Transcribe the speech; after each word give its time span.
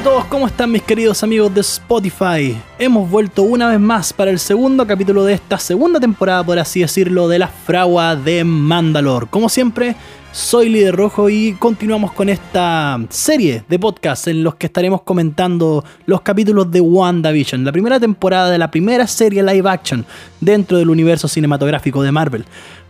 a 0.00 0.02
todos, 0.02 0.24
¿cómo 0.26 0.46
están 0.46 0.72
mis 0.72 0.80
queridos 0.80 1.22
amigos 1.22 1.52
de 1.52 1.60
Spotify? 1.60 2.56
Hemos 2.78 3.10
vuelto 3.10 3.42
una 3.42 3.68
vez 3.68 3.78
más 3.78 4.14
para 4.14 4.30
el 4.30 4.38
segundo 4.38 4.86
capítulo 4.86 5.24
de 5.24 5.34
esta 5.34 5.58
segunda 5.58 6.00
temporada, 6.00 6.42
por 6.42 6.58
así 6.58 6.80
decirlo, 6.80 7.28
de 7.28 7.38
la 7.38 7.48
fragua 7.48 8.16
de 8.16 8.42
Mandalor. 8.42 9.28
Como 9.28 9.50
siempre, 9.50 9.94
soy 10.32 10.70
Líder 10.70 10.96
Rojo 10.96 11.28
y 11.28 11.52
continuamos 11.52 12.12
con 12.12 12.30
esta 12.30 12.98
serie 13.10 13.62
de 13.68 13.78
podcasts 13.78 14.28
en 14.28 14.42
los 14.42 14.54
que 14.54 14.68
estaremos 14.68 15.02
comentando 15.02 15.84
los 16.06 16.22
capítulos 16.22 16.70
de 16.70 16.80
WandaVision, 16.80 17.62
la 17.62 17.72
primera 17.72 18.00
temporada 18.00 18.48
de 18.48 18.56
la 18.56 18.70
primera 18.70 19.06
serie 19.06 19.42
live 19.42 19.68
action 19.68 20.06
dentro 20.40 20.78
del 20.78 20.88
universo 20.88 21.28
cinematográfico 21.28 22.02
de 22.02 22.10
Marvel. 22.10 22.46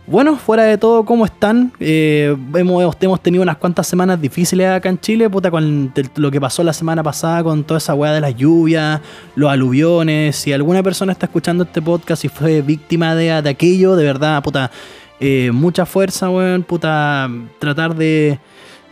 Bueno, 0.07 0.35
fuera 0.35 0.63
de 0.63 0.77
todo, 0.77 1.05
¿cómo 1.05 1.25
están? 1.25 1.71
Eh, 1.79 2.35
hemos, 2.55 3.21
tenido 3.21 3.43
unas 3.43 3.57
cuantas 3.57 3.87
semanas 3.87 4.19
difíciles 4.19 4.67
acá 4.67 4.89
en 4.89 4.99
Chile, 4.99 5.29
puta, 5.29 5.51
con 5.51 5.93
lo 6.15 6.31
que 6.31 6.41
pasó 6.41 6.63
la 6.63 6.73
semana 6.73 7.03
pasada 7.03 7.43
con 7.43 7.63
toda 7.63 7.77
esa 7.77 7.93
weá 7.93 8.11
de 8.11 8.19
las 8.19 8.35
lluvias, 8.35 8.99
los 9.35 9.49
aluviones. 9.49 10.35
Si 10.35 10.51
alguna 10.51 10.83
persona 10.83 11.13
está 11.13 11.27
escuchando 11.27 11.63
este 11.63 11.81
podcast 11.81 12.25
y 12.25 12.29
fue 12.29 12.61
víctima 12.61 13.15
de, 13.15 13.41
de 13.41 13.49
aquello, 13.49 13.95
de 13.95 14.03
verdad, 14.03 14.43
puta, 14.43 14.71
eh, 15.19 15.51
mucha 15.53 15.85
fuerza, 15.85 16.29
weón, 16.29 16.63
puta, 16.63 17.29
tratar 17.59 17.95
de 17.95 18.39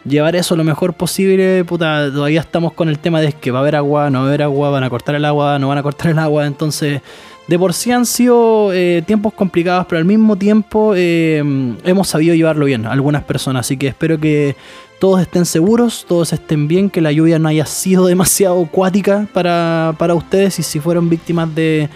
llevar 0.05 0.35
eso 0.35 0.55
lo 0.55 0.63
mejor 0.63 0.93
posible, 0.93 1.65
puta, 1.65 2.11
todavía 2.11 2.39
estamos 2.39 2.71
con 2.73 2.87
el 2.87 2.99
tema 2.99 3.19
de 3.19 3.33
que 3.33 3.51
va 3.51 3.59
a 3.59 3.61
haber 3.61 3.75
agua, 3.75 4.09
no 4.09 4.19
va 4.19 4.25
a 4.25 4.27
haber 4.27 4.43
agua, 4.43 4.69
van 4.69 4.83
a 4.83 4.89
cortar 4.89 5.15
el 5.15 5.25
agua, 5.25 5.57
no 5.59 5.67
van 5.67 5.79
a 5.79 5.83
cortar 5.83 6.11
el 6.11 6.19
agua, 6.19 6.45
entonces 6.45 7.01
de 7.49 7.57
por 7.57 7.73
sí 7.73 7.91
han 7.91 8.05
sido 8.05 8.71
eh, 8.73 9.01
tiempos 9.07 9.33
complicados, 9.33 9.87
pero 9.89 9.97
al 9.97 10.05
mismo 10.05 10.35
tiempo 10.35 10.93
eh, 10.95 11.39
hemos 11.83 12.07
sabido 12.07 12.35
llevarlo 12.35 12.65
bien, 12.65 12.85
algunas 12.85 13.23
personas. 13.23 13.65
Así 13.65 13.75
que 13.75 13.87
espero 13.87 14.19
que 14.19 14.55
todos 14.99 15.19
estén 15.19 15.47
seguros, 15.47 16.05
todos 16.07 16.31
estén 16.31 16.67
bien, 16.67 16.91
que 16.91 17.01
la 17.01 17.11
lluvia 17.11 17.39
no 17.39 17.47
haya 17.47 17.65
sido 17.65 18.05
demasiado 18.07 18.63
acuática 18.63 19.25
para, 19.33 19.95
para 19.97 20.13
ustedes 20.13 20.59
y 20.59 20.63
si 20.63 20.79
fueron 20.79 21.09
víctimas 21.09 21.55
de 21.55 21.89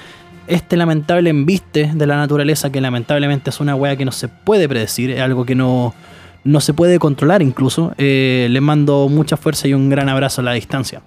este 0.48 0.76
lamentable 0.76 1.30
embiste 1.30 1.92
de 1.94 2.08
la 2.08 2.18
naturaleza, 2.18 2.72
que 2.72 2.82
lamentablemente 2.82 3.52
es 3.52 3.60
una 3.60 3.76
wea 3.76 3.96
que 3.96 4.06
no 4.06 4.12
se 4.12 4.30
puede 4.30 4.68
predecir, 4.68 5.12
es 5.12 5.22
algo 5.22 5.46
que 5.46 5.54
no, 5.54 5.94
no 6.44 6.62
se 6.62 6.74
puede 6.74 6.98
controlar 6.98 7.44
incluso, 7.44 7.94
eh, 8.00 8.48
les 8.50 8.62
mando 8.62 9.08
mucha 9.08 9.38
fuerza 9.38 9.68
y 9.68 9.76
un 9.76 9.90
gran 9.90 10.10
abrazo 10.10 10.42
a 10.42 10.46
la 10.46 10.54
distancia. 10.54 11.04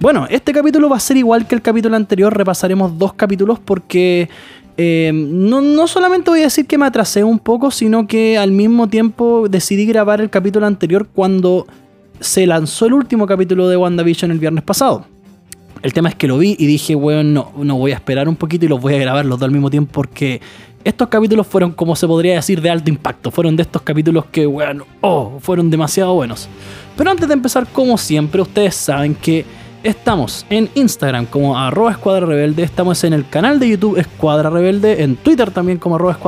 Bueno, 0.00 0.28
este 0.30 0.52
capítulo 0.52 0.88
va 0.88 0.96
a 0.96 1.00
ser 1.00 1.16
igual 1.16 1.48
que 1.48 1.56
el 1.56 1.62
capítulo 1.62 1.96
anterior, 1.96 2.36
repasaremos 2.36 2.98
dos 2.98 3.14
capítulos 3.14 3.58
porque 3.58 4.28
eh, 4.76 5.10
no, 5.12 5.88
solamente 5.88 6.30
voy 6.30 6.40
a 6.40 6.44
decir 6.44 6.66
que 6.68 6.78
me 6.78 6.86
atrasé 6.86 7.24
un 7.24 7.40
poco, 7.40 7.72
sino 7.72 8.06
que 8.06 8.38
al 8.38 8.52
mismo 8.52 8.88
tiempo 8.88 9.48
decidí 9.48 9.86
grabar 9.86 10.20
el 10.20 10.30
capítulo 10.30 10.66
anterior 10.66 11.08
cuando 11.12 11.66
se 12.20 12.46
lanzó 12.46 12.86
el 12.86 12.92
último 12.92 13.26
capítulo 13.26 13.68
de 13.68 13.76
WandaVision 13.76 14.30
el 14.30 14.38
viernes 14.38 14.62
pasado. 14.62 15.04
El 15.82 15.92
tema 15.92 16.10
es 16.10 16.14
que 16.14 16.28
lo 16.28 16.38
vi 16.38 16.54
y 16.56 16.66
dije, 16.66 16.94
bueno, 16.94 17.52
no, 17.56 17.64
no 17.64 17.76
voy 17.76 17.90
a 17.90 17.96
esperar 17.96 18.28
un 18.28 18.36
poquito 18.36 18.66
y 18.66 18.68
los 18.68 18.80
voy 18.80 18.94
a 18.94 18.98
grabar 18.98 19.24
los 19.24 19.36
dos 19.40 19.46
al 19.46 19.52
mismo 19.52 19.68
tiempo 19.68 19.90
porque 19.92 20.40
estos 20.84 21.08
capítulos 21.08 21.44
fueron, 21.44 21.72
como 21.72 21.96
se 21.96 22.06
podría 22.06 22.34
decir, 22.34 22.60
de 22.60 22.70
alto 22.70 22.88
impacto. 22.88 23.32
Fueron 23.32 23.56
de 23.56 23.62
estos 23.62 23.82
capítulos 23.82 24.26
que, 24.26 24.46
bueno, 24.46 24.84
oh, 25.00 25.38
fueron 25.40 25.70
demasiado 25.70 26.14
buenos. 26.14 26.48
Pero 26.96 27.10
antes 27.10 27.26
de 27.26 27.34
empezar, 27.34 27.66
como 27.66 27.98
siempre, 27.98 28.40
ustedes 28.40 28.76
saben 28.76 29.16
que 29.16 29.44
Estamos 29.84 30.44
en 30.50 30.68
Instagram 30.74 31.26
como 31.26 31.56
arroba 31.56 31.92
escuadra 31.92 32.44
estamos 32.58 33.04
en 33.04 33.12
el 33.12 33.28
canal 33.28 33.60
de 33.60 33.68
YouTube 33.68 33.96
Escuadra 33.96 34.50
Rebelde, 34.50 35.04
en 35.04 35.14
Twitter 35.14 35.52
también 35.52 35.78
como 35.78 35.94
arroba 35.94 36.18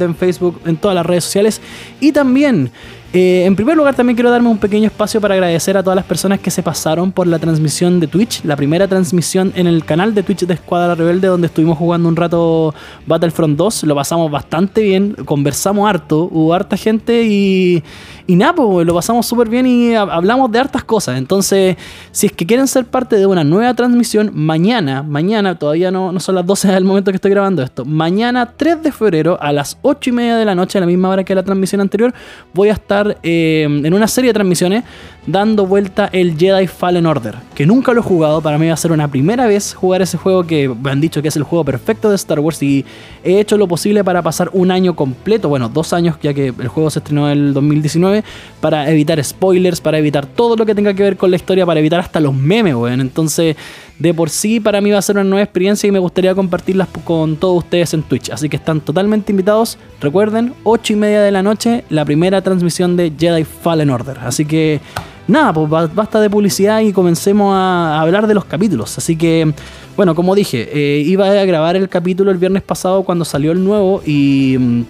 en 0.00 0.14
Facebook, 0.14 0.60
en 0.64 0.76
todas 0.76 0.94
las 0.94 1.04
redes 1.04 1.24
sociales 1.24 1.60
y 2.00 2.12
también 2.12 2.70
eh, 3.14 3.44
en 3.44 3.54
primer 3.56 3.76
lugar, 3.76 3.94
también 3.94 4.16
quiero 4.16 4.30
darme 4.30 4.48
un 4.48 4.56
pequeño 4.56 4.86
espacio 4.86 5.20
para 5.20 5.34
agradecer 5.34 5.76
a 5.76 5.82
todas 5.82 5.96
las 5.96 6.06
personas 6.06 6.40
que 6.40 6.50
se 6.50 6.62
pasaron 6.62 7.12
por 7.12 7.26
la 7.26 7.38
transmisión 7.38 8.00
de 8.00 8.06
Twitch, 8.06 8.42
la 8.42 8.56
primera 8.56 8.88
transmisión 8.88 9.52
en 9.54 9.66
el 9.66 9.84
canal 9.84 10.14
de 10.14 10.22
Twitch 10.22 10.46
de 10.46 10.54
Escuadra 10.54 10.94
Rebelde, 10.94 11.28
donde 11.28 11.48
estuvimos 11.48 11.76
jugando 11.76 12.08
un 12.08 12.16
rato 12.16 12.74
Battlefront 13.06 13.58
2. 13.58 13.82
Lo 13.84 13.94
pasamos 13.94 14.30
bastante 14.30 14.80
bien, 14.80 15.14
conversamos 15.26 15.90
harto, 15.90 16.30
hubo 16.32 16.54
harta 16.54 16.78
gente 16.78 17.24
y, 17.24 17.84
y 18.26 18.36
nada, 18.36 18.54
pues 18.54 18.86
lo 18.86 18.94
pasamos 18.94 19.26
súper 19.26 19.48
bien 19.48 19.66
y 19.66 19.94
hablamos 19.94 20.50
de 20.50 20.58
hartas 20.58 20.84
cosas. 20.84 21.18
Entonces, 21.18 21.76
si 22.10 22.26
es 22.26 22.32
que 22.32 22.46
quieren 22.46 22.66
ser 22.68 22.84
parte 22.84 23.16
de 23.16 23.26
una 23.26 23.44
nueva 23.44 23.74
transmisión, 23.74 24.30
mañana, 24.34 25.02
mañana, 25.02 25.58
todavía 25.58 25.90
no, 25.90 26.12
no 26.12 26.20
son 26.20 26.34
las 26.34 26.46
12 26.46 26.68
del 26.68 26.84
momento 26.84 27.10
que 27.10 27.16
estoy 27.16 27.30
grabando 27.30 27.62
esto, 27.62 27.84
mañana 27.84 28.52
3 28.56 28.82
de 28.82 28.92
febrero 28.92 29.38
a 29.40 29.52
las 29.52 29.78
8 29.82 30.10
y 30.10 30.12
media 30.12 30.36
de 30.36 30.44
la 30.44 30.54
noche, 30.54 30.78
a 30.78 30.80
la 30.80 30.86
misma 30.86 31.08
hora 31.08 31.24
que 31.24 31.34
la 31.34 31.42
transmisión 31.42 31.80
anterior, 31.80 32.12
voy 32.52 32.68
a 32.68 32.72
estar 32.72 33.18
eh, 33.22 33.64
en 33.64 33.94
una 33.94 34.08
serie 34.08 34.30
de 34.30 34.34
transmisiones 34.34 34.84
dando 35.26 35.66
vuelta 35.66 36.08
el 36.12 36.36
Jedi 36.36 36.66
Fallen 36.66 37.06
Order, 37.06 37.36
que 37.54 37.64
nunca 37.64 37.92
lo 37.92 38.00
he 38.00 38.02
jugado, 38.02 38.40
para 38.40 38.58
mí 38.58 38.66
va 38.66 38.74
a 38.74 38.76
ser 38.76 38.90
una 38.92 39.08
primera 39.08 39.46
vez 39.46 39.74
jugar 39.74 40.02
ese 40.02 40.18
juego 40.18 40.44
que 40.44 40.68
me 40.68 40.90
han 40.90 41.00
dicho 41.00 41.22
que 41.22 41.28
es 41.28 41.36
el 41.36 41.44
juego 41.44 41.64
perfecto 41.64 42.08
de 42.08 42.16
Star 42.16 42.40
Wars 42.40 42.62
y 42.62 42.84
he 43.22 43.38
hecho 43.38 43.56
lo 43.56 43.68
posible 43.68 44.02
para 44.02 44.20
pasar 44.22 44.50
un 44.52 44.70
año 44.70 44.96
completo, 44.96 45.48
bueno, 45.48 45.68
dos 45.68 45.92
años 45.92 46.16
ya 46.22 46.34
que 46.34 46.48
el 46.48 46.68
juego 46.68 46.90
se 46.90 46.98
estrenó 46.98 47.30
en 47.30 47.38
el 47.38 47.54
2019, 47.54 48.24
para 48.60 48.90
evitar 48.90 49.22
spoilers, 49.22 49.80
para 49.80 49.98
evitar 49.98 50.26
todo 50.26 50.56
lo 50.56 50.66
que 50.66 50.74
tenga 50.74 50.92
que 50.94 51.02
ver 51.02 51.16
con 51.16 51.30
la 51.30 51.36
historia, 51.36 51.64
para 51.64 51.80
evitar 51.80 52.00
hasta 52.00 52.18
los 52.20 52.34
memes, 52.34 52.74
weón. 52.74 53.00
Entonces, 53.00 53.56
de 53.98 54.14
por 54.14 54.30
sí 54.30 54.58
para 54.58 54.80
mí 54.80 54.90
va 54.90 54.98
a 54.98 55.02
ser 55.02 55.16
una 55.16 55.24
nueva 55.24 55.44
experiencia 55.44 55.86
y 55.86 55.92
me 55.92 55.98
gustaría 55.98 56.34
compartirlas 56.34 56.88
con 57.04 57.36
todos 57.36 57.58
ustedes 57.58 57.94
en 57.94 58.02
Twitch. 58.02 58.30
Así 58.30 58.48
que 58.48 58.56
están 58.56 58.80
totalmente 58.80 59.30
invitados. 59.30 59.78
Recuerden, 60.00 60.54
8 60.64 60.92
y 60.94 60.96
media 60.96 61.22
de 61.22 61.30
la 61.30 61.42
noche, 61.42 61.84
la 61.90 62.04
primera 62.04 62.42
transmisión 62.42 62.96
de 62.96 63.12
Jedi 63.16 63.44
Fallen 63.44 63.90
Order. 63.90 64.18
Así 64.20 64.44
que 64.44 64.80
nada, 65.28 65.52
pues 65.52 65.94
basta 65.94 66.20
de 66.20 66.30
publicidad 66.30 66.80
y 66.80 66.92
comencemos 66.92 67.54
a 67.54 68.00
hablar 68.00 68.26
de 68.26 68.34
los 68.34 68.44
capítulos. 68.44 68.96
Así 68.98 69.16
que, 69.16 69.52
bueno, 69.96 70.14
como 70.14 70.34
dije, 70.34 70.68
eh, 70.72 71.00
iba 71.00 71.26
a 71.26 71.44
grabar 71.44 71.76
el 71.76 71.88
capítulo 71.88 72.30
el 72.30 72.38
viernes 72.38 72.62
pasado 72.62 73.02
cuando 73.02 73.24
salió 73.24 73.52
el 73.52 73.62
nuevo 73.64 74.02
y... 74.04 74.56
Mm, 74.58 74.82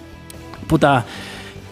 puta 0.63 1.05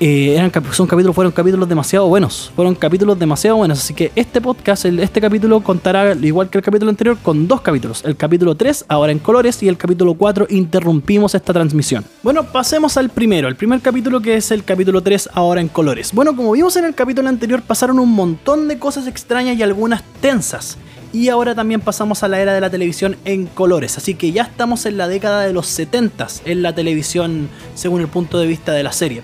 eh, 0.03 0.35
eran, 0.35 0.51
son 0.72 0.88
capítulos, 0.88 1.13
fueron 1.13 1.31
capítulos 1.31 1.69
demasiado 1.69 2.07
buenos. 2.07 2.51
Fueron 2.56 2.73
capítulos 2.73 3.19
demasiado 3.19 3.57
buenos. 3.57 3.78
Así 3.78 3.94
que 3.94 4.12
este 4.16 4.41
podcast, 4.41 4.85
este 4.85 5.22
capítulo 5.22 5.62
contará, 5.62 6.13
igual 6.16 6.50
que 6.50 6.57
el 6.57 6.63
capítulo 6.63 6.89
anterior, 6.89 7.19
con 7.22 7.47
dos 7.47 7.62
capítulos. 7.62 8.03
El 8.03 8.17
capítulo 8.17 8.56
3, 8.56 8.85
ahora 8.88 9.11
en 9.11 9.19
colores, 9.19 9.61
y 9.61 9.67
el 9.67 9.78
capítulo 9.78 10.16
4, 10.16 10.47
interrumpimos 10.50 11.35
esta 11.35 11.53
transmisión. 11.53 12.03
Bueno, 12.23 12.45
pasemos 12.45 12.97
al 12.97 13.11
primero. 13.11 13.47
El 13.47 13.56
primer 13.56 13.79
capítulo 13.79 14.22
que 14.22 14.38
es 14.38 14.50
el 14.50 14.63
capítulo 14.63 15.01
3, 15.03 15.29
ahora 15.34 15.61
en 15.61 15.67
colores. 15.67 16.13
Bueno, 16.13 16.35
como 16.35 16.53
vimos 16.53 16.75
en 16.78 16.85
el 16.85 16.95
capítulo 16.95 17.29
anterior, 17.29 17.61
pasaron 17.61 18.00
un 18.00 18.09
montón 18.09 18.67
de 18.67 18.79
cosas 18.79 19.06
extrañas 19.06 19.56
y 19.56 19.61
algunas 19.61 20.01
tensas. 20.19 20.79
Y 21.13 21.29
ahora 21.29 21.53
también 21.53 21.79
pasamos 21.79 22.23
a 22.23 22.28
la 22.28 22.40
era 22.40 22.56
de 22.56 22.61
la 22.61 22.72
televisión 22.72 23.17
en 23.23 23.45
colores. 23.45 24.00
Así 24.00 24.16
que 24.16 24.31
ya 24.31 24.44
estamos 24.44 24.88
en 24.88 24.97
la 24.97 25.07
década 25.07 25.41
de 25.41 25.53
los 25.53 25.67
70 25.67 26.28
en 26.45 26.63
la 26.63 26.73
televisión 26.73 27.50
según 27.75 28.01
el 28.01 28.07
punto 28.07 28.40
de 28.40 28.47
vista 28.47 28.72
de 28.72 28.81
la 28.81 28.94
serie. 28.94 29.22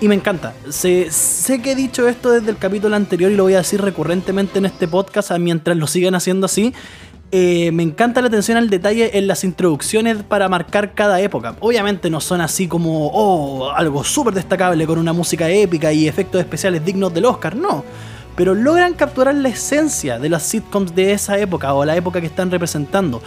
Y 0.00 0.08
me 0.08 0.14
encanta. 0.14 0.52
Sé, 0.68 1.10
sé, 1.10 1.62
que 1.62 1.72
he 1.72 1.74
dicho 1.74 2.06
esto 2.06 2.30
desde 2.30 2.50
el 2.50 2.58
capítulo 2.58 2.96
anterior 2.96 3.30
y 3.30 3.36
lo 3.36 3.44
voy 3.44 3.54
a 3.54 3.58
decir 3.58 3.80
recurrentemente 3.80 4.58
en 4.58 4.66
este 4.66 4.86
podcast 4.86 5.30
mientras 5.38 5.76
lo 5.76 5.86
sigan 5.86 6.14
haciendo 6.14 6.46
así. 6.46 6.74
Eh, 7.32 7.72
me 7.72 7.82
encanta 7.82 8.20
la 8.20 8.28
atención 8.28 8.56
al 8.56 8.70
detalle 8.70 9.18
en 9.18 9.26
las 9.26 9.42
introducciones 9.42 10.22
para 10.22 10.48
marcar 10.48 10.94
cada 10.94 11.20
época. 11.20 11.56
Obviamente 11.60 12.08
no 12.10 12.20
son 12.20 12.40
así 12.40 12.68
como, 12.68 13.08
oh, 13.08 13.70
algo 13.70 14.04
súper 14.04 14.34
destacable 14.34 14.86
con 14.86 14.98
una 14.98 15.12
música 15.12 15.48
épica 15.48 15.92
y 15.92 16.06
efectos 16.06 16.40
especiales 16.40 16.84
dignos 16.84 17.12
del 17.12 17.24
Oscar, 17.24 17.56
no. 17.56 17.84
Pero 18.36 18.54
logran 18.54 18.92
capturar 18.92 19.34
la 19.34 19.48
esencia 19.48 20.18
de 20.18 20.28
las 20.28 20.42
sitcoms 20.42 20.94
de 20.94 21.12
esa 21.12 21.38
época 21.38 21.72
o 21.72 21.84
la 21.84 21.96
época 21.96 22.20
que 22.20 22.26
están 22.26 22.50
representando. 22.50 23.22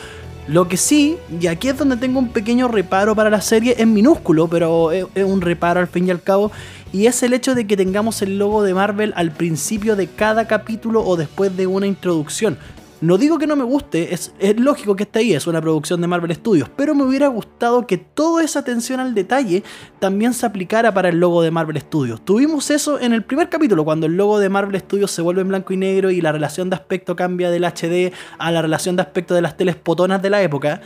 Lo 0.49 0.67
que 0.67 0.77
sí, 0.77 1.15
y 1.39 1.45
aquí 1.45 1.67
es 1.67 1.77
donde 1.77 1.95
tengo 1.95 2.17
un 2.17 2.29
pequeño 2.29 2.67
reparo 2.67 3.15
para 3.15 3.29
la 3.29 3.39
serie, 3.39 3.75
es 3.77 3.85
minúsculo, 3.85 4.47
pero 4.47 4.91
es, 4.91 5.05
un 5.23 5.41
reparo 5.41 5.79
al 5.79 5.85
fin 5.85 6.07
y 6.07 6.09
al 6.09 6.23
cabo, 6.23 6.51
y 6.91 7.05
es 7.05 7.21
el 7.21 7.33
hecho 7.33 7.53
de 7.53 7.67
que 7.67 7.77
tengamos 7.77 8.23
el 8.23 8.39
logo 8.39 8.63
de 8.63 8.73
Marvel 8.73 9.13
al 9.15 9.29
principio 9.29 9.95
de 9.95 10.07
cada 10.07 10.47
capítulo 10.47 11.03
o 11.05 11.17
después 11.17 11.55
de 11.55 11.67
una 11.67 11.85
introducción. 11.85 12.57
No 13.01 13.17
digo 13.17 13.37
que 13.37 13.47
no 13.47 13.55
me 13.55 13.63
guste, 13.63 14.13
es, 14.13 14.33
lógico 14.57 14.93
que 14.97 15.03
esté 15.03 15.19
ahí, 15.19 15.33
es 15.33 15.47
una 15.47 15.61
producción 15.61 16.01
de 16.01 16.07
Marvel 16.07 16.35
Studios, 16.35 16.69
pero 16.75 16.93
me 16.93 17.03
hubiera 17.03 17.29
gustado 17.29 17.87
que 17.87 17.97
toda 17.97 18.43
esa 18.43 18.59
atención 18.59 18.99
al 18.99 19.15
detalle 19.15 19.63
también 19.99 20.33
se 20.33 20.45
aplicara 20.45 20.93
para 20.93 21.07
el 21.07 21.17
logo 21.17 21.41
de 21.41 21.49
Marvel 21.49 21.79
Studios. 21.79 22.19
Tuvimos 22.25 22.69
eso 22.71 22.99
en 22.99 23.13
el 23.13 23.23
primer 23.23 23.47
capítulo, 23.47 23.85
cuando 23.85 24.05
el 24.05 24.17
logo 24.17 24.37
de 24.37 24.49
Marvel 24.49 24.81
Studios 24.81 25.11
se 25.11 25.21
vuelve 25.21 25.41
en 25.41 25.47
blanco 25.47 25.71
y 25.71 25.77
negro 25.77 26.11
y 26.11 26.19
la 26.19 26.33
relación 26.33 26.69
de 26.69 26.75
aspecto 26.75 27.15
cambia 27.15 27.49
del 27.49 27.63
HD 27.63 28.11
a 28.37 28.51
la 28.51 28.61
relación 28.61 28.97
de 28.97 29.03
aspecto 29.03 29.33
de 29.33 29.43
las 29.43 29.55
teles 29.55 29.77
potonas 29.77 30.21
de 30.21 30.29
la 30.29 30.41
época. 30.41 30.81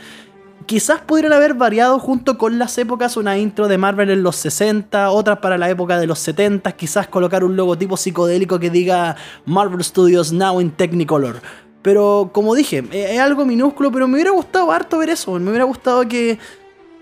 Quizás 0.66 1.00
pudieran 1.00 1.32
haber 1.32 1.54
variado 1.54 1.98
junto 1.98 2.38
con 2.38 2.58
las 2.58 2.78
épocas 2.78 3.18
una 3.18 3.36
intro 3.36 3.66
de 3.68 3.76
Marvel 3.76 4.08
en 4.08 4.22
los 4.22 4.36
60, 4.36 5.10
otras 5.10 5.38
para 5.40 5.58
la 5.58 5.68
época 5.68 5.98
de 5.98 6.06
los 6.06 6.20
70, 6.20 6.72
quizás 6.72 7.08
colocar 7.08 7.44
un 7.44 7.56
logotipo 7.56 7.98
psicodélico 7.98 8.58
que 8.58 8.70
diga 8.70 9.16
Marvel 9.44 9.84
Studios 9.84 10.32
Now 10.32 10.60
in 10.60 10.70
Technicolor 10.70 11.42
pero 11.84 12.30
como 12.32 12.54
dije, 12.54 12.82
es 12.92 13.20
algo 13.20 13.44
minúsculo, 13.44 13.92
pero 13.92 14.08
me 14.08 14.14
hubiera 14.14 14.30
gustado 14.30 14.72
harto 14.72 14.96
ver 14.96 15.10
eso. 15.10 15.38
Me 15.38 15.50
hubiera 15.50 15.66
gustado 15.66 16.08
que, 16.08 16.38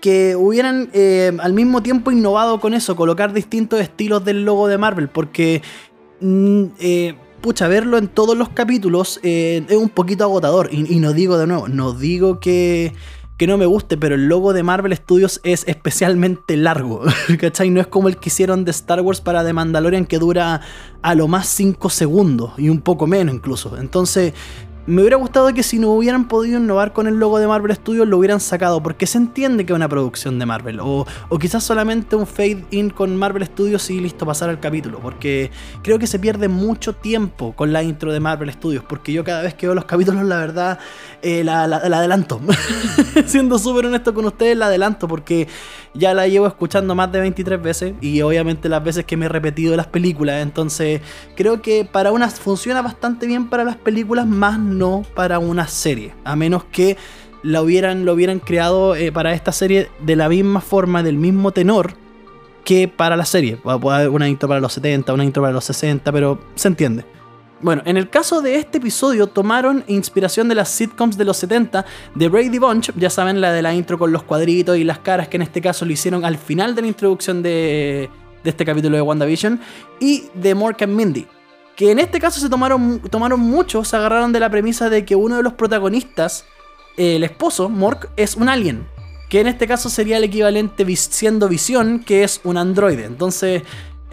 que 0.01 0.35
hubieran 0.35 0.89
eh, 0.91 1.31
al 1.39 1.53
mismo 1.53 1.81
tiempo 1.81 2.11
innovado 2.11 2.59
con 2.59 2.73
eso, 2.73 2.97
colocar 2.97 3.31
distintos 3.31 3.79
estilos 3.79 4.25
del 4.25 4.43
logo 4.43 4.67
de 4.67 4.77
Marvel, 4.77 5.07
porque 5.07 5.61
mm, 6.19 6.63
eh, 6.81 7.15
pucha, 7.39 7.69
verlo 7.69 7.97
en 7.97 8.09
todos 8.09 8.37
los 8.37 8.49
capítulos 8.49 9.21
eh, 9.23 9.65
es 9.69 9.77
un 9.77 9.87
poquito 9.87 10.25
agotador. 10.25 10.67
Y, 10.73 10.99
no 10.99 11.13
digo 11.13 11.37
de 11.37 11.47
nuevo, 11.47 11.69
no 11.69 11.93
digo 11.93 12.41
que, 12.41 12.91
que 13.37 13.47
no 13.47 13.57
me 13.57 13.65
guste, 13.65 13.95
pero 13.95 14.15
el 14.15 14.27
logo 14.27 14.51
de 14.51 14.63
Marvel 14.63 14.93
Studios 14.97 15.39
es 15.45 15.63
especialmente 15.65 16.57
largo. 16.57 17.03
¿Cachai? 17.39 17.69
No 17.69 17.79
es 17.79 17.87
como 17.87 18.09
el 18.09 18.17
que 18.17 18.27
hicieron 18.27 18.65
de 18.65 18.71
Star 18.71 18.99
Wars 18.99 19.21
para 19.21 19.45
The 19.45 19.53
Mandalorian 19.53 20.07
que 20.07 20.19
dura 20.19 20.59
a 21.01 21.15
lo 21.15 21.29
más 21.29 21.47
5 21.47 21.89
segundos 21.89 22.51
y 22.57 22.67
un 22.67 22.81
poco 22.81 23.07
menos 23.07 23.33
incluso. 23.33 23.77
Entonces, 23.77 24.33
me 24.85 25.01
hubiera 25.01 25.15
gustado 25.15 25.53
que 25.53 25.63
si 25.63 25.79
no 25.79 25.89
hubieran 25.91 26.27
podido 26.27 26.59
innovar 26.59 26.91
con 26.91 27.07
el 27.07 27.17
logo 27.17 27.39
de 27.39 27.47
Marvel 27.47 27.73
Studios 27.73 28.07
lo 28.07 28.17
hubieran 28.17 28.39
sacado, 28.41 28.83
porque 28.83 29.07
se 29.07 29.17
entiende 29.17 29.65
que 29.65 29.71
es 29.71 29.75
una 29.75 29.87
producción 29.87 30.39
de 30.39 30.45
Marvel. 30.45 30.79
O, 30.81 31.05
quizás 31.39 31.63
solamente 31.63 32.15
un 32.15 32.27
fade 32.27 32.65
in 32.71 32.89
con 32.89 33.15
Marvel 33.15 33.45
Studios 33.45 33.89
y 33.89 33.99
listo, 33.99 34.25
pasar 34.25 34.49
al 34.49 34.59
capítulo. 34.59 34.99
Porque 34.99 35.51
creo 35.83 35.99
que 35.99 36.07
se 36.07 36.19
pierde 36.19 36.47
mucho 36.47 36.93
tiempo 36.93 37.53
con 37.53 37.71
la 37.71 37.81
intro 37.81 38.11
de 38.11 38.19
Marvel 38.19 38.51
Studios. 38.51 38.83
Porque 38.83 39.13
yo 39.13 39.23
cada 39.23 39.41
vez 39.41 39.53
que 39.53 39.67
veo 39.67 39.75
los 39.75 39.85
capítulos, 39.85 40.23
la 40.25 40.37
verdad, 40.37 40.79
eh, 41.21 41.43
la, 41.43 41.67
la, 41.67 41.77
adelanto. 41.77 42.41
Siendo 43.25 43.59
súper 43.59 43.85
honesto 43.85 44.13
con 44.13 44.25
ustedes, 44.25 44.57
la 44.57 44.65
adelanto. 44.65 45.07
Porque 45.07 45.47
ya 45.93 46.13
la 46.13 46.27
llevo 46.27 46.47
escuchando 46.47 46.93
más 46.93 47.11
de 47.11 47.21
23 47.21 47.61
veces. 47.61 47.93
Y 48.01 48.21
obviamente 48.21 48.67
las 48.67 48.83
veces 48.83 49.05
que 49.05 49.15
me 49.15 49.27
he 49.27 49.29
repetido 49.29 49.77
las 49.77 49.87
películas. 49.87 50.41
Entonces, 50.41 51.01
creo 51.35 51.61
que 51.61 51.85
para 51.85 52.11
unas 52.11 52.39
funciona 52.39 52.81
bastante 52.81 53.27
bien 53.27 53.49
para 53.49 53.63
las 53.63 53.77
películas, 53.77 54.25
más 54.27 54.59
no 54.73 55.05
para 55.15 55.39
una 55.39 55.67
serie. 55.67 56.13
A 56.23 56.35
menos 56.35 56.63
que 56.65 56.97
la 57.43 57.61
hubieran, 57.61 58.05
lo 58.05 58.13
hubieran 58.13 58.39
creado 58.39 58.95
eh, 58.95 59.11
para 59.11 59.33
esta 59.33 59.51
serie 59.51 59.89
de 59.99 60.15
la 60.15 60.29
misma 60.29 60.61
forma, 60.61 61.03
del 61.03 61.17
mismo 61.17 61.51
tenor 61.51 61.95
que 62.63 62.87
para 62.87 63.15
la 63.15 63.25
serie. 63.25 63.59
A 63.65 63.73
haber 63.73 64.09
una 64.09 64.27
intro 64.27 64.47
para 64.47 64.61
los 64.61 64.73
70, 64.73 65.13
una 65.13 65.25
intro 65.25 65.43
para 65.43 65.53
los 65.53 65.65
60, 65.65 66.11
pero 66.11 66.39
se 66.55 66.69
entiende. 66.69 67.05
Bueno, 67.61 67.81
en 67.85 67.95
el 67.95 68.09
caso 68.09 68.41
de 68.41 68.55
este 68.55 68.79
episodio 68.79 69.27
tomaron 69.27 69.85
inspiración 69.87 70.49
de 70.49 70.55
las 70.55 70.67
sitcoms 70.67 71.17
de 71.17 71.23
los 71.23 71.37
70 71.37 71.85
de 72.13 72.27
Brady 72.27 72.59
Bunch, 72.59 72.91
ya 72.97 73.09
saben 73.09 73.39
la 73.39 73.53
de 73.53 73.61
la 73.61 73.73
intro 73.73 73.97
con 73.97 74.11
los 74.11 74.23
cuadritos 74.23 74.77
y 74.77 74.83
las 74.83 74.99
caras 74.99 75.29
que 75.29 75.37
en 75.37 75.43
este 75.43 75.61
caso 75.61 75.85
lo 75.85 75.93
hicieron 75.93 76.25
al 76.25 76.37
final 76.37 76.75
de 76.75 76.81
la 76.81 76.87
introducción 76.89 77.41
de, 77.41 78.09
de 78.43 78.49
este 78.49 78.65
capítulo 78.65 78.97
de 78.97 79.01
WandaVision, 79.01 79.61
y 80.01 80.25
de 80.33 80.55
Mork 80.55 80.81
and 80.81 80.93
Mindy 80.93 81.25
que 81.75 81.91
en 81.91 81.99
este 81.99 82.19
caso 82.19 82.39
se 82.39 82.49
tomaron, 82.49 82.99
tomaron 83.09 83.39
mucho, 83.39 83.83
se 83.83 83.95
agarraron 83.95 84.31
de 84.31 84.39
la 84.39 84.49
premisa 84.49 84.89
de 84.89 85.05
que 85.05 85.15
uno 85.15 85.37
de 85.37 85.43
los 85.43 85.53
protagonistas, 85.53 86.45
el 86.97 87.23
esposo, 87.23 87.69
Mork, 87.69 88.09
es 88.15 88.35
un 88.35 88.49
alien. 88.49 88.87
Que 89.29 89.41
en 89.41 89.47
este 89.47 89.67
caso 89.67 89.89
sería 89.89 90.17
el 90.17 90.23
equivalente 90.23 90.85
siendo 90.95 91.49
Visión, 91.49 91.99
que 91.99 92.23
es 92.23 92.41
un 92.43 92.57
androide. 92.57 93.05
Entonces, 93.05 93.63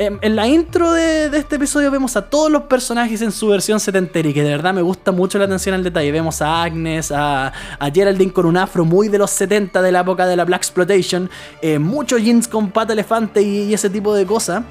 en, 0.01 0.35
la 0.35 0.49
intro 0.49 0.93
de, 0.93 1.27
este 1.27 1.57
episodio 1.57 1.91
vemos 1.91 2.17
a 2.17 2.23
todos 2.23 2.51
los 2.51 2.63
personajes 2.63 3.21
en 3.21 3.33
su 3.33 3.49
versión 3.49 3.79
setentera 3.79 4.31
y 4.31 4.33
que 4.33 4.43
de 4.43 4.49
verdad 4.49 4.73
me 4.73 4.81
gusta 4.81 5.13
mucho 5.13 5.37
la 5.37 5.45
atención 5.45 5.75
al 5.75 5.85
detalle. 5.85 6.11
Vemos 6.11 6.41
a 6.41 6.63
Agnes, 6.63 7.13
a, 7.15 7.53
Geraldine 7.93 8.33
con 8.33 8.47
un 8.47 8.57
afro 8.57 8.87
muy 8.87 9.09
de 9.09 9.19
los 9.19 9.31
70 9.33 9.83
de 9.83 9.93
la 9.93 10.01
época 10.01 10.27
de 10.27 10.37
la 10.37 10.47
Black 10.47 10.63
Exploitation, 10.63 11.29
eh, 11.61 11.79
muchos 11.79 12.23
jeans 12.23 12.49
con 12.49 12.71
pata 12.71 12.95
elefante 12.95 13.43
y 13.43 13.75
ese 13.75 13.91
tipo 13.91 14.15
de 14.15 14.25
cosas. 14.25 14.63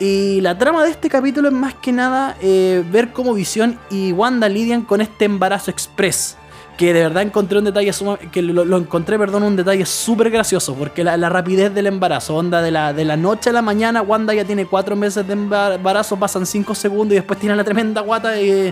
Y 0.00 0.40
la 0.42 0.56
trama 0.56 0.84
de 0.84 0.90
este 0.90 1.08
capítulo 1.08 1.48
es 1.48 1.54
más 1.54 1.74
que 1.74 1.90
nada 1.90 2.36
eh, 2.40 2.84
ver 2.90 3.12
cómo 3.12 3.34
Visión 3.34 3.78
y 3.90 4.12
Wanda 4.12 4.48
lidian 4.48 4.82
con 4.82 5.00
este 5.00 5.24
embarazo 5.24 5.70
express. 5.70 6.36
Que 6.76 6.94
de 6.94 7.00
verdad 7.00 7.24
encontré 7.24 7.58
un 7.58 7.64
detalle, 7.64 7.90
que 8.30 8.40
lo, 8.40 8.76
encontré, 8.76 9.18
perdón, 9.18 9.42
un 9.42 9.56
detalle 9.56 9.84
súper 9.84 10.30
gracioso, 10.30 10.76
porque 10.76 11.02
la, 11.02 11.16
rapidez 11.28 11.74
del 11.74 11.88
embarazo, 11.88 12.36
onda 12.36 12.62
de 12.62 12.70
la, 12.70 12.92
de 12.92 13.04
la 13.04 13.16
noche 13.16 13.50
a 13.50 13.52
la 13.52 13.62
mañana, 13.62 14.00
Wanda 14.00 14.32
ya 14.32 14.44
tiene 14.44 14.64
cuatro 14.64 14.94
meses 14.94 15.26
de 15.26 15.32
embarazo, 15.32 16.16
pasan 16.16 16.46
cinco 16.46 16.76
segundos 16.76 17.14
y 17.14 17.16
después 17.16 17.40
tiene 17.40 17.56
la 17.56 17.64
tremenda 17.64 18.00
guata, 18.00 18.38
eh, 18.38 18.68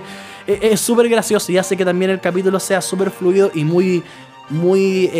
eh, 0.46 0.58
es 0.62 0.80
súper 0.80 1.08
gracioso 1.08 1.50
y 1.50 1.58
hace 1.58 1.76
que 1.76 1.84
también 1.84 2.12
el 2.12 2.20
capítulo 2.20 2.60
sea 2.60 2.80
súper 2.80 3.10
fluido 3.10 3.50
y 3.52 3.64
muy, 3.64 4.04
muy 4.50 5.10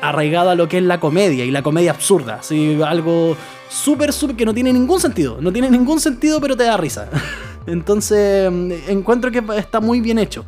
arraigado 0.00 0.50
a 0.50 0.54
lo 0.54 0.68
que 0.68 0.78
es 0.78 0.84
la 0.84 1.00
comedia 1.00 1.44
y 1.44 1.50
la 1.50 1.62
comedia 1.62 1.90
absurda, 1.90 2.36
así, 2.40 2.80
algo 2.84 3.36
súper, 3.68 4.12
súper, 4.12 4.36
que 4.36 4.44
no 4.44 4.54
tiene 4.54 4.72
ningún 4.72 5.00
sentido. 5.00 5.38
No 5.40 5.52
tiene 5.52 5.70
ningún 5.70 6.00
sentido, 6.00 6.40
pero 6.40 6.56
te 6.56 6.64
da 6.64 6.76
risa. 6.76 7.08
Entonces, 7.66 8.50
encuentro 8.88 9.30
que 9.30 9.42
está 9.56 9.80
muy 9.80 10.00
bien 10.00 10.18
hecho. 10.18 10.44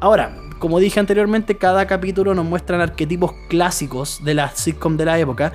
Ahora, 0.00 0.36
como 0.58 0.78
dije 0.78 0.98
anteriormente, 0.98 1.56
cada 1.56 1.86
capítulo 1.86 2.34
nos 2.34 2.44
muestran 2.44 2.80
arquetipos 2.80 3.32
clásicos 3.48 4.24
de 4.24 4.34
la 4.34 4.50
sitcom 4.50 4.96
de 4.96 5.04
la 5.04 5.18
época. 5.18 5.52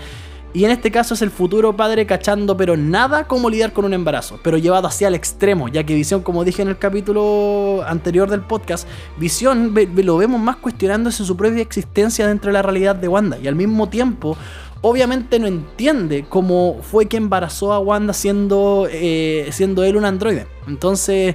Y 0.55 0.65
en 0.65 0.71
este 0.71 0.91
caso 0.91 1.15
es 1.15 1.23
el 1.23 1.31
futuro 1.31 1.75
padre 1.75 2.05
cachando, 2.05 2.55
pero 2.55 2.77
nada 2.77 3.27
como 3.27 3.49
lidiar 3.49 3.73
con 3.73 3.85
un 3.85 3.93
embarazo, 3.95 4.39
pero 4.43 4.59
llevado 4.59 4.87
hacia 4.87 5.07
el 5.07 5.15
extremo, 5.15 5.67
ya 5.67 5.83
que 5.83 5.95
Visión, 5.95 6.21
como 6.21 6.43
dije 6.43 6.61
en 6.61 6.67
el 6.67 6.77
capítulo 6.77 7.83
anterior 7.87 8.29
del 8.29 8.41
podcast, 8.41 8.87
Visión 9.17 9.73
lo 9.95 10.17
vemos 10.17 10.39
más 10.39 10.57
cuestionándose 10.57 11.25
su 11.25 11.35
propia 11.35 11.63
existencia 11.63 12.27
dentro 12.27 12.49
de 12.49 12.53
la 12.53 12.61
realidad 12.61 12.95
de 12.95 13.07
Wanda, 13.07 13.39
y 13.41 13.47
al 13.47 13.55
mismo 13.55 13.89
tiempo 13.89 14.37
obviamente 14.81 15.39
no 15.39 15.47
entiende 15.47 16.25
cómo 16.29 16.77
fue 16.83 17.07
que 17.07 17.17
embarazó 17.17 17.73
a 17.73 17.79
Wanda 17.79 18.13
siendo, 18.13 18.87
eh, 18.91 19.47
siendo 19.51 19.83
él 19.83 19.97
un 19.97 20.05
androide. 20.05 20.45
Entonces, 20.67 21.33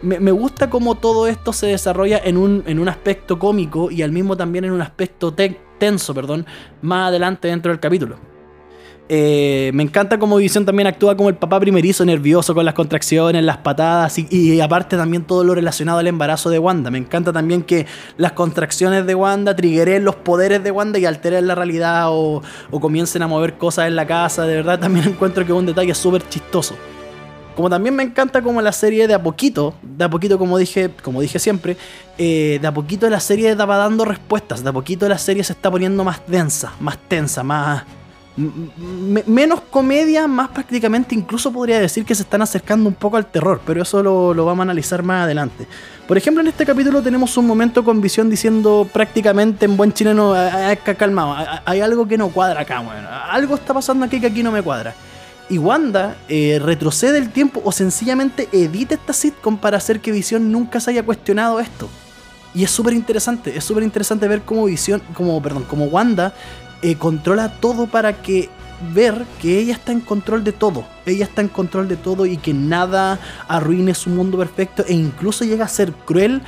me, 0.00 0.30
gusta 0.30 0.70
cómo 0.70 0.94
todo 0.94 1.26
esto 1.26 1.52
se 1.52 1.66
desarrolla 1.66 2.18
en 2.24 2.38
un, 2.38 2.62
en 2.66 2.78
un 2.78 2.88
aspecto 2.88 3.38
cómico 3.38 3.90
y 3.90 4.00
al 4.00 4.12
mismo 4.12 4.36
también 4.36 4.64
en 4.64 4.72
un 4.72 4.80
aspecto 4.80 5.34
tenso, 5.78 6.14
perdón, 6.14 6.46
más 6.80 7.08
adelante 7.08 7.48
dentro 7.48 7.70
del 7.70 7.80
capítulo. 7.80 8.33
Eh, 9.10 9.70
me 9.74 9.82
encanta 9.82 10.18
cómo 10.18 10.36
Visión 10.36 10.64
también 10.64 10.86
actúa 10.86 11.14
como 11.14 11.28
el 11.28 11.34
papá 11.34 11.60
primerizo, 11.60 12.06
nervioso 12.06 12.54
con 12.54 12.64
las 12.64 12.72
contracciones, 12.72 13.44
las 13.44 13.58
patadas 13.58 14.18
y, 14.18 14.60
aparte 14.60 14.96
también 14.96 15.24
todo 15.24 15.44
lo 15.44 15.54
relacionado 15.54 15.98
al 15.98 16.06
embarazo 16.06 16.48
de 16.48 16.58
Wanda. 16.58 16.90
Me 16.90 16.98
encanta 16.98 17.32
también 17.32 17.62
que 17.62 17.86
las 18.16 18.32
contracciones 18.32 19.06
de 19.06 19.14
Wanda 19.14 19.54
triggeren 19.54 20.04
los 20.04 20.16
poderes 20.16 20.64
de 20.64 20.70
Wanda 20.70 20.98
y 20.98 21.04
alteren 21.04 21.46
la 21.46 21.54
realidad 21.54 22.06
o, 22.08 22.42
comiencen 22.80 23.22
a 23.22 23.26
mover 23.26 23.58
cosas 23.58 23.88
en 23.88 23.96
la 23.96 24.06
casa. 24.06 24.46
De 24.46 24.56
verdad 24.56 24.78
también 24.78 25.06
encuentro 25.08 25.44
que 25.44 25.52
es 25.52 25.58
un 25.58 25.66
detalle 25.66 25.94
súper 25.94 26.26
chistoso. 26.28 26.74
Como 27.54 27.70
también 27.70 27.94
me 27.94 28.02
encanta 28.02 28.42
como 28.42 28.60
la 28.62 28.72
serie 28.72 29.06
de 29.06 29.14
a 29.14 29.22
poquito, 29.22 29.74
de 29.80 30.04
a 30.04 30.10
poquito 30.10 30.38
como 30.38 30.58
dije, 30.58 30.90
como 31.02 31.20
dije 31.20 31.38
siempre, 31.38 31.76
eh, 32.18 32.58
de 32.60 32.66
a 32.66 32.74
poquito 32.74 33.08
la 33.08 33.20
serie 33.20 33.50
estaba 33.50 33.76
dando 33.76 34.04
respuestas, 34.04 34.64
de 34.64 34.70
a 34.70 34.72
poquito 34.72 35.08
la 35.08 35.18
serie 35.18 35.44
se 35.44 35.52
está 35.52 35.70
poniendo 35.70 36.02
más 36.02 36.20
densa, 36.26 36.72
más 36.80 36.98
tensa, 37.06 37.44
más 37.44 37.84
menos 38.36 39.60
comedia, 39.70 40.26
más 40.26 40.48
prácticamente 40.48 41.14
incluso 41.14 41.52
podría 41.52 41.78
decir 41.78 42.04
que 42.04 42.14
se 42.14 42.22
están 42.22 42.42
acercando 42.42 42.88
un 42.88 42.94
poco 42.94 43.16
al 43.16 43.26
terror, 43.26 43.60
pero 43.64 43.82
eso 43.82 44.02
lo, 44.02 44.44
vamos 44.44 44.60
a 44.60 44.62
analizar 44.62 45.02
más 45.02 45.24
adelante. 45.24 45.66
Por 46.08 46.18
ejemplo, 46.18 46.40
en 46.40 46.48
este 46.48 46.66
capítulo 46.66 47.00
tenemos 47.00 47.36
un 47.36 47.46
momento 47.46 47.84
con 47.84 48.00
visión 48.00 48.28
diciendo 48.28 48.88
prácticamente 48.92 49.66
en 49.66 49.76
buen 49.76 49.92
chileno, 49.92 50.34
calmado, 50.98 51.36
hay 51.64 51.80
algo 51.80 52.08
que 52.08 52.18
no 52.18 52.28
cuadra 52.28 52.62
acá, 52.62 52.82
algo 53.30 53.54
está 53.54 53.72
pasando 53.72 54.04
aquí 54.04 54.20
que 54.20 54.26
aquí 54.26 54.42
no 54.42 54.50
me 54.50 54.62
cuadra. 54.62 54.94
Y 55.48 55.58
Wanda 55.58 56.16
eh, 56.28 56.58
retrocede 56.62 57.18
el 57.18 57.30
tiempo 57.30 57.60
o 57.64 57.70
sencillamente 57.70 58.48
edita 58.50 58.94
esta 58.94 59.12
sitcom 59.12 59.58
para 59.58 59.76
hacer 59.76 60.00
que 60.00 60.10
Visión 60.10 60.50
nunca 60.50 60.80
se 60.80 60.90
haya 60.90 61.02
cuestionado 61.02 61.60
esto. 61.60 61.88
Y 62.54 62.64
es 62.64 62.70
súper 62.70 62.94
interesante, 62.94 63.56
es 63.56 63.64
súper 63.64 63.82
interesante 63.82 64.26
ver 64.26 64.42
cómo 64.42 64.64
Visión, 64.64 65.02
como, 65.12 65.42
perdón, 65.42 65.64
como 65.64 65.86
Wanda 65.86 66.32
eh, 66.84 66.96
controla 66.96 67.48
todo 67.48 67.86
para 67.86 68.20
que 68.20 68.50
ver 68.92 69.24
que 69.40 69.58
ella 69.58 69.72
está 69.72 69.90
en 69.90 70.00
control 70.00 70.44
de 70.44 70.52
todo. 70.52 70.84
Ella 71.06 71.24
está 71.24 71.40
en 71.40 71.48
control 71.48 71.88
de 71.88 71.96
todo 71.96 72.26
y 72.26 72.36
que 72.36 72.52
nada 72.52 73.18
arruine 73.48 73.94
su 73.94 74.10
mundo 74.10 74.36
perfecto 74.36 74.84
e 74.86 74.92
incluso 74.92 75.46
llega 75.46 75.64
a 75.64 75.68
ser 75.68 75.92
cruel 75.92 76.42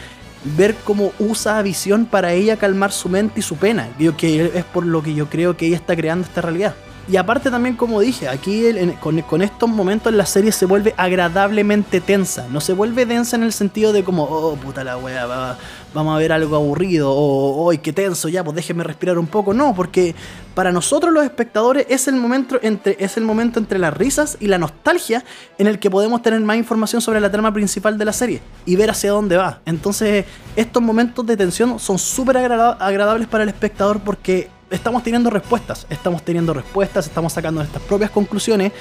ver 0.57 0.75
cómo 0.85 1.13
usa 1.19 1.59
a 1.59 1.63
visión 1.63 2.05
para 2.05 2.35
ella 2.35 2.59
calmar 2.59 2.93
su 2.93 3.09
mente 3.09 3.41
y 3.41 3.43
su 3.43 3.57
pena. 3.57 3.89
que 4.19 4.53
es 4.55 4.65
por 4.65 4.85
lo 4.85 5.03
que 5.03 5.15
yo 5.15 5.31
creo 5.31 5.57
que 5.57 5.69
ella 5.69 5.77
está 5.77 5.97
creando 5.97 6.27
esta 6.27 6.43
realidad. 6.43 6.75
Y 7.09 7.17
aparte 7.17 7.51
también, 7.53 7.77
como 7.77 8.01
dije, 8.01 8.29
aquí 8.29 8.65
con, 9.01 9.43
estos 9.43 9.69
momentos 9.69 10.13
la 10.13 10.27
serie 10.27 10.51
se 10.51 10.67
vuelve 10.67 10.93
agradablemente 10.97 12.01
tensa. 12.01 12.49
No 12.51 12.61
se 12.61 12.73
vuelve 12.73 13.07
densa 13.07 13.37
en 13.37 13.45
el 13.45 13.53
sentido 13.53 13.93
de 13.93 14.03
como, 14.03 14.25
oh 14.25 14.57
puta 14.57 14.83
la 14.83 14.99
wea, 14.99 15.57
vamos 15.95 16.17
a 16.17 16.19
ver 16.19 16.33
algo 16.33 16.57
aburrido, 16.57 17.13
o 17.13 17.73
oh, 17.73 17.81
qué 17.81 17.93
tenso, 17.93 18.29
ya, 18.29 18.43
pues 18.43 18.57
déjeme 18.57 18.83
respirar 18.83 19.19
un 19.19 19.29
poco. 19.29 19.55
No, 19.55 19.73
porque 19.73 20.17
para 20.57 20.73
nosotros 20.73 21.13
los 21.13 21.23
espectadores 21.23 21.87
es 21.89 22.09
el 22.09 22.17
momento 22.17 22.59
entre, 22.61 22.97
es 22.99 23.17
el 23.17 23.25
momento 23.25 23.61
entre 23.61 23.79
las 23.79 23.95
risas 23.95 24.37
y 24.41 24.49
la 24.49 24.59
nostalgia 24.59 25.23
en 25.59 25.69
el 25.69 25.79
que 25.79 25.91
podemos 25.91 26.23
tener 26.23 26.41
más 26.41 26.57
información 26.57 27.01
sobre 27.01 27.21
la 27.21 27.31
trama 27.31 27.53
principal 27.53 27.99
de 27.99 28.05
la 28.05 28.13
serie 28.13 28.41
y 28.65 28.75
ver 28.75 28.91
hacia 28.91 29.13
dónde 29.13 29.37
va. 29.37 29.61
Entonces, 29.65 30.25
estos 30.57 30.83
momentos 30.83 31.25
de 31.25 31.37
tensión 31.37 31.79
son 31.79 32.01
súper 32.01 32.37
agradables 32.39 33.29
para 33.29 33.45
el 33.45 33.49
espectador 33.49 34.01
porque 34.01 34.56
estamos 34.71 35.03
teniendo 35.03 35.31
respuestas, 35.31 35.87
estamos 35.91 36.23
teniendo 36.23 36.53
respuestas, 36.55 37.07
estamos 37.07 37.33
sacando 37.33 37.61
nuestras 37.61 37.83
propias 37.85 38.11
conclusiones, 38.11 38.73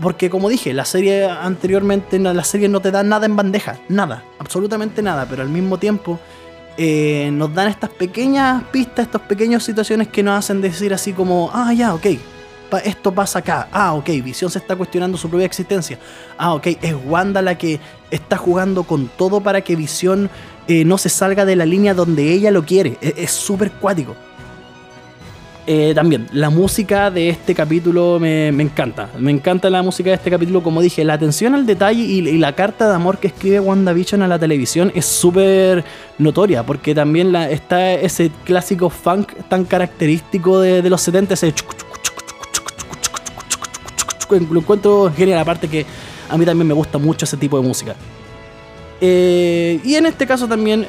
porque 0.00 0.30
como 0.30 0.48
dije, 0.48 0.72
la 0.74 0.84
serie 0.84 1.26
anteriormente, 1.26 2.18
la 2.18 2.44
serie 2.44 2.68
no 2.68 2.80
te 2.80 2.90
da 2.90 3.02
nada 3.02 3.26
en 3.26 3.36
bandeja, 3.36 3.78
nada, 3.88 4.24
absolutamente 4.38 5.02
nada, 5.02 5.26
pero 5.28 5.42
al 5.42 5.48
mismo 5.48 5.78
tiempo 5.78 6.18
eh, 6.76 7.30
nos 7.32 7.54
dan 7.54 7.68
estas 7.68 7.90
pequeñas 7.90 8.64
pistas, 8.64 9.06
estas 9.06 9.22
pequeñas 9.22 9.62
situaciones 9.62 10.08
que 10.08 10.22
nos 10.22 10.38
hacen 10.38 10.60
decir 10.60 10.92
así 10.92 11.12
como, 11.12 11.50
ah, 11.52 11.72
ya, 11.72 11.94
ok, 11.94 12.06
esto 12.84 13.12
pasa 13.12 13.38
acá. 13.38 13.68
Ah, 13.72 13.94
ok, 13.94 14.06
Visión 14.22 14.50
se 14.50 14.58
está 14.58 14.76
cuestionando 14.76 15.16
su 15.16 15.28
propia 15.28 15.46
existencia. 15.46 15.98
Ah, 16.36 16.54
ok, 16.54 16.66
es 16.82 16.94
Wanda 17.06 17.40
la 17.40 17.56
que 17.56 17.80
está 18.10 18.36
jugando 18.36 18.84
con 18.84 19.08
todo 19.08 19.40
para 19.40 19.62
que 19.62 19.76
Visión 19.76 20.28
eh, 20.68 20.84
no 20.84 20.98
se 20.98 21.08
salga 21.08 21.44
de 21.44 21.56
la 21.56 21.64
línea 21.64 21.94
donde 21.94 22.32
ella 22.32 22.50
lo 22.50 22.64
quiere. 22.64 22.98
E, 23.00 23.14
es 23.18 23.30
súper 23.30 23.70
cuático. 23.72 24.16
Eh, 25.68 25.92
también, 25.96 26.28
la 26.30 26.48
música 26.48 27.10
de 27.10 27.28
este 27.28 27.52
capítulo 27.52 28.20
me, 28.20 28.48
encanta. 28.48 29.10
Me 29.18 29.32
encanta 29.32 29.68
la 29.68 29.82
música 29.82 30.10
de 30.10 30.16
este 30.16 30.30
capítulo. 30.30 30.62
Como 30.62 30.80
dije, 30.80 31.04
la 31.04 31.14
atención 31.14 31.56
al 31.56 31.66
detalle 31.66 32.02
y, 32.02 32.38
la 32.38 32.54
carta 32.54 32.88
de 32.88 32.94
amor 32.94 33.18
que 33.18 33.26
escribe 33.26 33.58
WandaVision 33.58 34.22
a 34.22 34.28
la 34.28 34.38
televisión 34.38 34.92
es 34.94 35.06
súper 35.06 35.84
notoria. 36.18 36.64
Porque 36.64 36.94
también 36.94 37.34
está 37.34 37.92
ese 37.94 38.30
clásico 38.44 38.90
funk 38.90 39.32
tan 39.48 39.64
característico 39.64 40.60
de, 40.60 40.88
los 40.88 41.00
70. 41.02 41.34
Ese 41.34 41.52
lo 44.30 44.60
encuentro 44.60 45.12
genial. 45.16 45.40
Aparte 45.40 45.66
que 45.66 45.84
a 46.28 46.38
mí 46.38 46.44
también 46.44 46.68
me 46.68 46.74
gusta 46.74 46.98
mucho 46.98 47.24
ese 47.24 47.36
tipo 47.36 47.60
de 47.60 47.66
música. 47.66 47.96
Eh, 49.00 49.78
y 49.84 49.94
en 49.96 50.06
este 50.06 50.26
caso 50.26 50.48
también, 50.48 50.86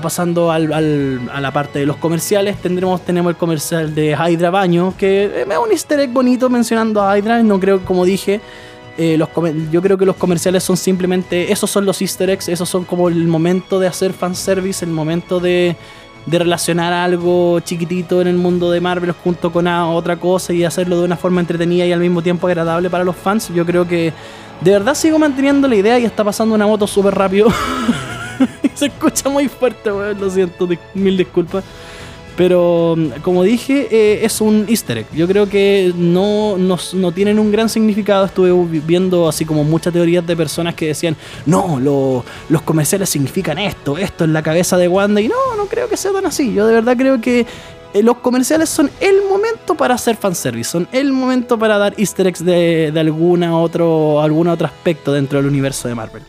pasando 0.00 0.50
a 0.50 0.58
la 0.58 1.50
parte 1.52 1.80
de 1.80 1.86
los 1.86 1.96
comerciales, 1.96 2.56
tendremos 2.62 3.04
tenemos 3.04 3.30
el 3.30 3.36
comercial 3.36 3.94
de 3.94 4.12
Hydra 4.12 4.50
Baño, 4.50 4.94
que 4.96 5.42
es 5.42 5.58
un 5.58 5.70
easter 5.70 6.00
egg 6.00 6.10
bonito 6.10 6.48
mencionando 6.48 7.02
a 7.02 7.18
Hydra, 7.18 7.42
no 7.42 7.60
creo, 7.60 7.84
como 7.84 8.06
dije, 8.06 8.40
eh, 8.96 9.16
los, 9.18 9.28
yo 9.70 9.82
creo 9.82 9.98
que 9.98 10.06
los 10.06 10.16
comerciales 10.16 10.64
son 10.64 10.78
simplemente, 10.78 11.52
esos 11.52 11.70
son 11.70 11.84
los 11.84 12.00
easter 12.00 12.30
eggs, 12.30 12.48
esos 12.48 12.68
son 12.68 12.84
como 12.84 13.08
el 13.08 13.26
momento 13.26 13.78
de 13.78 13.86
hacer 13.86 14.14
fanservice, 14.14 14.84
el 14.84 14.90
momento 14.90 15.38
de, 15.38 15.76
de 16.24 16.38
relacionar 16.38 16.92
algo 16.94 17.60
chiquitito 17.60 18.22
en 18.22 18.28
el 18.28 18.36
mundo 18.36 18.70
de 18.70 18.80
Marvel 18.80 19.12
junto 19.12 19.52
con 19.52 19.66
otra 19.66 20.16
cosa 20.16 20.54
y 20.54 20.64
hacerlo 20.64 21.00
de 21.00 21.04
una 21.04 21.16
forma 21.16 21.40
entretenida 21.40 21.84
y 21.84 21.92
al 21.92 22.00
mismo 22.00 22.22
tiempo 22.22 22.46
agradable 22.46 22.88
para 22.88 23.04
los 23.04 23.16
fans. 23.16 23.50
Yo 23.54 23.66
creo 23.66 23.86
que 23.86 24.12
de 24.62 24.70
verdad 24.70 24.94
sigo 24.94 25.18
manteniendo 25.18 25.66
la 25.68 25.76
idea 25.76 25.98
y 25.98 26.04
está 26.04 26.24
pasando 26.24 26.54
una 26.54 26.66
moto 26.66 26.86
súper 26.86 27.14
rápido. 27.14 27.48
Se 28.74 28.86
escucha 28.86 29.28
muy 29.28 29.48
fuerte, 29.48 29.92
weón. 29.92 30.20
Lo 30.20 30.30
siento, 30.30 30.68
mil 30.94 31.16
disculpas. 31.16 31.64
Pero 32.36 32.96
como 33.22 33.42
dije, 33.42 33.88
eh, 33.90 34.24
es 34.24 34.40
un 34.40 34.64
easter 34.68 34.98
egg. 34.98 35.06
Yo 35.12 35.28
creo 35.28 35.48
que 35.48 35.92
no, 35.94 36.56
no, 36.56 37.12
tienen 37.12 37.38
un 37.38 37.52
gran 37.52 37.68
significado. 37.68 38.24
Estuve 38.24 38.80
viendo 38.80 39.28
así 39.28 39.44
como 39.44 39.64
muchas 39.64 39.92
teorías 39.92 40.26
de 40.26 40.34
personas 40.34 40.74
que 40.74 40.86
decían, 40.86 41.14
no, 41.44 41.78
los 42.48 42.62
comerciales 42.62 43.10
significan 43.10 43.58
esto, 43.58 43.98
esto 43.98 44.24
es 44.24 44.30
la 44.30 44.42
cabeza 44.42 44.78
de 44.78 44.88
Wanda. 44.88 45.20
Y 45.20 45.28
no, 45.28 45.56
no 45.56 45.66
creo 45.66 45.88
que 45.88 45.96
sea 45.96 46.12
tan 46.12 46.24
así. 46.24 46.54
Yo 46.54 46.66
de 46.66 46.74
verdad 46.74 46.96
creo 46.96 47.20
que 47.20 47.46
eh, 47.94 48.02
los 48.02 48.18
comerciales 48.18 48.68
son 48.68 48.90
el 49.00 49.22
momento 49.28 49.74
para 49.74 49.94
hacer 49.94 50.16
fanservice, 50.16 50.70
son 50.70 50.88
el 50.92 51.12
momento 51.12 51.58
para 51.58 51.76
dar 51.76 51.94
easter 51.98 52.26
eggs 52.26 52.44
de, 52.44 52.92
alguna 52.96 53.58
otro, 53.58 54.20
algún 54.20 54.48
otro 54.48 54.66
aspecto 54.66 55.12
dentro 55.12 55.38
del 55.38 55.48
universo 55.48 55.88
de 55.88 55.94
Marvel. 55.94 56.22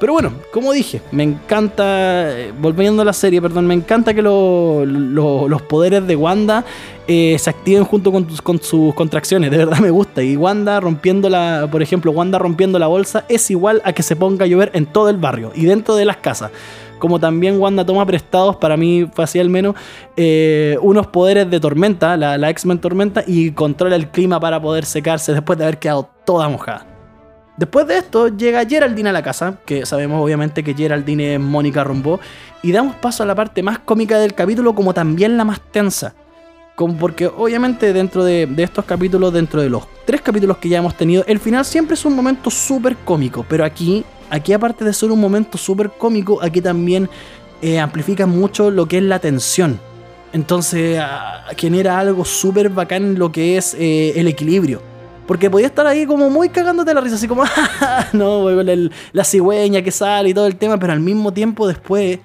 Pero 0.00 0.14
bueno, 0.14 0.32
como 0.50 0.72
dije, 0.72 1.02
me 1.12 1.22
encanta, 1.22 2.30
eh, 2.30 2.54
volviendo 2.58 3.02
a 3.02 3.04
la 3.04 3.12
serie, 3.12 3.42
perdón, 3.42 3.66
me 3.66 3.74
encanta 3.74 4.14
que 4.14 4.22
los 4.22 5.62
poderes 5.68 6.06
de 6.06 6.16
Wanda 6.16 6.64
eh, 7.06 7.36
se 7.38 7.50
activen 7.50 7.84
junto 7.84 8.10
con, 8.10 8.24
con, 8.42 8.62
sus 8.62 8.94
contracciones, 8.94 9.50
de 9.50 9.58
verdad 9.58 9.78
me 9.78 9.90
gusta. 9.90 10.22
Y 10.22 10.36
Wanda 10.36 10.80
rompiendo 10.80 11.28
la, 11.28 11.68
por 11.70 11.82
ejemplo, 11.82 12.12
Wanda 12.12 12.38
rompiendo 12.38 12.78
la 12.78 12.86
bolsa 12.86 13.26
es 13.28 13.50
igual 13.50 13.82
a 13.84 13.92
que 13.92 14.02
se 14.02 14.16
ponga 14.16 14.46
a 14.46 14.48
llover 14.48 14.70
en 14.72 14.86
todo 14.86 15.10
el 15.10 15.18
barrio 15.18 15.52
y 15.54 15.66
dentro 15.66 15.94
de 15.94 16.06
las 16.06 16.16
casas 16.16 16.50
como 17.00 17.18
también 17.18 17.58
Wanda 17.58 17.84
toma 17.84 18.06
prestados, 18.06 18.54
para 18.54 18.76
mí 18.76 19.10
fue 19.12 19.24
así 19.24 19.40
al 19.40 19.50
menos, 19.50 19.74
eh, 20.16 20.78
unos 20.80 21.08
poderes 21.08 21.50
de 21.50 21.58
tormenta, 21.58 22.16
la, 22.16 22.38
la 22.38 22.50
X-Men 22.50 22.78
tormenta, 22.78 23.24
y 23.26 23.50
controla 23.50 23.96
el 23.96 24.08
clima 24.08 24.38
para 24.38 24.62
poder 24.62 24.84
secarse 24.84 25.32
después 25.32 25.58
de 25.58 25.64
haber 25.64 25.78
quedado 25.78 26.08
toda 26.24 26.48
mojada. 26.48 26.86
Después 27.56 27.86
de 27.88 27.98
esto 27.98 28.28
llega 28.28 28.64
Geraldine 28.64 29.10
a 29.10 29.12
la 29.12 29.22
casa, 29.22 29.58
que 29.66 29.84
sabemos 29.84 30.22
obviamente 30.22 30.62
que 30.62 30.72
Geraldine 30.72 31.34
es 31.34 31.40
Mónica 31.40 31.84
Rombo, 31.84 32.20
y 32.62 32.72
damos 32.72 32.94
paso 32.96 33.22
a 33.22 33.26
la 33.26 33.34
parte 33.34 33.62
más 33.62 33.80
cómica 33.80 34.18
del 34.18 34.34
capítulo 34.34 34.74
como 34.74 34.94
también 34.94 35.36
la 35.36 35.44
más 35.44 35.60
tensa. 35.70 36.14
Como 36.80 36.96
porque 36.96 37.26
obviamente 37.26 37.92
dentro 37.92 38.24
de, 38.24 38.46
de, 38.46 38.62
estos 38.62 38.86
capítulos, 38.86 39.34
dentro 39.34 39.60
de 39.60 39.68
los 39.68 39.84
tres 40.06 40.22
capítulos 40.22 40.56
que 40.56 40.70
ya 40.70 40.78
hemos 40.78 40.96
tenido, 40.96 41.22
el 41.26 41.38
final 41.38 41.62
siempre 41.62 41.92
es 41.92 42.06
un 42.06 42.16
momento 42.16 42.48
súper 42.48 42.96
cómico, 43.04 43.44
pero 43.46 43.66
aquí 43.66 44.02
aquí 44.30 44.54
aparte 44.54 44.82
de 44.82 44.94
ser 44.94 45.10
un 45.10 45.20
momento 45.20 45.58
súper 45.58 45.90
cómico, 45.90 46.38
aquí 46.40 46.62
también 46.62 47.10
eh, 47.60 47.78
amplifica 47.78 48.24
mucho 48.24 48.70
lo 48.70 48.86
que 48.86 48.96
es 48.96 49.02
la 49.02 49.18
tensión. 49.18 49.78
Entonces 50.32 50.98
ah, 50.98 51.44
genera 51.54 51.98
algo 51.98 52.24
súper 52.24 52.70
bacán 52.70 53.04
en 53.04 53.18
lo 53.18 53.30
que 53.30 53.58
es 53.58 53.74
eh, 53.74 54.14
el 54.16 54.26
equilibrio. 54.26 54.80
Porque 55.26 55.50
podía 55.50 55.66
estar 55.66 55.86
ahí 55.86 56.06
como 56.06 56.30
muy 56.30 56.48
cagándote 56.48 56.94
la 56.94 57.02
risa, 57.02 57.16
así 57.16 57.28
como, 57.28 57.44
no, 58.14 58.48
la 59.12 59.24
cigüeña 59.24 59.82
que 59.82 59.90
sale 59.90 60.30
y 60.30 60.34
todo 60.34 60.46
el 60.46 60.56
tema, 60.56 60.78
pero 60.78 60.94
al 60.94 61.00
mismo 61.00 61.30
tiempo 61.30 61.68
después 61.68 62.20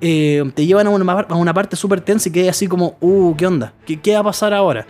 eh, 0.00 0.42
te 0.54 0.66
llevan 0.66 0.86
a 0.86 0.90
una, 0.90 1.54
parte 1.54 1.76
súper 1.76 2.00
tensa 2.00 2.28
y 2.28 2.32
que 2.32 2.48
así 2.48 2.66
como, 2.66 2.96
uh, 3.00 3.34
¿qué 3.36 3.46
onda? 3.46 3.72
¿Qué, 3.86 4.00
¿Qué 4.00 4.14
va 4.14 4.20
a 4.20 4.24
pasar 4.24 4.54
ahora? 4.54 4.86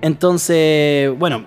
Entonces, 0.00 1.16
bueno, 1.18 1.46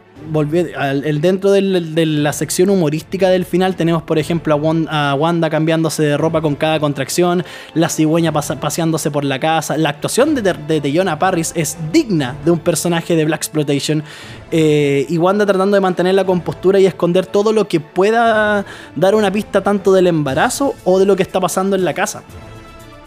el, 1.04 1.22
dentro 1.22 1.52
de 1.52 1.62
la 1.62 2.34
sección 2.34 2.70
humorística 2.70 3.30
del 3.30 3.46
final 3.46 3.76
tenemos, 3.76 4.04
por 4.04 4.18
ejemplo, 4.18 4.60
a 4.90 5.14
Wanda, 5.16 5.50
cambiándose 5.50 6.04
de 6.04 6.18
ropa 6.18 6.42
con 6.42 6.56
cada 6.56 6.80
contracción, 6.80 7.44
la 7.74 7.90
cigüeña 7.90 8.32
paseándose 8.32 9.12
por 9.12 9.24
la 9.24 9.40
casa. 9.40 9.78
La 9.78 9.90
actuación 9.90 10.36
de, 10.36 10.42
de, 10.42 11.16
Parris 11.20 11.54
es 11.56 11.78
digna 11.92 12.36
de 12.44 12.52
un 12.52 12.60
personaje 12.60 13.16
de 13.16 13.26
Black 13.26 13.42
Exploitation. 13.42 14.04
Eh, 14.52 15.06
y 15.10 15.18
Wanda 15.18 15.46
tratando 15.46 15.76
de 15.76 15.82
mantener 15.82 16.16
la 16.16 16.26
compostura 16.26 16.80
y 16.80 16.86
esconder 16.86 17.26
todo 17.26 17.54
lo 17.54 17.68
que 17.68 17.80
pueda 17.80 18.66
dar 18.96 19.16
una 19.16 19.32
pista 19.32 19.62
tanto 19.62 19.94
del 19.94 20.08
embarazo 20.08 20.74
o 20.84 21.00
de 21.00 21.06
lo 21.06 21.16
que 21.16 21.24
está 21.24 21.40
pasando 21.40 21.76
en 21.76 21.86
la 21.86 21.94
casa. 21.94 22.24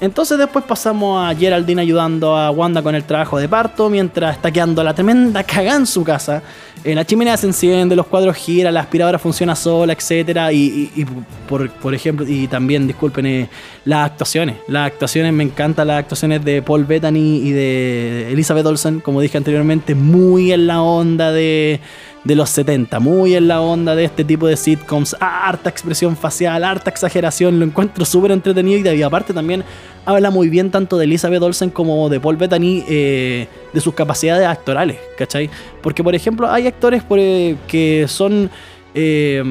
Entonces 0.00 0.38
después 0.38 0.64
pasamos 0.64 1.23
a 1.23 1.35
Geraldine 1.35 1.83
ayudando 1.83 2.35
a 2.35 2.50
Wanda 2.50 2.83
con 2.83 2.95
el 2.95 3.04
trabajo 3.04 3.38
de 3.38 3.49
parto, 3.49 3.90
mientras 3.90 4.37
está 4.37 4.50
quedando 4.50 4.83
la 4.83 4.95
tremenda 4.95 5.45
cagada 5.45 5.76
en 5.76 5.87
su 5.87 6.02
casa. 6.02 6.42
Eh, 6.83 6.95
la 6.95 7.04
chimenea 7.04 7.37
se 7.37 7.47
enciende, 7.47 7.95
los 7.95 8.07
cuadros 8.07 8.35
giran, 8.37 8.73
la 8.73 8.80
aspiradora 8.80 9.19
funciona 9.19 9.54
sola, 9.54 9.92
etc. 9.92 10.50
Y, 10.52 11.04
por, 11.47 11.95
ejemplo, 11.95 12.26
y 12.26 12.49
también, 12.49 12.87
disculpen, 12.87 13.26
eh, 13.26 13.49
las 13.85 14.07
actuaciones. 14.07 14.57
Las 14.69 14.87
actuaciones, 14.87 15.35
me 15.35 15.45
encantan 15.45 15.88
las 15.88 15.99
actuaciones 15.99 16.42
de 16.42 16.62
Paul 16.62 16.87
Bettany 16.87 17.37
y 17.45 17.50
de 17.50 18.33
Elizabeth 18.33 18.64
Olsen, 18.64 19.00
como 19.00 19.21
dije 19.21 19.37
anteriormente, 19.37 19.95
muy 19.95 20.52
en 20.52 20.66
la 20.66 20.80
onda 20.80 21.30
de 21.30 21.80
de 22.25 22.35
los 22.35 22.50
70, 22.50 23.00
muy 23.00 23.35
en 23.35 23.49
la 23.49 23.61
onda 23.61 23.95
de 23.95 24.05
este 24.05 24.25
tipo 24.25 24.47
de 24.47 24.57
sitcoms, 24.57 25.17
harta 25.21 25.71
expresión 25.71 26.17
facial, 26.17 26.65
harta 26.65 26.91
exageración, 26.91 27.59
lo 27.59 27.65
encuentro 27.65 28.05
súper 28.05 28.33
entretenido 28.33 28.93
y 28.93 29.03
aparte 29.03 29.33
también 29.33 29.65
habla 30.05 30.31
muy 30.31 30.49
bien 30.49 30.71
tanto 30.71 30.99
de 30.99 31.05
Elizabeth 31.05 31.43
Olsen 31.43 31.71
como 31.71 32.09
de 32.09 32.21
Paul 32.21 32.37
Bettany 32.37 32.85
eh, 32.89 33.49
de 33.73 33.81
sus 33.81 33.95
capacidades 33.95 34.47
actorales, 34.47 34.99
¿cachai? 35.17 35.49
Porque 35.83 36.05
por 36.05 36.15
ejemplo 36.15 36.50
hay 36.50 36.67
actores 36.67 37.03
eh, 37.11 37.57
que 37.67 38.07
son... 38.09 38.50
Eh, 38.95 39.43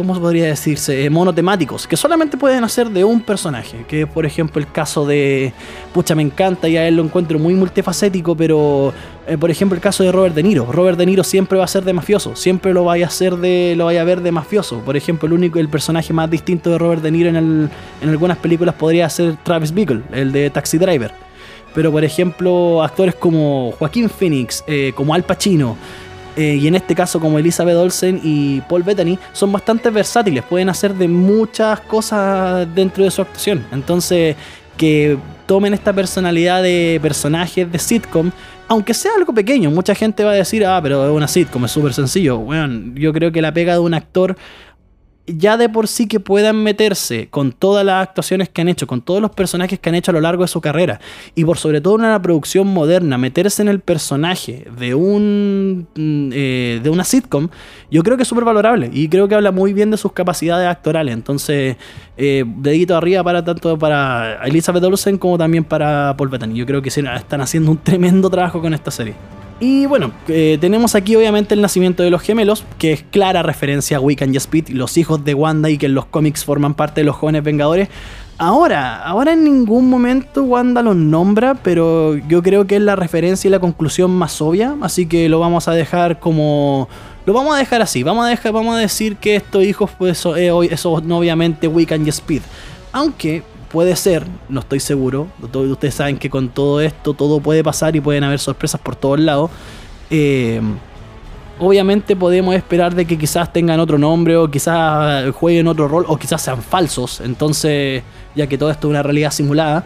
¿cómo 0.00 0.18
podría 0.18 0.46
decirse? 0.46 1.04
Eh, 1.04 1.10
monotemáticos, 1.10 1.86
que 1.86 1.94
solamente 1.94 2.38
pueden 2.38 2.64
hacer 2.64 2.88
de 2.88 3.04
un 3.04 3.20
personaje. 3.20 3.84
Que 3.86 4.06
por 4.06 4.24
ejemplo 4.24 4.58
el 4.58 4.72
caso 4.72 5.04
de. 5.04 5.52
Pucha, 5.92 6.14
me 6.14 6.22
encanta 6.22 6.70
y 6.70 6.78
a 6.78 6.88
él 6.88 6.96
lo 6.96 7.04
encuentro 7.04 7.38
muy 7.38 7.52
multifacético, 7.52 8.34
pero 8.34 8.94
eh, 9.26 9.36
por 9.36 9.50
ejemplo 9.50 9.76
el 9.76 9.82
caso 9.82 10.02
de 10.02 10.10
Robert 10.10 10.34
De 10.34 10.42
Niro. 10.42 10.72
Robert 10.72 10.96
De 10.96 11.04
Niro 11.04 11.22
siempre 11.22 11.58
va 11.58 11.64
a 11.64 11.68
ser 11.68 11.84
de 11.84 11.92
mafioso, 11.92 12.34
siempre 12.34 12.72
lo 12.72 12.84
vaya 12.84 13.04
a 13.04 13.08
hacer 13.08 13.36
de. 13.36 13.74
lo 13.76 13.84
vaya 13.84 14.00
a 14.00 14.04
ver 14.04 14.22
de 14.22 14.32
mafioso. 14.32 14.78
Por 14.80 14.96
ejemplo, 14.96 15.26
el 15.26 15.34
único, 15.34 15.58
el 15.58 15.68
personaje 15.68 16.14
más 16.14 16.30
distinto 16.30 16.70
de 16.70 16.78
Robert 16.78 17.02
De 17.02 17.10
Niro 17.10 17.28
en, 17.28 17.70
en 18.00 18.08
algunas 18.08 18.38
películas 18.38 18.74
podría 18.76 19.10
ser 19.10 19.36
Travis 19.42 19.74
Bickle, 19.74 20.00
el 20.12 20.32
de 20.32 20.48
Taxi 20.48 20.78
Driver. 20.78 21.12
Pero 21.74 21.92
por 21.92 22.04
ejemplo, 22.04 22.82
actores 22.82 23.14
como 23.14 23.72
Joaquín 23.78 24.08
Phoenix, 24.08 24.64
eh, 24.66 24.92
como 24.94 25.14
Al 25.14 25.24
Pacino, 25.24 25.76
eh, 26.40 26.56
y 26.56 26.66
en 26.68 26.74
este 26.74 26.94
caso 26.94 27.20
como 27.20 27.38
Elizabeth 27.38 27.76
Olsen 27.76 28.18
y 28.24 28.62
Paul 28.62 28.82
Bettany 28.82 29.18
son 29.34 29.52
bastante 29.52 29.90
versátiles, 29.90 30.42
pueden 30.42 30.70
hacer 30.70 30.94
de 30.94 31.06
muchas 31.06 31.80
cosas 31.80 32.66
dentro 32.74 33.04
de 33.04 33.10
su 33.10 33.20
actuación. 33.20 33.66
Entonces, 33.70 34.36
que 34.78 35.18
tomen 35.44 35.74
esta 35.74 35.92
personalidad 35.92 36.62
de 36.62 36.98
personajes 37.02 37.70
de 37.70 37.78
sitcom, 37.78 38.30
aunque 38.68 38.94
sea 38.94 39.10
algo 39.18 39.34
pequeño, 39.34 39.70
mucha 39.70 39.94
gente 39.94 40.24
va 40.24 40.30
a 40.30 40.34
decir, 40.34 40.64
ah, 40.64 40.80
pero 40.82 41.04
es 41.04 41.14
una 41.14 41.28
sitcom, 41.28 41.62
es 41.66 41.72
súper 41.72 41.92
sencillo. 41.92 42.38
Bueno, 42.38 42.94
yo 42.94 43.12
creo 43.12 43.30
que 43.30 43.42
la 43.42 43.52
pega 43.52 43.74
de 43.74 43.80
un 43.80 43.92
actor 43.92 44.34
ya 45.36 45.56
de 45.56 45.68
por 45.68 45.88
sí 45.88 46.06
que 46.06 46.20
puedan 46.20 46.62
meterse 46.62 47.28
con 47.28 47.52
todas 47.52 47.84
las 47.84 48.02
actuaciones 48.02 48.48
que 48.48 48.60
han 48.60 48.68
hecho, 48.68 48.86
con 48.86 49.02
todos 49.02 49.20
los 49.20 49.30
personajes 49.30 49.78
que 49.78 49.88
han 49.88 49.94
hecho 49.94 50.10
a 50.10 50.14
lo 50.14 50.20
largo 50.20 50.42
de 50.42 50.48
su 50.48 50.60
carrera, 50.60 51.00
y 51.34 51.44
por 51.44 51.58
sobre 51.58 51.80
todo 51.80 51.96
en 51.96 52.02
una 52.02 52.20
producción 52.22 52.66
moderna, 52.66 53.18
meterse 53.18 53.62
en 53.62 53.68
el 53.68 53.80
personaje 53.80 54.66
de 54.78 54.94
un 54.94 55.86
mm, 55.94 56.30
eh, 56.32 56.80
de 56.82 56.90
una 56.90 57.04
sitcom, 57.04 57.48
yo 57.90 58.02
creo 58.02 58.16
que 58.16 58.22
es 58.22 58.28
súper 58.28 58.44
valorable 58.44 58.90
y 58.92 59.08
creo 59.08 59.28
que 59.28 59.34
habla 59.34 59.52
muy 59.52 59.72
bien 59.72 59.90
de 59.90 59.96
sus 59.96 60.12
capacidades 60.12 60.68
actorales. 60.68 61.14
Entonces, 61.14 61.76
eh, 62.16 62.44
dedito 62.46 62.96
arriba 62.96 63.24
para 63.24 63.44
tanto 63.44 63.78
para 63.78 64.44
Elizabeth 64.44 64.84
Olsen 64.84 65.18
como 65.18 65.38
también 65.38 65.64
para 65.64 66.14
Paul 66.16 66.28
Bettany. 66.28 66.54
Yo 66.54 66.66
creo 66.66 66.82
que 66.82 66.88
están 66.88 67.40
haciendo 67.40 67.70
un 67.70 67.78
tremendo 67.78 68.30
trabajo 68.30 68.60
con 68.60 68.74
esta 68.74 68.90
serie. 68.90 69.14
Y 69.60 69.84
bueno, 69.84 70.12
eh, 70.26 70.56
tenemos 70.58 70.94
aquí 70.94 71.14
obviamente 71.16 71.54
el 71.54 71.60
nacimiento 71.60 72.02
de 72.02 72.08
los 72.08 72.22
gemelos, 72.22 72.64
que 72.78 72.94
es 72.94 73.02
clara 73.02 73.42
referencia 73.42 73.98
a 73.98 74.00
Wiccan 74.00 74.32
y 74.34 74.38
Speed, 74.38 74.70
los 74.70 74.96
hijos 74.96 75.22
de 75.22 75.34
Wanda 75.34 75.68
y 75.68 75.76
que 75.76 75.84
en 75.84 75.94
los 75.94 76.06
cómics 76.06 76.46
forman 76.46 76.72
parte 76.72 77.02
de 77.02 77.04
los 77.04 77.16
jóvenes 77.16 77.44
Vengadores. 77.44 77.90
Ahora, 78.38 79.02
ahora 79.02 79.34
en 79.34 79.44
ningún 79.44 79.90
momento 79.90 80.44
Wanda 80.44 80.80
los 80.80 80.96
nombra, 80.96 81.56
pero 81.56 82.16
yo 82.16 82.42
creo 82.42 82.66
que 82.66 82.76
es 82.76 82.82
la 82.82 82.96
referencia 82.96 83.48
y 83.48 83.50
la 83.50 83.60
conclusión 83.60 84.10
más 84.12 84.40
obvia, 84.40 84.76
así 84.80 85.04
que 85.04 85.28
lo 85.28 85.38
vamos 85.40 85.68
a 85.68 85.72
dejar 85.72 86.20
como... 86.20 86.88
Lo 87.26 87.34
vamos 87.34 87.54
a 87.54 87.58
dejar 87.58 87.82
así, 87.82 88.02
vamos 88.02 88.24
a, 88.24 88.28
dejar, 88.28 88.52
vamos 88.52 88.74
a 88.74 88.78
decir 88.78 89.16
que 89.16 89.36
estos 89.36 89.62
hijos 89.62 89.90
pues, 89.98 90.24
eh, 90.24 90.50
obviamente 90.50 91.68
Wiccan 91.68 92.06
y 92.06 92.08
Speed. 92.08 92.40
Aunque 92.92 93.42
puede 93.70 93.94
ser, 93.96 94.26
no 94.48 94.60
estoy 94.60 94.80
seguro, 94.80 95.28
ustedes 95.40 95.94
saben 95.94 96.18
que 96.18 96.28
con 96.28 96.48
todo 96.48 96.80
esto 96.80 97.14
todo 97.14 97.40
puede 97.40 97.62
pasar 97.62 97.94
y 97.94 98.00
pueden 98.00 98.24
haber 98.24 98.38
sorpresas 98.38 98.80
por 98.80 98.96
todos 98.96 99.20
lados. 99.20 99.50
Eh, 100.10 100.60
obviamente 101.58 102.16
podemos 102.16 102.54
esperar 102.54 102.94
de 102.94 103.06
que 103.06 103.16
quizás 103.16 103.52
tengan 103.52 103.78
otro 103.78 103.96
nombre 103.96 104.36
o 104.36 104.50
quizás 104.50 105.30
jueguen 105.34 105.68
otro 105.68 105.86
rol 105.86 106.04
o 106.08 106.16
quizás 106.16 106.42
sean 106.42 106.60
falsos, 106.60 107.20
entonces 107.20 108.02
ya 108.34 108.46
que 108.46 108.58
todo 108.58 108.70
esto 108.70 108.88
es 108.88 108.90
una 108.90 109.02
realidad 109.02 109.30
simulada. 109.30 109.84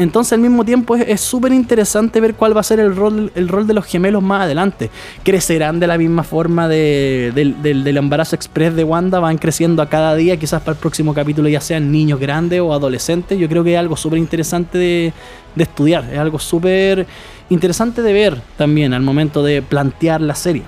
Entonces 0.00 0.32
al 0.32 0.40
mismo 0.40 0.64
tiempo 0.64 0.96
es 0.96 1.20
súper 1.20 1.52
interesante 1.52 2.22
ver 2.22 2.34
cuál 2.34 2.56
va 2.56 2.60
a 2.60 2.64
ser 2.64 2.80
el 2.80 2.96
rol, 2.96 3.30
el 3.34 3.48
rol 3.48 3.66
de 3.66 3.74
los 3.74 3.84
gemelos 3.84 4.22
más 4.22 4.44
adelante. 4.44 4.88
¿Crecerán 5.22 5.78
de 5.78 5.86
la 5.86 5.98
misma 5.98 6.22
forma 6.22 6.68
del, 6.68 7.96
embarazo 7.96 8.34
express 8.34 8.74
de 8.74 8.82
Wanda? 8.82 9.20
¿Van 9.20 9.36
creciendo 9.36 9.82
a 9.82 9.90
cada 9.90 10.14
día? 10.14 10.38
Quizás 10.38 10.62
para 10.62 10.72
el 10.72 10.78
próximo 10.78 11.12
capítulo 11.12 11.50
ya 11.50 11.60
sean 11.60 11.92
niños 11.92 12.18
grandes 12.18 12.60
o 12.60 12.72
adolescentes. 12.72 13.38
Yo 13.38 13.46
creo 13.46 13.62
que 13.62 13.74
es 13.74 13.78
algo 13.78 13.94
súper 13.94 14.18
interesante 14.18 14.78
de, 14.78 15.12
de 15.54 15.62
estudiar. 15.62 16.08
Es 16.10 16.18
algo 16.18 16.38
súper 16.38 17.06
interesante 17.50 18.00
de 18.00 18.12
ver 18.14 18.40
también 18.56 18.94
al 18.94 19.02
momento 19.02 19.42
de 19.42 19.60
plantear 19.60 20.22
la 20.22 20.34
serie. 20.34 20.62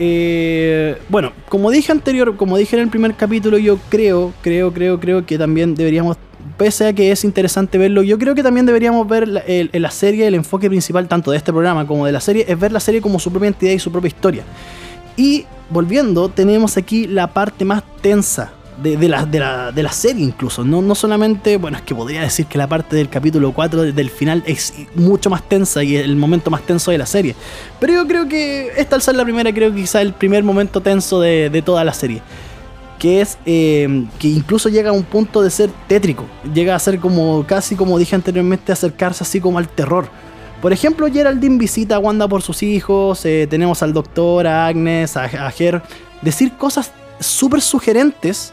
Eh, 0.00 0.96
bueno, 1.08 1.32
como 1.48 1.72
dije 1.72 1.90
anterior, 1.90 2.36
como 2.36 2.56
dije 2.56 2.76
en 2.76 2.82
el 2.82 2.88
primer 2.88 3.14
capítulo, 3.14 3.58
yo 3.58 3.78
creo, 3.88 4.32
creo, 4.40 4.72
creo, 4.72 5.00
creo 5.00 5.26
que 5.26 5.36
también 5.36 5.74
deberíamos, 5.74 6.16
pese 6.56 6.88
a 6.88 6.92
que 6.92 7.10
es 7.12 7.24
interesante 7.24 7.78
verlo, 7.78 8.02
yo 8.02 8.18
creo 8.18 8.34
que 8.34 8.42
también 8.42 8.66
deberíamos 8.66 9.06
ver 9.08 9.28
la, 9.28 9.42
la 9.72 9.90
serie, 9.90 10.26
el 10.26 10.34
enfoque 10.34 10.68
principal 10.68 11.08
tanto 11.08 11.30
de 11.30 11.36
este 11.36 11.52
programa 11.52 11.86
como 11.86 12.06
de 12.06 12.12
la 12.12 12.20
serie, 12.20 12.44
es 12.48 12.58
ver 12.58 12.72
la 12.72 12.80
serie 12.80 13.00
como 13.00 13.18
su 13.18 13.30
propia 13.30 13.48
entidad 13.48 13.72
y 13.72 13.78
su 13.78 13.92
propia 13.92 14.08
historia. 14.08 14.44
Y 15.16 15.46
volviendo, 15.70 16.28
tenemos 16.28 16.76
aquí 16.76 17.06
la 17.06 17.28
parte 17.28 17.64
más 17.64 17.82
tensa 18.00 18.52
de, 18.82 19.08
la, 19.08 19.26
de, 19.26 19.82
la, 19.82 19.92
serie 19.92 20.24
incluso. 20.24 20.64
No, 20.64 20.80
no 20.82 20.94
solamente, 20.94 21.56
bueno, 21.56 21.78
es 21.78 21.82
que 21.82 21.94
podría 21.94 22.22
decir 22.22 22.46
que 22.46 22.58
la 22.58 22.68
parte 22.68 22.94
del 22.94 23.08
capítulo 23.08 23.52
4 23.52 23.92
del 23.92 24.10
final 24.10 24.42
es 24.46 24.72
mucho 24.94 25.30
más 25.30 25.48
tensa 25.48 25.82
y 25.82 25.96
el 25.96 26.16
momento 26.16 26.50
más 26.50 26.62
tenso 26.62 26.90
de 26.90 26.98
la 26.98 27.06
serie. 27.06 27.34
Pero 27.80 27.92
yo 27.94 28.06
creo 28.06 28.28
que 28.28 28.72
esta 28.76 28.96
al 28.96 29.02
ser 29.02 29.16
la 29.16 29.24
primera, 29.24 29.52
creo 29.52 29.72
que 29.72 29.80
quizá 29.80 30.00
el 30.00 30.12
primer 30.12 30.44
momento 30.44 30.80
tenso 30.80 31.20
de, 31.20 31.62
toda 31.64 31.84
la 31.84 31.92
serie. 31.92 32.22
Que 32.98 33.20
es 33.20 33.38
eh, 33.46 34.06
que 34.18 34.28
incluso 34.28 34.68
llega 34.68 34.90
a 34.90 34.92
un 34.92 35.04
punto 35.04 35.42
de 35.42 35.50
ser 35.50 35.70
tétrico. 35.86 36.24
Llega 36.52 36.74
a 36.74 36.78
ser 36.78 36.98
como, 36.98 37.44
casi 37.46 37.76
como 37.76 37.98
dije 37.98 38.14
anteriormente, 38.14 38.72
acercarse 38.72 39.24
así 39.24 39.40
como 39.40 39.58
al 39.58 39.68
terror. 39.68 40.08
Por 40.60 40.72
ejemplo, 40.72 41.06
Geraldine 41.10 41.58
visita 41.58 41.96
a 41.96 41.98
Wanda 42.00 42.26
por 42.26 42.42
sus 42.42 42.64
hijos, 42.64 43.24
eh, 43.24 43.46
tenemos 43.48 43.82
al 43.82 43.92
doctor, 43.92 44.46
a 44.46 44.66
Agnes, 44.66 45.16
a, 45.16 45.24
a 45.24 45.50
Ger, 45.52 45.82
decir 46.22 46.52
cosas 46.56 46.90
súper 47.20 47.60
sugerentes 47.60 48.52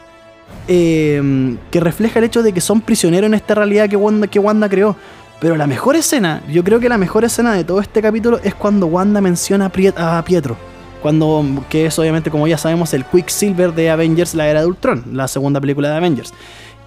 Em, 0.67 1.57
que 1.69 1.79
refleja 1.79 2.17
el 2.17 2.25
hecho 2.25 2.41
de 2.41 2.51
que 2.51 2.61
son 2.61 2.81
prisioneros 2.81 3.27
en 3.27 3.35
esta 3.35 3.53
realidad 3.53 3.87
que 3.87 3.95
Wanda, 3.95 4.27
que 4.27 4.39
Wanda 4.39 4.67
creó. 4.67 4.95
Pero 5.39 5.55
la 5.55 5.67
mejor 5.67 5.95
escena, 5.95 6.41
yo 6.49 6.63
creo 6.63 6.79
que 6.79 6.89
la 6.89 6.97
mejor 6.97 7.23
escena 7.23 7.53
de 7.53 7.63
todo 7.63 7.81
este 7.81 8.01
capítulo 8.01 8.39
es 8.43 8.55
cuando 8.55 8.87
Wanda 8.87 9.21
menciona 9.21 9.71
a 9.95 10.23
Pietro. 10.23 10.57
Cuando, 11.01 11.63
que 11.69 11.85
es 11.85 11.99
obviamente, 11.99 12.31
como 12.31 12.47
ya 12.47 12.57
sabemos, 12.57 12.93
el 12.93 13.05
Quicksilver 13.05 13.73
de 13.73 13.89
Avengers, 13.89 14.33
la 14.33 14.47
era 14.47 14.61
de 14.61 14.67
Ultron, 14.67 15.03
la 15.13 15.27
segunda 15.27 15.61
película 15.61 15.89
de 15.89 15.95
Avengers. 15.95 16.33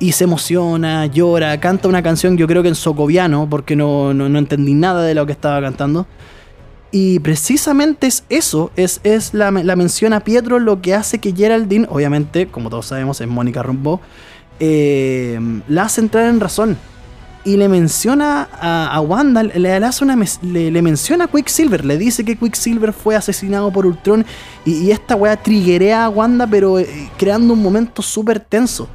Y 0.00 0.12
se 0.12 0.24
emociona, 0.24 1.06
llora, 1.06 1.58
canta 1.60 1.88
una 1.88 2.02
canción, 2.02 2.36
yo 2.36 2.46
creo 2.46 2.62
que 2.62 2.68
en 2.68 2.74
socoviano, 2.74 3.48
porque 3.50 3.76
no, 3.76 4.14
no 4.14 4.38
entendí 4.38 4.74
nada 4.74 5.02
de 5.02 5.14
lo 5.14 5.26
que 5.26 5.32
estaba 5.32 5.60
cantando. 5.60 6.06
Y 6.90 7.20
precisamente 7.20 8.06
es 8.06 8.24
eso, 8.30 8.70
es, 8.76 9.00
es 9.04 9.34
la, 9.34 9.50
mención 9.50 10.14
a 10.14 10.20
Pietro 10.20 10.58
lo 10.58 10.80
que 10.80 10.94
hace 10.94 11.18
que 11.18 11.34
Geraldine, 11.34 11.86
obviamente, 11.90 12.46
como 12.46 12.70
todos 12.70 12.86
sabemos, 12.86 13.20
es 13.20 13.28
Mónica 13.28 13.62
Rambeau, 13.62 14.00
eh, 14.58 15.38
la 15.68 15.82
hace 15.82 16.00
entrar 16.00 16.26
en 16.26 16.40
razón. 16.40 16.78
Y 17.44 17.56
le 17.56 17.68
menciona 17.68 18.48
a, 18.60 19.00
Wanda, 19.00 19.42
le, 19.42 19.72
hace 19.72 20.04
una, 20.04 20.16
le, 20.42 20.82
menciona 20.82 21.24
a 21.24 21.28
Quicksilver, 21.28 21.84
le 21.84 21.96
dice 21.96 22.24
que 22.24 22.36
Quicksilver 22.36 22.92
fue 22.92 23.16
asesinado 23.16 23.72
por 23.72 23.86
Ultron 23.86 24.26
y, 24.64 24.90
esta 24.90 25.14
weá 25.14 25.36
triguea 25.36 26.04
a 26.04 26.08
Wanda, 26.08 26.46
pero 26.46 26.78
eh, 26.78 27.10
creando 27.16 27.54
un 27.54 27.62
momento 27.62 28.02
súper 28.02 28.40
tenso. 28.40 28.88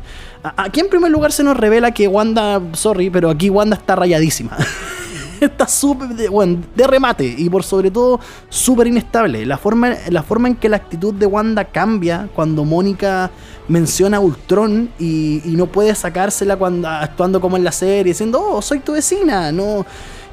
Aquí 0.58 0.82
en 0.82 0.90
primer 0.90 1.10
lugar 1.10 1.32
se 1.32 1.44
nos 1.44 1.56
revela 1.58 1.92
que 1.92 2.08
Wanda, 2.08 2.62
sorry, 2.74 3.10
pero 3.10 3.30
aquí 3.30 3.50
Wanda 3.50 3.78
está 3.78 3.96
rayadísima. 3.96 4.58
está 5.46 5.68
súper 5.68 6.10
de, 6.10 6.60
de 6.76 6.88
remate 6.88 7.26
y 7.26 7.50
por 7.50 7.64
sobre 7.64 7.92
todo 7.92 8.20
súper 8.50 8.88
inestable. 8.88 9.46
La 9.46 9.58
forma, 9.58 9.94
la 10.10 10.24
forma 10.24 10.48
en 10.48 10.56
que 10.56 10.70
la 10.70 10.78
actitud 10.78 11.14
de 11.14 11.26
Wanda 11.26 11.66
cambia 11.66 12.30
cuando 12.36 12.66
Mónica 12.66 13.32
menciona 13.68 14.18
a 14.18 14.20
Ultron 14.20 14.90
y, 15.00 15.42
no 15.46 15.68
puede 15.68 15.94
sacársela 15.96 16.58
cuando 16.58 16.88
actuando 16.88 17.40
como 17.40 17.58
en 17.58 17.64
la 17.64 17.72
serie, 17.72 18.12
diciendo, 18.12 18.42
oh, 18.42 18.62
soy 18.62 18.80
tu 18.80 18.94
vecina, 18.94 19.52
no. 19.52 19.86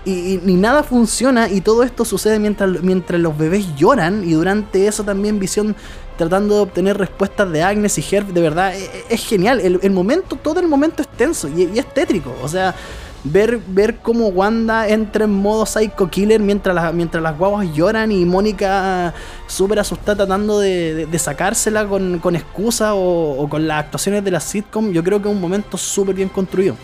Y, 0.04 0.40
ni 0.44 0.54
nada 0.54 0.82
funciona 0.82 1.48
y 1.48 1.60
todo 1.60 1.82
esto 1.82 2.04
sucede 2.04 2.38
mientras, 2.38 2.82
mientras 2.82 3.20
los 3.20 3.36
bebés 3.36 3.66
lloran 3.76 4.26
y 4.26 4.32
durante 4.32 4.86
eso 4.86 5.04
también 5.04 5.38
Visión 5.38 5.76
tratando 6.16 6.56
de 6.56 6.60
obtener 6.60 6.98
respuestas 6.98 7.50
de 7.50 7.62
Agnes 7.62 7.96
y 7.96 8.04
Herb, 8.14 8.26
de 8.26 8.40
verdad, 8.42 8.74
e, 8.74 8.84
e, 8.84 9.04
es, 9.08 9.26
genial. 9.26 9.58
El, 9.60 9.90
momento, 9.90 10.36
todo 10.36 10.60
el 10.60 10.68
momento 10.68 11.00
es 11.00 11.08
tenso 11.08 11.48
y 11.48 11.78
es 11.78 11.94
tétrico. 11.94 12.34
O 12.42 12.48
sea, 12.48 12.74
ver, 13.24 13.60
ver 13.68 13.98
cómo 13.98 14.28
Wanda 14.28 14.88
entra 14.88 15.24
en 15.24 15.32
modo 15.32 15.66
psycho 15.66 16.08
killer 16.08 16.40
mientras, 16.40 16.92
mientras 16.94 17.22
las 17.22 17.36
guaguas 17.36 17.68
lloran 17.74 18.12
y 18.12 18.24
Mónica 18.24 19.14
súper 19.46 19.78
asustada 19.78 20.16
tratando 20.16 20.60
de, 20.60 21.08
sacársela 21.18 21.86
con, 21.86 22.18
con 22.18 22.36
excusa 22.36 22.94
o, 22.94 23.48
con 23.48 23.66
las 23.68 23.84
actuaciones 23.84 24.24
de 24.24 24.30
la 24.30 24.40
sitcom, 24.40 24.92
yo 24.92 25.04
creo 25.04 25.20
que 25.20 25.28
es 25.28 25.34
un 25.34 25.40
momento 25.40 25.76
súper 25.76 26.14
bien 26.14 26.28
construido. 26.28 26.76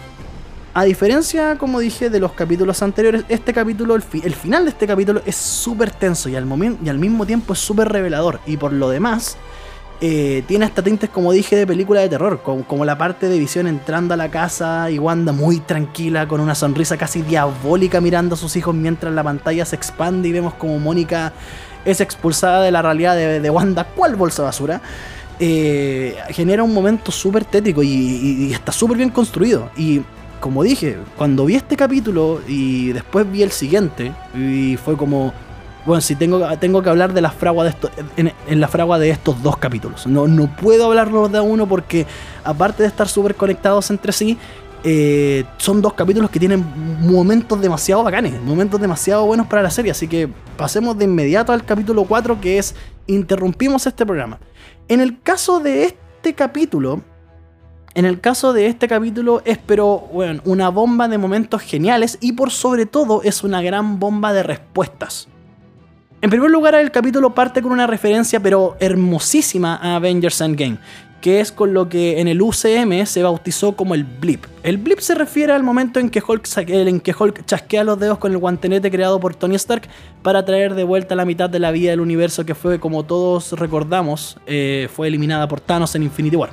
A 0.75 0.85
diferencia, 0.85 1.57
como 1.57 1.81
dije, 1.81 2.11
de 2.11 2.21
los 2.21 2.33
capítulos 2.33 2.83
anteriores, 2.83 3.25
este 3.31 3.55
capítulo, 3.55 3.95
el, 3.95 4.05
el 4.23 4.35
final 4.35 4.65
de 4.65 4.71
este 4.71 4.87
capítulo 4.87 5.23
es 5.25 5.35
súper 5.35 5.91
tenso 5.91 6.29
y 6.29 6.37
al, 6.37 6.47
y 6.85 6.89
al 6.91 6.99
mismo 6.99 7.25
tiempo 7.25 7.55
es 7.55 7.61
súper 7.61 7.89
revelador. 7.89 8.41
Y 8.45 8.59
por 8.59 8.75
lo 8.75 8.91
demás, 8.91 9.39
eh, 10.01 10.45
tiene 10.47 10.67
hasta 10.67 10.83
tintes, 10.83 11.09
como 11.09 11.33
dije, 11.33 11.57
de 11.57 11.67
película 11.67 12.01
de 12.01 12.09
terror, 12.11 12.43
como, 12.43 12.85
la 12.85 12.99
parte 12.99 13.29
de 13.29 13.39
Visión 13.39 13.67
entrando 13.67 14.13
a 14.13 14.17
la 14.17 14.31
casa 14.31 14.91
y 14.91 14.99
Wanda 14.99 15.33
muy 15.33 15.61
tranquila, 15.61 16.29
con 16.29 16.41
una 16.41 16.55
sonrisa 16.55 16.99
casi 16.99 17.23
diabólica 17.23 18.01
mirando 18.03 18.35
a 18.35 18.39
sus 18.39 18.57
hijos 18.57 18.75
mientras 18.75 19.15
la 19.15 19.25
pantalla 19.25 19.65
se 19.65 19.75
expande 19.75 20.29
y 20.29 20.33
vemos 20.33 20.53
como 20.55 20.79
Mónica 20.79 21.33
es 21.87 22.01
expulsada 22.03 22.63
de 22.63 22.71
la 22.73 22.83
realidad 22.83 23.17
de, 23.17 23.51
Wanda, 23.51 23.85
¿cuál 23.85 24.17
bolsa 24.17 24.43
basura? 24.43 24.83
Eh, 25.39 26.17
genera 26.31 26.63
un 26.63 26.75
momento 26.75 27.11
súper 27.11 27.45
tétrico 27.45 27.83
y, 27.83 28.53
está 28.53 28.73
súper 28.73 28.99
bien 28.99 29.11
construido. 29.11 29.71
Y 29.77 30.03
como 30.41 30.63
dije, 30.63 30.99
cuando 31.17 31.47
vi 31.47 31.55
este 31.55 31.75
capítulo 31.75 32.43
y 32.47 32.93
después 32.93 33.31
vi 33.31 33.43
el 33.43 33.53
siguiente, 33.53 34.13
y 34.35 34.77
fue 34.77 34.97
como 34.97 35.33
bueno, 35.87 36.01
si 36.01 36.17
tengo, 36.17 36.45
tengo 36.59 36.83
que 36.83 36.91
hablar 36.91 37.15
de 37.15 37.21
la 37.21 37.31
fragua 37.31 37.65
de 37.65 37.71
esto, 37.71 37.91
en, 38.17 38.61
la 38.61 38.69
fragua 38.69 38.99
de 38.99 39.11
estos 39.11 39.41
dos 39.43 39.57
capítulos. 39.57 40.07
No, 40.07 40.27
no 40.27 40.55
puedo 40.57 40.87
hablarlos 40.87 41.31
de 41.31 41.41
uno 41.41 41.67
porque, 41.67 42.07
aparte 42.43 42.83
de 42.83 42.89
estar 42.89 43.09
súper 43.09 43.37
conectados 43.37 43.91
entre 43.91 44.13
sí, 44.13 44.37
eh, 44.83 45.45
son 45.59 45.81
dos 45.81 45.95
capítulos 45.95 46.31
que 46.31 46.39
tienen 46.39 46.65
momentos 47.01 47.61
demasiado 47.61 48.03
bacanes, 48.03 48.41
momentos 48.43 48.81
demasiado 48.81 49.25
buenos 49.27 49.47
para 49.47 49.63
la 49.63 49.71
serie. 49.71 49.93
Así 49.93 50.09
que 50.09 50.29
pasemos 50.57 50.99
de 50.99 51.05
inmediato 51.05 51.53
al 51.53 51.65
capítulo 51.65 52.05
4, 52.05 52.41
que 52.41 52.59
es 52.59 52.75
Interrumpimos 53.07 53.87
este 53.87 54.05
programa. 54.05 54.41
En 54.89 55.01
el 55.01 55.21
caso 55.23 55.61
de 55.61 55.85
este 55.85 56.35
capítulo, 56.35 57.03
en 57.95 58.05
el 58.05 58.21
caso 58.21 58.53
de 58.53 58.67
este 58.67 58.89
capítulo 58.89 59.41
es 59.45 59.59
pero 59.59 60.09
bueno, 60.13 60.43
una 60.45 60.69
bomba 60.69 61.07
de 61.07 61.19
momentos 61.19 61.63
geniales 61.63 62.19
y 62.21 62.33
por 62.33 62.51
sobre 62.51 62.87
todo 62.87 63.23
es 63.23 63.45
una 63.45 63.63
gran 63.63 64.01
bomba 64.01 64.33
de 64.33 64.43
respuestas. 64.43 65.29
En 66.23 66.31
primer 66.31 66.51
lugar, 66.51 66.75
el 66.75 66.91
capítulo 66.91 67.35
parte 67.35 67.61
con 67.61 67.73
una 67.73 67.87
referencia, 67.87 68.41
pero 68.41 68.77
hermosísima, 68.81 69.77
a 69.77 69.97
Avengers 69.97 70.41
Endgame, 70.41 70.79
que 71.21 71.41
es 71.41 71.53
con 71.53 71.75
lo 71.75 71.91
que 71.91 72.21
en 72.21 72.27
el 72.27 72.41
UCM 72.41 73.05
se 73.05 73.23
bautizó 73.23 73.77
como 73.77 73.95
el 73.95 74.05
blip. 74.05 74.47
El 74.63 74.79
blip 74.79 75.01
se 75.01 75.15
refiere 75.15 75.53
al 75.53 75.63
momento 75.63 76.01
en 76.01 76.09
que 76.09 76.23
Hulk, 76.27 76.49
en 76.69 77.01
que 77.01 77.15
Hulk 77.17 77.45
chasquea 77.45 77.85
los 77.85 78.01
dedos 78.01 78.17
con 78.17 78.33
el 78.33 78.39
guantenete 78.39 78.91
creado 78.91 79.21
por 79.21 79.35
Tony 79.35 79.57
Stark 79.57 79.89
para 80.23 80.45
traer 80.45 80.75
de 80.75 80.85
vuelta 80.85 81.15
la 81.15 81.27
mitad 81.27 81.51
de 81.51 81.59
la 81.59 81.71
vida 81.71 81.91
del 81.91 82.01
universo 82.01 82.47
que 82.47 82.55
fue, 82.55 82.81
como 82.81 83.05
todos 83.05 83.53
recordamos, 83.53 84.39
eh, 84.47 84.89
fue 84.95 85.09
eliminada 85.09 85.47
por 85.47 85.61
Thanos 85.61 85.95
en 85.97 86.03
Infinity 86.03 86.37
War. 86.37 86.51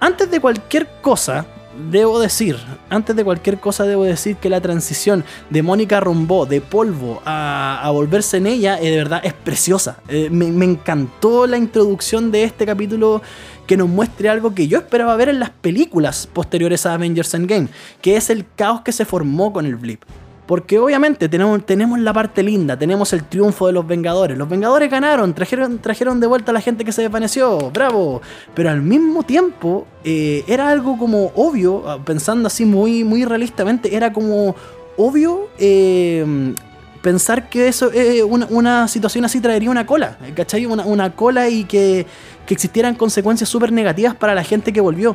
Antes 0.00 0.28
de 0.28 0.40
cualquier 0.40 0.88
cosa, 1.00 1.46
debo 1.90 2.20
decir, 2.20 2.56
antes 2.88 3.14
de 3.14 3.24
cualquier 3.24 3.58
cosa 3.58 3.84
debo 3.84 4.04
decir 4.04 4.36
que 4.36 4.48
la 4.48 4.60
transición 4.60 5.24
de 5.50 5.62
Mónica 5.62 6.00
Rombó 6.00 6.46
de 6.46 6.60
polvo 6.60 7.22
a, 7.24 7.88
volverse 7.92 8.38
en 8.38 8.46
ella, 8.46 8.78
eh, 8.80 8.90
de 8.90 8.96
verdad 8.96 9.20
es 9.24 9.32
preciosa. 9.32 9.98
Eh, 10.08 10.28
me, 10.30 10.64
encantó 10.64 11.46
la 11.46 11.56
introducción 11.56 12.30
de 12.30 12.44
este 12.44 12.66
capítulo 12.66 13.22
que 13.66 13.76
nos 13.76 13.88
muestre 13.88 14.28
algo 14.28 14.54
que 14.54 14.68
yo 14.68 14.78
esperaba 14.78 15.14
ver 15.16 15.28
en 15.28 15.38
las 15.38 15.50
películas 15.50 16.28
posteriores 16.32 16.86
a 16.86 16.94
Avengers 16.94 17.34
Endgame, 17.34 17.68
que 18.02 18.16
es 18.16 18.30
el 18.30 18.44
caos 18.56 18.82
que 18.82 18.92
se 18.92 19.04
formó 19.04 19.52
con 19.52 19.66
el 19.66 19.76
blip. 19.76 20.02
Porque 20.50 20.80
obviamente 20.80 21.28
tenemos, 21.28 21.64
tenemos 21.64 22.00
la 22.00 22.12
parte 22.12 22.42
linda, 22.42 22.76
tenemos 22.76 23.12
el 23.12 23.22
triunfo 23.22 23.68
de 23.68 23.72
los 23.72 23.86
Vengadores. 23.86 24.36
Los 24.36 24.48
Vengadores 24.48 24.90
ganaron, 24.90 25.32
trajeron, 25.32 25.78
trajeron 25.78 26.18
de 26.18 26.26
vuelta 26.26 26.50
a 26.50 26.54
la 26.54 26.60
gente 26.60 26.84
que 26.84 26.90
se 26.90 27.02
desvaneció, 27.02 27.70
bravo. 27.70 28.20
Pero 28.52 28.68
al 28.70 28.82
mismo 28.82 29.22
tiempo 29.22 29.86
eh, 30.02 30.42
era 30.48 30.68
algo 30.68 30.98
como 30.98 31.30
obvio, 31.36 31.88
ah, 31.88 32.00
pensando 32.04 32.48
así 32.48 32.64
muy, 32.64 33.04
muy 33.04 33.24
realistamente, 33.24 33.94
era 33.94 34.12
como 34.12 34.56
obvio 34.96 35.50
eh, 35.60 36.52
pensar 37.00 37.48
que 37.48 37.68
eso 37.68 37.92
eh, 37.92 38.24
una, 38.24 38.88
situación 38.88 39.24
así 39.24 39.40
traería 39.40 39.70
una 39.70 39.86
cola, 39.86 40.18
¿cachai? 40.34 40.66
Una, 40.66 40.84
una 40.84 41.14
cola 41.14 41.48
y 41.48 41.62
que, 41.62 42.06
que 42.44 42.54
existieran 42.54 42.96
consecuencias 42.96 43.48
súper 43.48 43.70
negativas 43.70 44.16
para 44.16 44.34
la 44.34 44.42
gente 44.42 44.72
que 44.72 44.80
volvió 44.80 45.14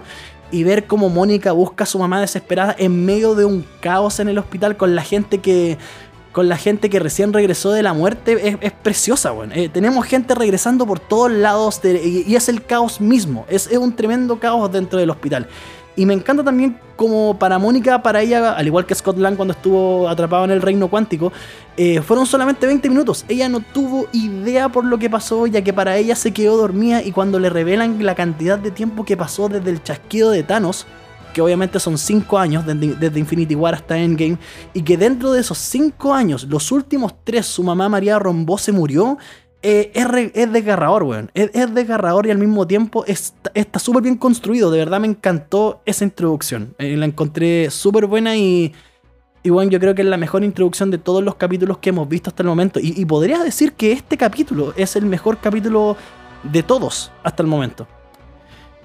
y 0.52 0.64
ver 0.64 0.86
cómo 0.86 1.10
Mónica 1.10 1.52
busca 1.52 1.84
a 1.84 1.88
su 1.88 2.00
mamá 2.00 2.22
desesperada 2.22 2.76
en 2.78 3.06
medio 3.06 3.36
de 3.36 3.46
un 3.46 3.66
caos 3.80 4.20
en 4.20 4.30
el 4.30 4.38
hospital 4.38 4.78
con 4.78 4.96
la 4.96 5.04
gente 5.04 5.40
que 5.40 5.78
con 6.32 6.50
la 6.50 6.58
gente 6.58 6.90
que 6.90 7.00
recién 7.00 7.32
regresó 7.32 7.72
de 7.72 7.82
la 7.82 7.94
muerte 7.94 8.58
es, 8.62 8.72
preciosa, 8.74 9.32
bueno. 9.32 9.54
Eh, 9.56 9.70
tenemos 9.70 10.06
gente 10.06 10.36
regresando 10.36 10.86
por 10.86 11.00
todos 11.00 11.32
lados 11.32 11.80
y, 11.86 12.36
es 12.36 12.50
el 12.50 12.62
caos 12.66 13.00
mismo. 13.00 13.46
Es, 13.48 13.68
es, 13.68 13.78
un 13.78 13.96
tremendo 13.96 14.38
caos 14.38 14.70
dentro 14.70 15.00
del 15.00 15.12
hospital. 15.12 15.48
Y 15.96 16.06
me 16.06 16.14
encanta 16.14 16.44
también 16.44 16.78
como 16.96 17.38
para 17.40 17.58
Mónica, 17.58 18.02
para 18.02 18.22
ella, 18.22 18.54
al 18.54 18.68
igual 18.68 18.86
que 18.86 18.96
Scott 18.96 19.18
Lang 19.18 19.36
cuando 19.36 19.54
estuvo 19.54 20.10
atrapado 20.10 20.46
en 20.46 20.52
el 20.52 20.62
reino 20.62 20.90
cuántico, 20.90 21.32
eh, 21.78 22.02
fueron 22.02 22.26
solamente 22.26 22.68
20 22.68 22.90
minutos. 22.90 23.26
Ella 23.28 23.48
no 23.50 23.62
tuvo 23.62 24.08
idea 24.12 24.70
por 24.70 24.86
lo 24.86 24.98
que 24.98 25.10
pasó, 25.10 25.48
ya 25.48 25.64
que 25.64 25.74
para 25.74 25.98
ella 25.98 26.16
se 26.16 26.32
quedó 26.32 26.58
dormida 26.58 27.02
y 27.02 27.12
cuando 27.12 27.40
le 27.40 27.50
revelan 27.50 28.04
la 28.06 28.16
cantidad 28.16 28.60
de 28.60 28.72
tiempo 28.72 29.06
que 29.06 29.16
pasó 29.16 29.48
desde 29.48 29.70
el 29.70 29.84
chasquido 29.84 30.32
de 30.32 30.44
Thanos, 30.44 30.86
que 31.34 31.42
obviamente 31.42 31.82
son 31.82 31.98
5 31.98 32.40
años 32.40 32.66
desde, 32.66 33.20
Infinity 33.20 33.56
War 33.56 33.74
hasta 33.74 33.98
Endgame, 33.98 34.38
y 34.74 34.84
que 34.84 34.96
dentro 34.96 35.34
de 35.34 35.42
esos 35.42 35.58
5 35.58 36.14
años, 36.14 36.46
los 36.46 36.72
últimos 36.72 37.14
3, 37.26 37.46
su 37.46 37.62
mamá 37.62 37.90
María 37.90 38.18
Rombó 38.20 38.58
se 38.58 38.72
murió, 38.72 39.18
eh, 39.62 39.92
es, 40.34 40.52
desgarrador, 40.52 41.04
weón. 41.04 41.32
Es, 41.34 41.74
desgarrador 41.74 42.28
y 42.28 42.32
al 42.32 42.38
mismo 42.38 42.68
tiempo 42.68 43.04
está 43.06 43.80
súper 43.80 44.04
bien 44.04 44.16
construido. 44.16 44.70
De 44.70 44.78
verdad 44.78 45.00
me 45.00 45.08
encantó 45.08 45.82
esa 45.86 46.04
introducción. 46.04 46.76
Eh, 46.78 46.96
la 46.96 47.06
encontré 47.06 47.70
súper 47.72 48.06
buena 48.06 48.36
y, 48.36 48.74
y 49.44 49.50
bueno, 49.50 49.72
yo 49.72 49.80
creo 49.80 49.96
que 49.96 50.04
es 50.04 50.08
la 50.08 50.18
mejor 50.18 50.44
introducción 50.44 50.92
de 50.92 50.98
todos 50.98 51.24
los 51.24 51.36
capítulos 51.36 51.80
que 51.80 51.90
hemos 51.90 52.08
visto 52.08 52.30
hasta 52.30 52.44
el 52.44 52.50
momento. 52.50 52.80
Y, 52.80 52.94
y 52.96 53.06
podría 53.06 53.40
decir 53.40 53.74
que 53.74 53.92
este 53.92 54.18
capítulo 54.18 54.74
es 54.78 54.96
el 54.96 55.06
mejor 55.06 55.40
capítulo 55.40 55.98
de 56.44 56.62
todos 56.62 57.12
hasta 57.24 57.42
el 57.42 57.48
momento. 57.48 57.88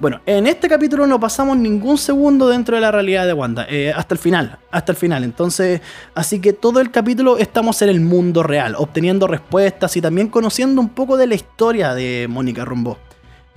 Bueno, 0.01 0.23
en 0.25 0.47
este 0.47 0.67
capítulo 0.67 1.07
no 1.07 1.21
pasamos 1.21 1.59
ningún 1.59 1.99
segundo 1.99 2.49
dentro 2.49 2.75
de 2.75 2.81
la 2.81 2.91
realidad 2.91 3.27
de 3.27 3.35
Wanda, 3.35 3.67
eh, 3.69 3.93
hasta 3.95 4.15
el 4.15 4.19
final, 4.19 4.59
hasta 4.71 4.93
el 4.93 4.97
final. 4.97 5.25
Entonces, 5.25 5.83
así 6.15 6.41
que 6.41 6.55
todo 6.55 6.81
el 6.81 6.91
capítulo 6.91 7.37
estamos 7.37 7.83
en 7.83 7.91
el 7.91 8.01
mundo 8.01 8.43
real, 8.43 8.77
obteniendo 8.79 9.27
respuestas 9.27 9.95
y 9.99 10.01
también 10.01 10.29
conociendo 10.29 10.81
un 10.81 10.89
poco 10.89 11.19
de 11.19 11.27
la 11.27 11.35
historia 11.35 11.93
de 11.93 12.29
Mónica 12.31 12.65
Rumbo. 12.65 12.97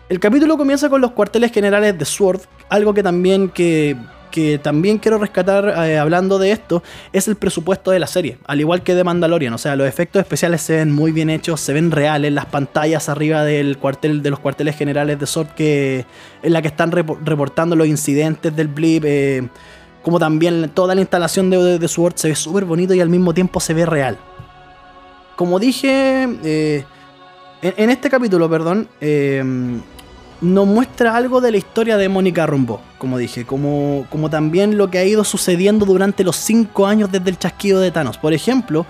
El 0.09 0.19
capítulo 0.19 0.57
comienza 0.57 0.89
con 0.89 0.99
los 0.99 1.11
cuarteles 1.11 1.49
generales 1.53 1.97
de 1.97 2.03
Sword, 2.03 2.41
algo 2.67 2.93
que 2.93 3.03
también 3.03 3.47
que 3.47 3.95
que 4.33 4.57
también 4.57 4.97
quiero 4.97 5.19
rescatar 5.19 5.75
eh, 5.85 5.99
hablando 5.99 6.39
de 6.39 6.51
esto 6.51 6.81
es 7.11 7.27
el 7.27 7.35
presupuesto 7.35 7.91
de 7.91 7.99
la 7.99 8.07
serie, 8.07 8.39
al 8.47 8.59
igual 8.59 8.81
que 8.81 8.95
de 8.95 9.03
Mandalorian, 9.03 9.53
o 9.53 9.59
sea, 9.59 9.75
los 9.75 9.87
efectos 9.87 10.19
especiales 10.19 10.63
se 10.63 10.77
ven 10.77 10.91
muy 10.91 11.11
bien 11.11 11.29
hechos, 11.29 11.61
se 11.61 11.71
ven 11.71 11.91
reales, 11.91 12.33
las 12.33 12.47
pantallas 12.47 13.09
arriba 13.09 13.43
del 13.43 13.77
cuartel 13.77 14.23
de 14.23 14.31
los 14.31 14.39
cuarteles 14.39 14.75
generales 14.75 15.19
de 15.19 15.27
Sword 15.27 15.49
que 15.49 16.07
en 16.41 16.51
la 16.51 16.63
que 16.63 16.67
están 16.67 16.91
reportando 16.91 17.75
los 17.75 17.85
incidentes 17.85 18.55
del 18.55 18.69
blip 18.69 19.03
eh, 19.05 19.47
como 20.01 20.17
también 20.17 20.71
toda 20.73 20.95
la 20.95 21.01
instalación 21.01 21.51
de, 21.51 21.87
Sword 21.87 22.15
se 22.15 22.29
ve 22.29 22.35
súper 22.35 22.65
bonito 22.65 22.95
y 22.95 23.01
al 23.01 23.09
mismo 23.09 23.35
tiempo 23.35 23.59
se 23.59 23.75
ve 23.75 23.85
real. 23.85 24.17
Como 25.35 25.59
dije 25.59 26.27
eh, 26.43 26.83
en, 27.61 27.89
este 27.91 28.09
capítulo, 28.09 28.49
perdón, 28.49 28.89
nos 30.41 30.67
muestra 30.67 31.15
algo 31.15 31.41
de 31.41 31.51
la 31.51 31.57
historia 31.57 31.97
de 31.97 32.09
Mónica 32.09 32.45
Rumbo, 32.45 32.81
como 32.97 33.17
dije, 33.17 33.45
como, 33.45 34.05
como 34.09 34.29
también 34.29 34.77
lo 34.77 34.89
que 34.89 34.97
ha 34.97 35.05
ido 35.05 35.23
sucediendo 35.23 35.85
durante 35.85 36.23
los 36.23 36.35
cinco 36.35 36.87
años 36.87 37.11
desde 37.11 37.29
el 37.29 37.39
chasquido 37.39 37.79
de 37.79 37.91
Thanos. 37.91 38.17
Por 38.17 38.33
ejemplo, 38.33 38.85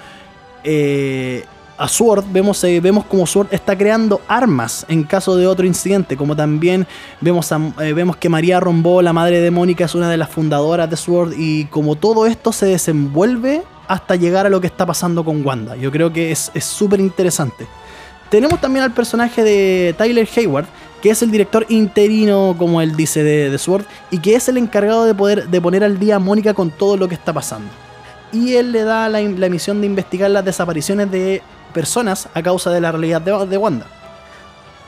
eh, 0.63 1.45
a 1.77 1.88
Sword 1.88 2.25
vemos, 2.32 2.63
eh, 2.63 2.79
vemos 2.79 3.06
como 3.06 3.25
Sword 3.25 3.47
está 3.51 3.77
creando 3.77 4.21
armas 4.27 4.86
en 4.88 5.03
caso 5.03 5.36
de 5.36 5.47
otro 5.47 5.65
incidente, 5.65 6.15
como 6.15 6.36
también 6.36 6.88
vemos, 7.21 7.51
eh, 7.51 7.93
vemos 7.93 8.17
que 8.17 8.29
María 8.29 8.60
Rombo, 8.60 9.01
la 9.01 9.13
madre 9.13 9.39
de 9.39 9.51
Mónica, 9.51 9.86
es 9.86 9.95
una 9.95 10.10
de 10.10 10.17
las 10.17 10.29
fundadoras 10.29 10.89
de 10.89 10.95
Sword 10.95 11.34
y 11.38 11.65
como 11.65 11.95
todo 11.95 12.25
esto 12.25 12.51
se 12.51 12.67
desenvuelve 12.67 13.63
hasta 13.88 14.15
llegar 14.15 14.45
a 14.45 14.49
lo 14.49 14.62
que 14.62 14.67
está 14.67 14.86
pasando 14.86 15.25
con 15.25 15.45
Wanda. 15.45 15.75
Yo 15.75 15.91
creo 15.91 16.13
que 16.13 16.32
es 16.32 16.51
súper 16.60 16.99
interesante. 16.99 17.67
Tenemos 18.29 18.60
también 18.60 18.84
al 18.84 18.91
personaje 18.91 19.43
de 19.43 19.93
Tyler 19.95 20.27
Hayward, 20.36 20.65
que 21.03 21.09
es 21.09 21.21
el 21.21 21.31
director 21.31 21.65
interino, 21.67 22.55
como 22.57 22.79
él 22.79 22.95
dice, 22.95 23.23
de, 23.23 23.57
Sword, 23.57 23.83
y 24.09 24.19
que 24.19 24.35
es 24.35 24.47
el 24.47 24.55
encargado 24.55 25.03
de 25.03 25.13
poder 25.13 25.49
de 25.49 25.59
poner 25.59 25.83
al 25.83 25.99
día 25.99 26.15
a 26.15 26.19
Mónica 26.19 26.53
con 26.53 26.71
todo 26.71 26.95
lo 26.95 27.09
que 27.09 27.15
está 27.15 27.33
pasando. 27.33 27.67
Y 28.31 28.53
él 28.53 28.71
le 28.71 28.83
da 28.83 29.09
la, 29.09 29.19
misión 29.49 29.81
de 29.81 29.87
investigar 29.87 30.31
las 30.31 30.45
desapariciones 30.45 31.11
de 31.11 31.41
personas 31.73 32.29
a 32.33 32.41
causa 32.41 32.71
de 32.71 32.79
la 32.79 32.93
realidad 32.93 33.19
de, 33.21 33.57
Wanda. 33.57 33.85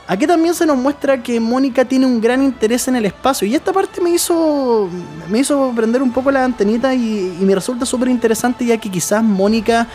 Aquí 0.08 0.26
también 0.26 0.54
se 0.54 0.64
nos 0.64 0.78
muestra 0.78 1.22
que 1.22 1.38
Mónica 1.38 1.84
tiene 1.84 2.06
un 2.06 2.18
gran 2.18 2.42
interés 2.42 2.88
en 2.88 2.96
el 2.96 3.04
espacio 3.04 3.46
y 3.46 3.54
esta 3.54 3.74
parte 3.74 4.00
me 4.00 4.08
hizo 4.08 4.88
me 5.28 5.40
hizo 5.40 5.70
prender 5.76 6.00
un 6.00 6.12
poco 6.12 6.30
la 6.30 6.44
antenita 6.44 6.94
y, 6.94 7.36
y 7.38 7.44
me 7.44 7.54
resulta 7.54 7.84
súper 7.84 8.08
interesante 8.08 8.64
ya 8.64 8.78
que 8.78 8.90
quizás 8.90 9.22
Mónica 9.22 9.86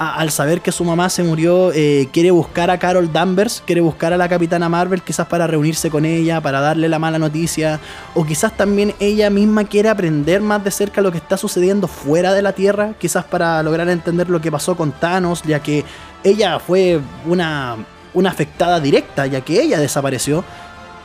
al 0.00 0.30
saber 0.30 0.62
que 0.62 0.72
su 0.72 0.82
mamá 0.82 1.10
se 1.10 1.22
murió, 1.22 1.72
eh, 1.74 2.08
quiere 2.10 2.30
buscar 2.30 2.70
a 2.70 2.78
Carol 2.78 3.12
Danvers, 3.12 3.62
quiere 3.66 3.82
buscar 3.82 4.14
a 4.14 4.16
la 4.16 4.30
Capitana 4.30 4.66
Marvel 4.66 5.02
quizás 5.02 5.26
para 5.26 5.46
reunirse 5.46 5.90
con 5.90 6.06
ella, 6.06 6.40
para 6.40 6.62
darle 6.62 6.88
la 6.88 6.98
mala 6.98 7.18
noticia, 7.18 7.80
o 8.14 8.24
quizás 8.24 8.56
también 8.56 8.94
ella 8.98 9.28
misma 9.28 9.64
quiere 9.64 9.90
aprender 9.90 10.40
más 10.40 10.64
de 10.64 10.70
cerca 10.70 11.02
lo 11.02 11.12
que 11.12 11.18
está 11.18 11.36
sucediendo 11.36 11.86
fuera 11.86 12.32
de 12.32 12.40
la 12.40 12.54
Tierra, 12.54 12.94
quizás 12.98 13.24
para 13.24 13.62
lograr 13.62 13.90
entender 13.90 14.30
lo 14.30 14.40
que 14.40 14.50
pasó 14.50 14.74
con 14.74 14.90
Thanos, 14.90 15.42
ya 15.42 15.60
que 15.60 15.84
ella 16.24 16.58
fue 16.60 16.98
una, 17.26 17.76
una 18.14 18.30
afectada 18.30 18.80
directa, 18.80 19.26
ya 19.26 19.42
que 19.42 19.60
ella 19.60 19.78
desapareció. 19.78 20.42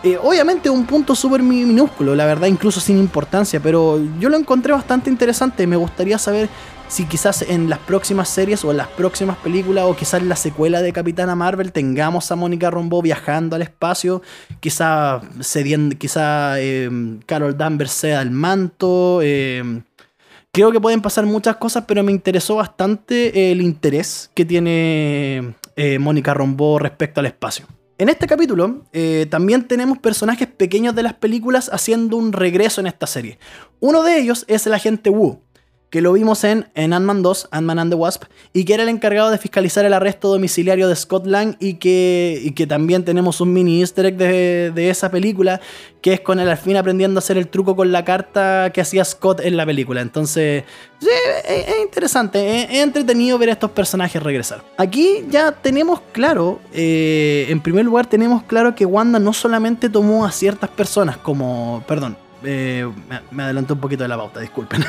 Eh, 0.04 0.18
obviamente 0.22 0.70
un 0.70 0.86
punto 0.86 1.16
súper 1.16 1.44
minúsculo, 1.44 2.16
la 2.16 2.26
verdad, 2.26 2.48
incluso 2.48 2.80
sin 2.80 2.98
importancia, 2.98 3.60
pero 3.60 4.00
yo 4.20 4.30
lo 4.30 4.38
encontré 4.38 4.72
bastante 4.72 5.10
interesante. 5.10 5.68
Me 5.68 5.76
gustaría 5.76 6.18
saber 6.18 6.48
si 6.88 7.06
quizás 7.06 7.42
en 7.42 7.70
las 7.70 7.80
próximas 7.80 8.30
series 8.30 8.64
o 8.64 8.72
en 8.72 8.78
las 8.78 8.88
próximas 8.88 9.38
películas 9.38 9.86
o 9.86 9.96
quizás 9.96 10.22
en 10.22 10.30
la 10.30 10.36
secuela 10.36 10.82
de 10.82 10.94
Capitana 10.94 11.36
Marvel 11.36 11.72
tengamos 11.72 12.32
a 12.32 12.36
Mónica 12.36 12.70
Rombo 12.70 13.02
viajando 13.02 13.56
al 13.56 13.64
espacio, 13.64 14.22
quizá 14.60 15.22
cediendo, 15.42 15.98
quizá 15.98 16.60
eh, 16.60 16.90
Carol 17.26 17.58
Danvers 17.58 17.92
sea 17.92 18.22
el 18.22 18.32
manto. 18.32 19.20
Eh, 19.24 19.82
creo 20.52 20.72
que 20.72 20.80
pueden 20.80 21.02
pasar 21.02 21.26
muchas 21.26 21.56
cosas, 21.58 21.86
pero 21.88 22.04
me 22.04 22.12
interesó 22.12 22.56
bastante 22.56 23.52
el 23.52 23.62
interés 23.62 24.30
que 24.34 24.46
tiene 24.46 25.56
eh, 25.76 26.00
Mónica 26.00 26.34
Rombo 26.34 26.80
respecto 26.80 27.20
al 27.20 27.26
espacio. 27.26 27.66
En 27.98 28.10
este 28.10 28.28
capítulo 28.28 28.84
también 29.30 29.70
tenemos 29.70 30.00
personajes 30.00 30.50
pequeños 30.50 30.96
de 30.96 31.04
las 31.04 31.14
películas 31.14 31.70
haciendo 31.72 32.18
un 32.18 32.34
regreso 32.34 32.82
en 32.82 32.88
esta 32.88 33.08
serie. 33.08 33.40
Uno 33.80 34.04
de 34.04 34.20
ellos 34.20 34.44
es 34.50 34.68
el 34.68 34.74
agente 34.74 35.10
Wu, 35.10 35.40
que 35.90 36.02
lo 36.02 36.14
vimos 36.14 36.44
en, 36.44 36.68
en 36.76 36.94
Ant-Man 36.94 37.22
2, 37.22 37.50
Ant-Man 37.52 37.80
and 37.80 37.92
the 37.92 37.96
Wasp, 37.96 38.24
y 38.54 38.66
que 38.66 38.74
era 38.74 38.84
el 38.84 38.90
encargado 38.90 39.30
de 39.32 39.38
fiscalizar 39.38 39.86
el 39.86 39.94
arresto 39.94 40.28
domiciliario 40.30 40.88
de 40.88 40.96
Scott 40.96 41.26
Lang 41.26 41.56
y 41.60 41.76
que, 41.76 42.42
y 42.44 42.52
que 42.52 42.68
también 42.68 43.06
tenemos 43.06 43.40
un 43.42 43.54
mini 43.54 43.80
easter 43.80 44.06
egg 44.08 44.18
de, 44.18 44.90
esa 44.90 45.10
película, 45.10 45.62
que 46.02 46.14
es 46.14 46.20
con 46.20 46.40
el 46.40 46.50
al 46.50 46.58
fin 46.58 46.78
aprendiendo 46.78 47.18
a 47.18 47.20
hacer 47.20 47.38
el 47.38 47.48
truco 47.48 47.76
con 47.76 47.92
la 47.92 48.04
carta 48.04 48.72
que 48.74 48.82
hacía 48.82 49.06
Scott 49.06 49.40
en 49.42 49.58
la 49.58 49.66
película. 49.66 50.02
Entonces, 50.02 50.64
sí, 51.00 51.08
es, 51.48 51.82
interesante, 51.82 52.64
es, 52.64 52.80
entretenido 52.82 53.38
ver 53.38 53.50
a 53.50 53.54
estos 53.54 53.72
personajes 53.72 54.22
regresar. 54.22 54.64
Aquí 54.78 55.26
ya 55.30 55.52
tenemos 55.52 56.02
claro, 56.12 56.60
eh, 56.74 57.46
en 57.50 57.62
primer 57.62 57.86
lugar 57.86 58.08
tenemos 58.08 58.44
claro 58.44 58.76
que 58.76 58.86
Wanda 58.86 59.20
no 59.20 59.34
solamente 59.34 59.90
tomó 59.90 60.26
a 60.26 60.32
ciertas 60.32 60.70
personas 60.70 61.18
como, 61.18 61.84
perdón, 61.88 62.18
eh, 62.46 62.90
me 63.32 63.44
adelanté 63.44 63.74
un 63.74 63.80
poquito 63.80 64.04
de 64.04 64.10
la 64.10 64.18
pauta, 64.18 64.40
disculpen. 64.40 64.84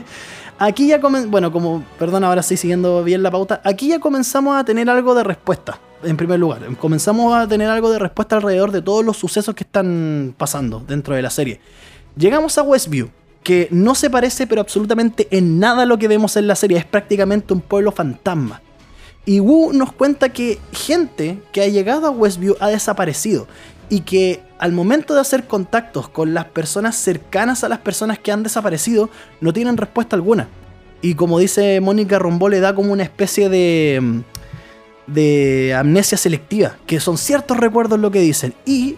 Aquí 0.58 0.86
ya 0.86 1.00
comenzamos, 1.00 1.30
bueno, 1.30 1.52
como, 1.52 1.82
perdón, 1.98 2.22
ahora 2.22 2.42
sí 2.42 2.56
siguiendo 2.58 3.02
bien 3.02 3.22
la 3.22 3.30
pauta, 3.30 3.62
aquí 3.64 3.88
ya 3.88 3.98
comenzamos 3.98 4.58
a 4.58 4.62
tener 4.62 4.90
algo 4.90 5.14
de 5.14 5.24
respuesta, 5.24 5.80
en 6.02 6.18
primer 6.18 6.38
lugar. 6.38 6.60
Comenzamos 6.76 7.34
a 7.34 7.48
tener 7.48 7.70
algo 7.70 7.90
de 7.90 7.98
respuesta 7.98 8.36
alrededor 8.36 8.70
de 8.70 8.82
todos 8.82 9.02
los 9.02 9.16
sucesos 9.16 9.54
que 9.54 9.64
están 9.64 10.34
pasando 10.36 10.84
dentro 10.86 11.14
de 11.14 11.22
la 11.22 11.30
serie. 11.30 11.62
Llegamos 12.14 12.58
a 12.58 12.62
Westview, 12.62 13.08
que 13.42 13.68
no 13.70 13.94
se 13.94 14.10
parece 14.10 14.46
pero 14.46 14.60
absolutamente 14.60 15.28
en 15.30 15.58
nada 15.58 15.84
a 15.84 15.86
lo 15.86 15.98
que 15.98 16.08
vemos 16.08 16.36
en 16.36 16.46
la 16.46 16.56
serie, 16.56 16.76
es 16.76 16.84
prácticamente 16.84 17.54
un 17.54 17.62
pueblo 17.62 17.90
fantasma. 17.90 18.60
Y 19.24 19.40
Wu 19.40 19.72
nos 19.72 19.92
cuenta 19.92 20.28
que 20.28 20.58
gente 20.72 21.38
que 21.52 21.62
ha 21.62 21.68
llegado 21.68 22.06
a 22.06 22.10
Westview 22.10 22.56
ha 22.60 22.68
desaparecido 22.68 23.46
y 23.90 24.00
que 24.00 24.40
al 24.58 24.72
momento 24.72 25.14
de 25.14 25.20
hacer 25.20 25.46
contactos 25.46 26.08
con 26.08 26.32
las 26.32 26.46
personas 26.46 26.96
cercanas 26.96 27.64
a 27.64 27.68
las 27.68 27.80
personas 27.80 28.18
que 28.18 28.32
han 28.32 28.42
desaparecido 28.42 29.10
no 29.40 29.52
tienen 29.52 29.76
respuesta 29.76 30.16
alguna. 30.16 30.48
Y 31.02 31.14
como 31.14 31.38
dice 31.38 31.80
Mónica 31.80 32.18
Rombó, 32.18 32.48
le 32.48 32.60
da 32.60 32.74
como 32.74 32.92
una 32.92 33.02
especie 33.02 33.48
de, 33.48 34.22
de 35.06 35.74
amnesia 35.74 36.16
selectiva, 36.16 36.76
que 36.86 37.00
son 37.00 37.18
ciertos 37.18 37.56
recuerdos 37.56 37.98
lo 37.98 38.10
que 38.10 38.20
dicen. 38.20 38.54
Y, 38.64 38.96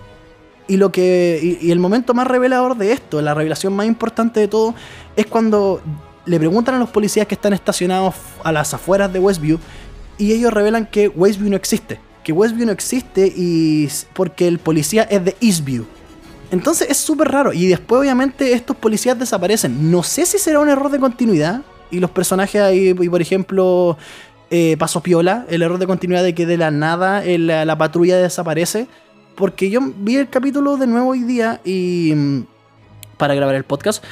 y 0.68 0.76
lo 0.76 0.92
que, 0.92 1.58
y, 1.60 1.70
el 1.70 1.78
momento 1.78 2.12
más 2.12 2.26
revelador 2.26 2.76
de 2.76 2.92
esto, 2.92 3.22
la 3.22 3.34
revelación 3.34 3.72
más 3.72 3.86
importante 3.86 4.40
de 4.40 4.48
todo, 4.48 4.74
es 5.16 5.26
cuando 5.26 5.80
le 6.26 6.38
preguntan 6.38 6.74
a 6.74 6.78
los 6.78 6.90
policías 6.90 7.26
que 7.26 7.34
están 7.34 7.52
estacionados 7.52 8.14
a 8.44 8.52
las 8.52 8.74
afueras 8.74 9.12
de 9.12 9.20
Westview 9.20 9.58
y 10.18 10.32
ellos 10.32 10.52
revelan 10.52 10.86
que 10.86 11.08
Westview 11.08 11.50
no 11.50 11.56
existe. 11.56 11.98
Que 12.24 12.32
Westview 12.32 12.66
no 12.66 12.72
existe 12.72 13.32
y 13.34 13.88
porque 14.14 14.46
el 14.46 14.58
policía 14.58 15.02
es 15.04 15.24
de 15.24 15.36
Eastview. 15.40 15.86
Entonces 16.52 16.88
es 16.90 16.98
súper 16.98 17.28
raro. 17.28 17.52
Y 17.52 17.66
después 17.66 18.00
obviamente 18.00 18.52
estos 18.52 18.76
policías 18.76 19.18
desaparecen. 19.18 19.90
No 19.90 20.02
sé 20.02 20.26
si 20.26 20.38
será 20.38 20.60
un 20.60 20.68
error 20.68 20.90
de 20.90 21.00
continuidad 21.00 21.62
y 21.90 22.00
los 22.00 22.10
personajes 22.10 22.60
ahí, 22.60 22.88
y 22.88 23.08
por 23.08 23.20
ejemplo, 23.20 23.96
eh, 24.50 24.76
Paso 24.78 25.02
Piola, 25.02 25.46
el 25.48 25.62
error 25.62 25.78
de 25.78 25.86
continuidad 25.86 26.22
de 26.22 26.34
que 26.34 26.46
de 26.46 26.56
la 26.56 26.70
nada 26.70 27.22
la, 27.24 27.78
patrulla 27.78 28.16
desaparece. 28.16 28.86
Porque 29.34 29.70
yo 29.70 29.80
vi 29.80 30.16
el 30.16 30.28
capítulo 30.28 30.76
de 30.76 30.86
nuevo 30.86 31.10
hoy 31.10 31.20
día 31.20 31.60
y 31.64 32.12
mm, 32.14 32.42
para 33.22 33.36
grabar 33.36 33.54
el 33.54 33.62
podcast 33.62 34.02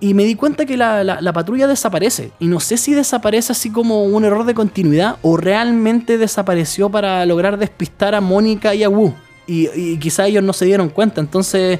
y 0.00 0.12
me 0.12 0.24
di 0.24 0.34
cuenta 0.34 0.66
que 0.66 0.76
la, 0.76 1.32
patrulla 1.32 1.68
desaparece. 1.68 2.32
Y 2.40 2.48
no 2.48 2.58
sé 2.58 2.76
si 2.78 2.94
desaparece 2.94 3.52
así 3.52 3.70
como 3.70 4.02
un 4.02 4.24
error 4.24 4.44
de 4.44 4.54
continuidad 4.54 5.18
o 5.22 5.36
realmente 5.36 6.18
desapareció 6.18 6.90
para 6.90 7.24
lograr 7.26 7.58
despistar 7.58 8.16
a 8.16 8.20
Mónica 8.20 8.74
y 8.74 8.82
a 8.82 8.88
Wu. 8.88 9.14
Y, 9.46 9.96
quizá 9.98 10.26
ellos 10.26 10.42
no 10.42 10.52
se 10.52 10.64
dieron 10.64 10.88
cuenta. 10.88 11.20
Entonces 11.20 11.78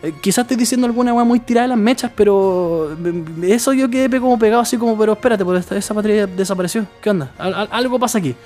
eh, 0.00 0.12
quizás 0.22 0.44
estoy 0.44 0.56
diciendo 0.56 0.86
alguna 0.86 1.12
weá 1.12 1.24
muy 1.24 1.40
tirada 1.40 1.64
de 1.64 1.70
las 1.70 1.78
mechas, 1.78 2.12
pero 2.14 2.96
eh, 3.04 3.24
eso 3.48 3.72
yo 3.72 3.90
quedé 3.90 4.20
como 4.20 4.38
pegado 4.38 4.62
así 4.62 4.76
como, 4.76 4.96
pero 4.96 5.14
espérate, 5.14 5.44
pues 5.44 5.72
esa 5.72 5.92
batería 5.92 6.28
desapareció. 6.28 6.86
¿Qué 7.02 7.10
onda? 7.10 7.32
algo 7.36 7.98
pasa 7.98 8.18
aquí. 8.18 8.36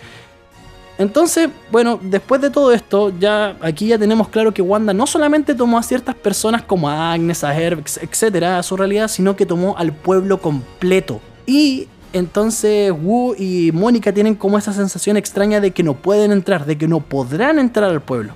Entonces, 0.98 1.48
bueno, 1.70 1.98
después 2.02 2.40
de 2.40 2.50
todo 2.50 2.72
esto, 2.72 3.12
ya 3.18 3.56
aquí 3.60 3.88
ya 3.88 3.98
tenemos 3.98 4.28
claro 4.28 4.52
que 4.52 4.62
Wanda 4.62 4.92
no 4.92 5.06
solamente 5.06 5.54
tomó 5.54 5.78
a 5.78 5.82
ciertas 5.82 6.14
personas 6.14 6.62
como 6.62 6.88
a 6.88 7.12
Agnes, 7.12 7.42
a 7.44 7.58
Herb, 7.58 7.84
etcétera, 8.00 8.58
a 8.58 8.62
su 8.62 8.76
realidad, 8.76 9.08
sino 9.08 9.34
que 9.34 9.46
tomó 9.46 9.76
al 9.78 9.92
pueblo 9.92 10.40
completo. 10.40 11.20
Y 11.46 11.88
entonces 12.12 12.92
Wu 12.92 13.34
y 13.38 13.72
Mónica 13.72 14.12
tienen 14.12 14.34
como 14.34 14.58
esa 14.58 14.72
sensación 14.72 15.16
extraña 15.16 15.60
de 15.60 15.70
que 15.70 15.82
no 15.82 15.94
pueden 15.94 16.30
entrar, 16.30 16.66
de 16.66 16.76
que 16.76 16.86
no 16.86 17.00
podrán 17.00 17.58
entrar 17.58 17.90
al 17.90 18.02
pueblo. 18.02 18.34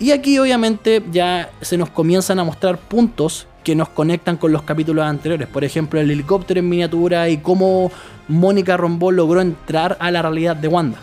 Y 0.00 0.10
aquí 0.10 0.38
obviamente 0.38 1.02
ya 1.12 1.50
se 1.60 1.76
nos 1.76 1.90
comienzan 1.90 2.38
a 2.38 2.44
mostrar 2.44 2.78
puntos 2.78 3.46
que 3.62 3.74
nos 3.74 3.88
conectan 3.88 4.36
con 4.36 4.52
los 4.52 4.62
capítulos 4.62 5.04
anteriores. 5.04 5.48
Por 5.48 5.64
ejemplo, 5.64 6.00
el 6.00 6.10
helicóptero 6.10 6.60
en 6.60 6.68
miniatura 6.68 7.28
y 7.28 7.38
cómo 7.38 7.90
Mónica 8.28 8.76
Rombó 8.76 9.12
logró 9.12 9.40
entrar 9.40 9.96
a 10.00 10.10
la 10.10 10.22
realidad 10.22 10.56
de 10.56 10.68
Wanda. 10.68 10.98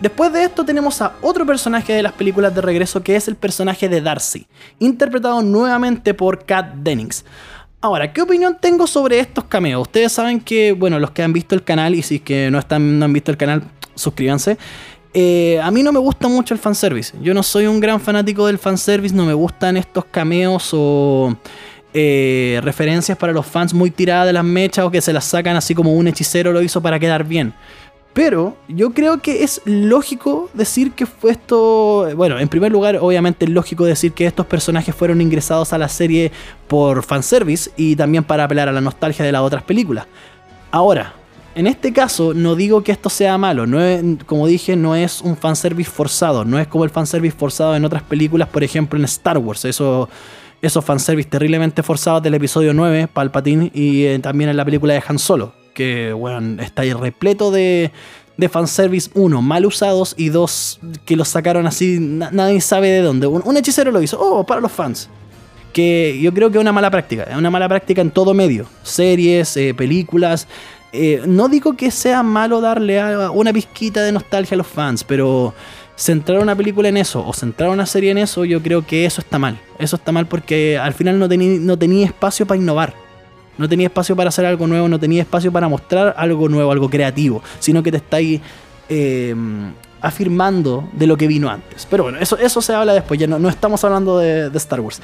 Después 0.00 0.32
de 0.32 0.44
esto 0.44 0.64
tenemos 0.64 1.00
a 1.00 1.14
otro 1.22 1.46
personaje 1.46 1.92
de 1.92 2.02
las 2.02 2.12
películas 2.12 2.54
de 2.54 2.60
regreso 2.60 3.02
que 3.02 3.16
es 3.16 3.28
el 3.28 3.36
personaje 3.36 3.88
de 3.88 4.00
Darcy, 4.00 4.46
interpretado 4.78 5.40
nuevamente 5.42 6.14
por 6.14 6.44
Kat 6.44 6.74
Dennings. 6.74 7.24
Ahora, 7.80 8.12
¿qué 8.12 8.22
opinión 8.22 8.56
tengo 8.60 8.86
sobre 8.86 9.18
estos 9.18 9.44
cameos? 9.44 9.82
Ustedes 9.82 10.12
saben 10.12 10.40
que, 10.40 10.72
bueno, 10.72 10.98
los 10.98 11.10
que 11.10 11.22
han 11.22 11.32
visto 11.32 11.54
el 11.54 11.62
canal 11.62 11.94
y 11.94 12.02
si 12.02 12.16
es 12.16 12.22
que 12.22 12.50
no, 12.50 12.58
están, 12.58 12.98
no 12.98 13.04
han 13.04 13.12
visto 13.12 13.30
el 13.30 13.36
canal, 13.36 13.62
suscríbanse. 13.94 14.58
Eh, 15.12 15.60
a 15.62 15.70
mí 15.70 15.82
no 15.82 15.92
me 15.92 16.00
gusta 16.00 16.26
mucho 16.26 16.54
el 16.54 16.60
fanservice. 16.60 17.16
Yo 17.22 17.34
no 17.34 17.42
soy 17.42 17.66
un 17.66 17.78
gran 17.78 18.00
fanático 18.00 18.46
del 18.46 18.58
fanservice, 18.58 19.14
no 19.14 19.24
me 19.24 19.34
gustan 19.34 19.76
estos 19.76 20.06
cameos 20.06 20.70
o 20.72 21.36
eh, 21.92 22.58
referencias 22.64 23.16
para 23.16 23.32
los 23.32 23.46
fans 23.46 23.72
muy 23.72 23.92
tiradas 23.92 24.26
de 24.26 24.32
las 24.32 24.44
mechas 24.44 24.84
o 24.84 24.90
que 24.90 25.00
se 25.00 25.12
las 25.12 25.24
sacan 25.24 25.54
así 25.54 25.74
como 25.74 25.92
un 25.92 26.08
hechicero 26.08 26.52
lo 26.52 26.60
hizo 26.62 26.82
para 26.82 26.98
quedar 26.98 27.24
bien. 27.24 27.54
Pero 28.14 28.56
yo 28.68 28.90
creo 28.90 29.20
que 29.20 29.42
es 29.42 29.60
lógico 29.64 30.48
decir 30.54 30.92
que 30.92 31.04
fue 31.04 31.32
esto. 31.32 32.08
Bueno, 32.16 32.38
en 32.38 32.48
primer 32.48 32.70
lugar, 32.70 32.96
obviamente 33.00 33.44
es 33.44 33.50
lógico 33.50 33.84
decir 33.84 34.12
que 34.12 34.24
estos 34.24 34.46
personajes 34.46 34.94
fueron 34.94 35.20
ingresados 35.20 35.72
a 35.72 35.78
la 35.78 35.88
serie 35.88 36.30
por 36.68 37.02
fanservice 37.02 37.72
y 37.76 37.96
también 37.96 38.22
para 38.22 38.44
apelar 38.44 38.68
a 38.68 38.72
la 38.72 38.80
nostalgia 38.80 39.24
de 39.24 39.32
las 39.32 39.42
otras 39.42 39.64
películas. 39.64 40.06
Ahora, 40.70 41.12
en 41.56 41.66
este 41.66 41.92
caso, 41.92 42.34
no 42.34 42.54
digo 42.54 42.84
que 42.84 42.92
esto 42.92 43.10
sea 43.10 43.36
malo, 43.36 43.66
no 43.66 43.78
como 44.26 44.46
dije, 44.46 44.76
no 44.76 44.94
es 44.94 45.20
un 45.20 45.36
fanservice 45.36 45.90
forzado, 45.90 46.44
no 46.44 46.58
es 46.58 46.68
como 46.68 46.84
el 46.84 46.90
fanservice 46.90 47.36
forzado 47.36 47.76
en 47.76 47.84
otras 47.84 48.02
películas, 48.02 48.48
por 48.48 48.64
ejemplo 48.64 48.98
en 48.98 49.04
Star 49.04 49.38
Wars, 49.38 49.64
eso, 49.64 50.08
esos 50.62 50.84
fanservice 50.84 51.28
terriblemente 51.28 51.84
forzados 51.84 52.24
del 52.24 52.34
episodio 52.34 52.74
9, 52.74 53.08
Palpatine, 53.12 53.70
y 53.72 54.04
eh, 54.04 54.18
también 54.18 54.50
en 54.50 54.56
la 54.56 54.64
película 54.64 54.94
de 54.94 55.02
Han 55.06 55.18
Solo, 55.18 55.54
que 55.74 56.12
bueno, 56.12 56.62
está 56.62 56.82
ahí 56.82 56.92
repleto 56.92 57.50
de, 57.50 57.92
de 58.36 58.48
fanservice, 58.48 59.10
uno, 59.14 59.42
mal 59.42 59.66
usados, 59.66 60.14
y 60.16 60.30
dos, 60.30 60.80
que 61.04 61.16
los 61.16 61.28
sacaron 61.28 61.66
así, 61.66 61.98
nadie 62.00 62.60
sabe 62.60 62.88
de 62.88 63.02
dónde. 63.02 63.26
Un, 63.26 63.56
hechicero 63.56 63.90
lo 63.90 64.00
hizo, 64.00 64.18
oh, 64.20 64.44
para 64.44 64.60
los 64.60 64.72
fans 64.72 65.10
que 65.72 66.20
yo 66.22 66.32
creo 66.32 66.52
que 66.52 66.58
es 66.58 66.62
una 66.62 66.72
mala 66.72 66.88
práctica, 66.88 67.24
es 67.24 67.36
una 67.36 67.50
mala 67.50 67.68
práctica 67.68 68.00
en 68.00 68.12
todo 68.12 68.32
medio, 68.32 68.64
series, 68.84 69.56
eh, 69.56 69.74
películas, 69.74 70.46
eh, 70.96 71.22
no 71.26 71.48
digo 71.48 71.76
que 71.76 71.90
sea 71.90 72.22
malo 72.22 72.60
darle 72.60 73.02
una 73.30 73.52
pizquita 73.52 74.00
de 74.00 74.12
nostalgia 74.12 74.54
a 74.54 74.58
los 74.58 74.68
fans, 74.68 75.02
pero 75.02 75.52
centrar 75.96 76.38
una 76.38 76.54
película 76.54 76.88
en 76.88 76.96
eso 76.96 77.26
o 77.26 77.32
centrar 77.32 77.70
una 77.70 77.84
serie 77.84 78.12
en 78.12 78.18
eso, 78.18 78.44
yo 78.44 78.62
creo 78.62 78.86
que 78.86 79.04
eso 79.04 79.20
está 79.20 79.40
mal. 79.40 79.60
Eso 79.80 79.96
está 79.96 80.12
mal 80.12 80.26
porque 80.26 80.78
al 80.78 80.94
final 80.94 81.18
no 81.18 81.28
tenía 81.28 81.58
no 81.58 81.76
tenía 81.76 82.06
espacio 82.06 82.46
para 82.46 82.60
innovar. 82.60 82.94
No 83.58 83.68
tenía 83.68 83.86
espacio 83.86 84.16
para 84.16 84.28
hacer 84.28 84.46
algo 84.46 84.66
nuevo, 84.66 84.88
no 84.88 84.98
tenía 84.98 85.22
espacio 85.22 85.52
para 85.52 85.68
mostrar 85.68 86.14
algo 86.16 86.48
nuevo, 86.48 86.72
algo 86.72 86.90
creativo, 86.90 87.42
sino 87.60 87.82
que 87.82 87.90
te 87.90 87.98
estáis 87.98 88.40
eh, 88.88 89.34
afirmando 90.04 90.88
de 90.92 91.06
lo 91.06 91.16
que 91.16 91.26
vino 91.26 91.48
antes. 91.48 91.86
Pero 91.90 92.04
bueno, 92.04 92.18
eso, 92.18 92.36
eso 92.36 92.60
se 92.60 92.74
habla 92.74 92.92
después, 92.92 93.18
ya 93.18 93.26
no, 93.26 93.48
estamos 93.48 93.82
hablando 93.84 94.18
de, 94.18 94.50
Star 94.54 94.80
Wars. 94.80 95.00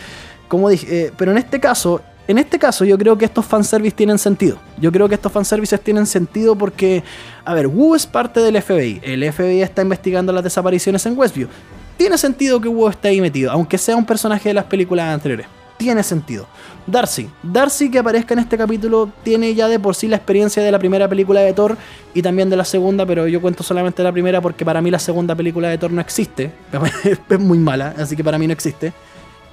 Como 0.47 0.69
dije, 0.69 1.07
eh, 1.07 1.13
pero 1.17 1.31
en 1.33 1.39
este 1.39 1.59
caso, 1.59 2.03
en 2.29 2.37
este 2.39 2.59
caso 2.59 2.85
yo 2.85 2.99
creo 2.99 3.17
que 3.17 3.25
estos 3.25 3.47
fanservices 3.47 3.97
tienen 3.97 4.19
sentido. 4.19 4.59
Yo 4.79 4.93
creo 4.93 5.09
que 5.09 5.15
estos 5.15 5.33
fanservices 5.33 5.81
tienen 5.81 6.07
sentido 6.07 6.55
porque, 6.55 7.03
a 7.45 7.55
ver, 7.55 7.67
Wu 7.67 7.95
es 7.95 8.07
parte 8.07 8.41
del 8.41 8.61
FBI. 8.61 9.01
El 9.03 9.33
FBI 9.33 9.63
está 9.63 9.81
investigando 9.81 10.33
las 10.33 10.45
desapariciones 10.45 11.07
en 11.07 11.19
Westview. 11.19 11.49
Tiene 11.97 12.19
sentido 12.19 12.61
que 12.61 12.69
Wu 12.69 12.89
esté 12.89 13.09
ahí 13.09 13.21
metido, 13.21 13.51
aunque 13.51 13.79
sea 13.79 13.97
un 13.97 14.05
personaje 14.05 14.51
de 14.51 14.55
las 14.55 14.65
películas 14.65 15.15
anteriores. 15.15 15.47
Tiene 15.81 16.03
sentido. 16.03 16.47
Darcy. 16.87 17.31
Darcy 17.43 17.91
que 17.91 17.99
aparezca 17.99 18.35
en 18.35 18.41
este 18.41 18.59
capítulo 18.59 19.11
tiene 19.23 19.55
ya 19.55 19.67
de 19.67 19.79
por 19.79 19.95
sí 19.95 20.09
la 20.09 20.17
experiencia 20.17 20.63
de 20.63 20.71
la 20.71 20.79
primera 20.79 21.09
película 21.09 21.41
de 21.41 21.55
Thor 21.55 21.79
y 22.13 22.21
también 22.21 22.51
de 22.51 22.57
la 22.57 22.67
segunda, 22.67 23.07
pero 23.07 23.27
yo 23.27 23.41
cuento 23.41 23.63
solamente 23.63 24.03
la 24.03 24.13
primera 24.13 24.43
porque 24.43 24.63
para 24.63 24.83
mí 24.83 24.91
la 24.91 24.99
segunda 24.99 25.35
película 25.35 25.71
de 25.71 25.79
Thor 25.79 25.91
no 25.91 26.03
existe. 26.03 26.53
es 27.31 27.41
muy 27.41 27.57
mala, 27.57 27.95
así 27.97 28.15
que 28.15 28.23
para 28.23 28.37
mí 28.39 28.47
no 28.47 28.53
existe 28.53 28.93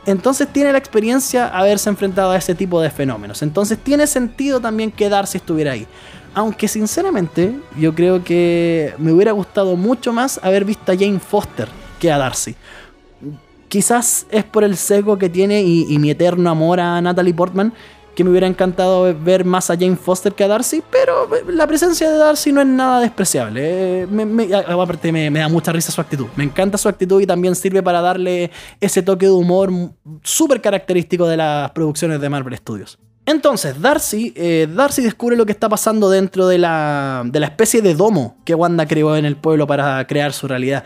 entonces 0.07 0.47
tiene 0.47 0.71
la 0.71 0.77
experiencia 0.77 1.49
haberse 1.49 1.89
enfrentado 1.89 2.31
a 2.31 2.37
ese 2.37 2.55
tipo 2.55 2.79
de 2.79 2.89
fenómenos. 2.89 3.41
Entonces 3.41 3.77
tiene 3.77 4.07
sentido 4.07 4.61
también 4.61 4.89
que 4.89 5.09
Darcy 5.09 5.37
estuviera 5.37 5.73
ahí. 5.73 5.85
Aunque 6.33 6.69
sinceramente 6.69 7.53
yo 7.77 7.93
creo 7.93 8.23
que 8.23 8.93
me 8.99 9.11
hubiera 9.11 9.33
gustado 9.33 9.75
mucho 9.75 10.13
más 10.13 10.39
haber 10.41 10.63
visto 10.63 10.93
a 10.93 10.95
Jane 10.95 11.19
Foster 11.19 11.67
que 11.99 12.09
a 12.09 12.17
Darcy. 12.17 12.55
Quizás 13.67 14.25
es 14.29 14.43
por 14.43 14.63
el 14.63 14.77
sesgo 14.77 15.17
que 15.17 15.29
tiene 15.29 15.61
y, 15.61 15.97
mi 15.99 16.11
eterno 16.11 16.49
amor 16.49 16.79
a 16.79 17.01
Natalie 17.01 17.33
Portman 17.33 17.73
que 18.15 18.23
me 18.23 18.31
hubiera 18.31 18.47
encantado 18.47 19.15
ver 19.19 19.45
más 19.45 19.69
a 19.69 19.75
Jane 19.75 19.95
Foster 19.95 20.33
que 20.33 20.43
a 20.43 20.47
Darcy, 20.47 20.81
pero 20.89 21.29
la 21.49 21.67
presencia 21.67 22.09
de 22.09 22.17
Darcy 22.17 22.51
no 22.51 22.61
es 22.61 22.67
nada 22.67 22.99
despreciable. 22.99 23.61
Eh, 23.63 24.07
me, 24.07 24.25
me, 24.25 24.47
da 24.47 25.47
mucha 25.49 25.71
risa 25.71 25.91
su 25.91 26.01
actitud. 26.01 26.25
Me 26.35 26.43
encanta 26.43 26.79
su 26.79 26.89
actitud 26.89 27.21
y 27.21 27.27
también 27.27 27.53
sirve 27.53 27.83
para 27.83 28.01
darle 28.01 28.49
ese 28.81 29.03
toque 29.03 29.27
de 29.27 29.33
humor 29.33 29.71
súper 30.23 30.61
característico 30.61 31.27
de 31.27 31.37
las 31.37 31.69
producciones 31.71 32.19
de 32.19 32.27
Marvel 32.27 32.57
Studios. 32.57 32.97
Entonces, 33.27 33.81
Darcy, 33.81 34.33
eh, 34.37 34.67
Darcy 34.73 35.03
descubre 35.03 35.35
lo 35.35 35.45
que 35.45 35.51
está 35.51 35.67
pasando 35.67 36.09
dentro 36.09 36.47
de 36.47 36.57
la, 36.57 37.23
de 37.25 37.41
la 37.41 37.47
especie 37.47 37.81
de 37.81 37.93
domo 37.93 38.37
que 38.45 38.55
Wanda 38.55 38.87
creó 38.87 39.17
en 39.17 39.25
el 39.25 39.35
pueblo 39.35 39.67
para 39.67 40.07
crear 40.07 40.31
su 40.31 40.47
realidad. 40.47 40.85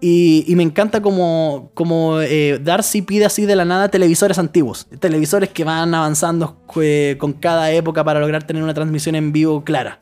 Y, 0.00 0.52
me 0.56 0.62
encanta 0.62 1.00
como, 1.00 1.70
como 1.74 2.20
eh, 2.20 2.60
Darcy 2.62 3.00
pide 3.00 3.24
así 3.24 3.46
de 3.46 3.56
la 3.56 3.64
nada 3.64 3.88
televisores 3.88 4.38
antiguos. 4.38 4.86
Televisores 5.00 5.48
que 5.48 5.64
van 5.64 5.94
avanzando 5.94 6.58
eh, 6.80 7.16
con 7.18 7.32
cada 7.32 7.70
época 7.72 8.04
para 8.04 8.20
lograr 8.20 8.42
tener 8.44 8.62
una 8.62 8.74
transmisión 8.74 9.14
en 9.14 9.32
vivo 9.32 9.64
clara. 9.64 10.00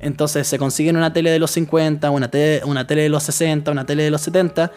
Entonces 0.00 0.46
se 0.48 0.58
consiguen 0.58 0.96
una 0.96 1.12
tele 1.12 1.30
de 1.30 1.38
los 1.38 1.52
50, 1.52 2.10
una 2.10 2.30
tele, 2.30 2.64
una 2.64 2.86
tele 2.86 3.02
de 3.02 3.08
los 3.08 3.22
60, 3.22 3.70
una 3.70 3.86
tele 3.86 4.02
de 4.02 4.10
los 4.10 4.20
70. 4.22 4.72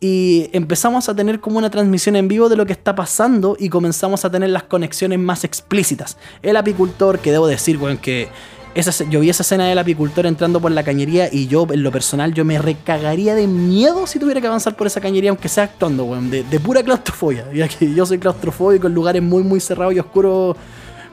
y 0.00 0.50
empezamos 0.52 1.08
a 1.08 1.14
tener 1.14 1.40
como 1.40 1.56
una 1.58 1.70
transmisión 1.70 2.16
en 2.16 2.28
vivo 2.28 2.48
de 2.48 2.56
lo 2.56 2.66
que 2.66 2.72
está 2.72 2.94
pasando 2.94 3.56
y 3.58 3.68
comenzamos 3.70 4.24
a 4.24 4.30
tener 4.30 4.50
las 4.50 4.64
conexiones 4.64 5.18
más 5.18 5.44
explícitas. 5.44 6.18
El 6.42 6.56
apicultor, 6.56 7.20
que 7.20 7.32
debo 7.32 7.46
decir, 7.46 7.78
weón, 7.78 7.96
que 7.96 8.28
esa, 8.74 9.04
yo 9.04 9.20
vi 9.20 9.30
esa 9.30 9.42
escena 9.42 9.66
del 9.66 9.78
apicultor 9.78 10.26
entrando 10.26 10.60
por 10.60 10.72
la 10.72 10.82
cañería 10.82 11.28
y 11.30 11.46
yo, 11.46 11.66
en 11.70 11.82
lo 11.82 11.92
personal, 11.92 12.34
yo 12.34 12.44
me 12.44 12.58
recagaría 12.58 13.34
de 13.34 13.46
miedo 13.46 14.06
si 14.06 14.18
tuviera 14.18 14.40
que 14.40 14.48
avanzar 14.48 14.74
por 14.74 14.86
esa 14.86 15.00
cañería, 15.00 15.30
aunque 15.30 15.48
sea 15.48 15.64
actuando, 15.64 16.04
weón, 16.04 16.30
de, 16.30 16.42
pura 16.60 16.82
claustrofobia. 16.82 17.46
Ya 17.54 17.68
que 17.68 17.94
yo 17.94 18.04
soy 18.04 18.18
claustrofóbico 18.18 18.88
en 18.88 18.94
lugares 18.94 19.22
muy, 19.22 19.42
muy 19.44 19.60
cerrados 19.60 19.94
y 19.94 20.00
oscuros 20.00 20.56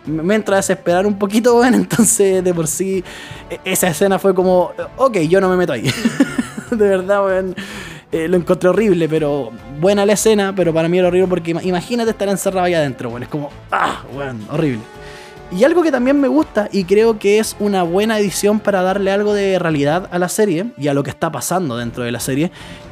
me 0.06 0.34
entra 0.34 0.56
a 0.56 0.58
desesperar 0.58 1.06
un 1.06 1.20
poquito, 1.20 1.56
weón. 1.60 1.76
Entonces, 1.76 2.44
de 2.44 2.54
por 2.54 2.68
sí, 2.68 3.04
e, 3.50 3.60
esa 3.64 3.90
escena 3.90 4.18
fue 4.18 4.34
como, 4.34 4.72
ok, 4.98 5.20
yo 5.20 5.40
no 5.40 5.50
me 5.50 5.56
meto 5.56 5.74
ahí. 5.74 5.84
de 6.72 6.88
verdad, 6.88 7.26
weón. 7.26 7.56
Eh, 8.12 8.28
lo 8.28 8.36
encontré 8.36 8.68
horrible, 8.68 9.08
pero 9.08 9.52
buena 9.80 10.06
la 10.06 10.14
escena, 10.14 10.54
pero 10.54 10.74
para 10.74 10.90
mí 10.90 10.98
era 10.98 11.08
horrible 11.08 11.30
porque 11.30 11.52
imagínate 11.52 12.12
estar 12.12 12.28
encerrado 12.28 12.66
ahí 12.66 12.74
adentro, 12.74 13.10
weón. 13.10 13.24
Es 13.24 13.30
como, 13.30 13.50
ah, 13.72 14.04
weón, 14.14 14.46
horrible. 14.50 14.82
Y 15.52 15.66
algo 15.66 15.84
que 15.84 15.92
también 15.92 16.20
me 16.20 16.30
gusta 16.30 16.70
y 16.72 16.86
creo 16.86 17.20
que 17.20 17.40
es 17.40 17.58
una 17.60 17.84
buena 17.84 18.18
edición 18.18 18.60
para 18.62 18.82
darle 18.82 19.12
algo 19.12 19.34
de 19.34 19.60
realidad 19.60 20.08
a 20.12 20.18
la 20.18 20.30
serie 20.30 20.68
y 20.78 20.88
a 20.88 20.94
lo 20.94 21.04
que 21.04 21.10
está 21.10 21.30
pasando 21.30 21.76
dentro 21.76 22.06
de 22.06 22.12
la 22.12 22.22
serie, 22.22 22.52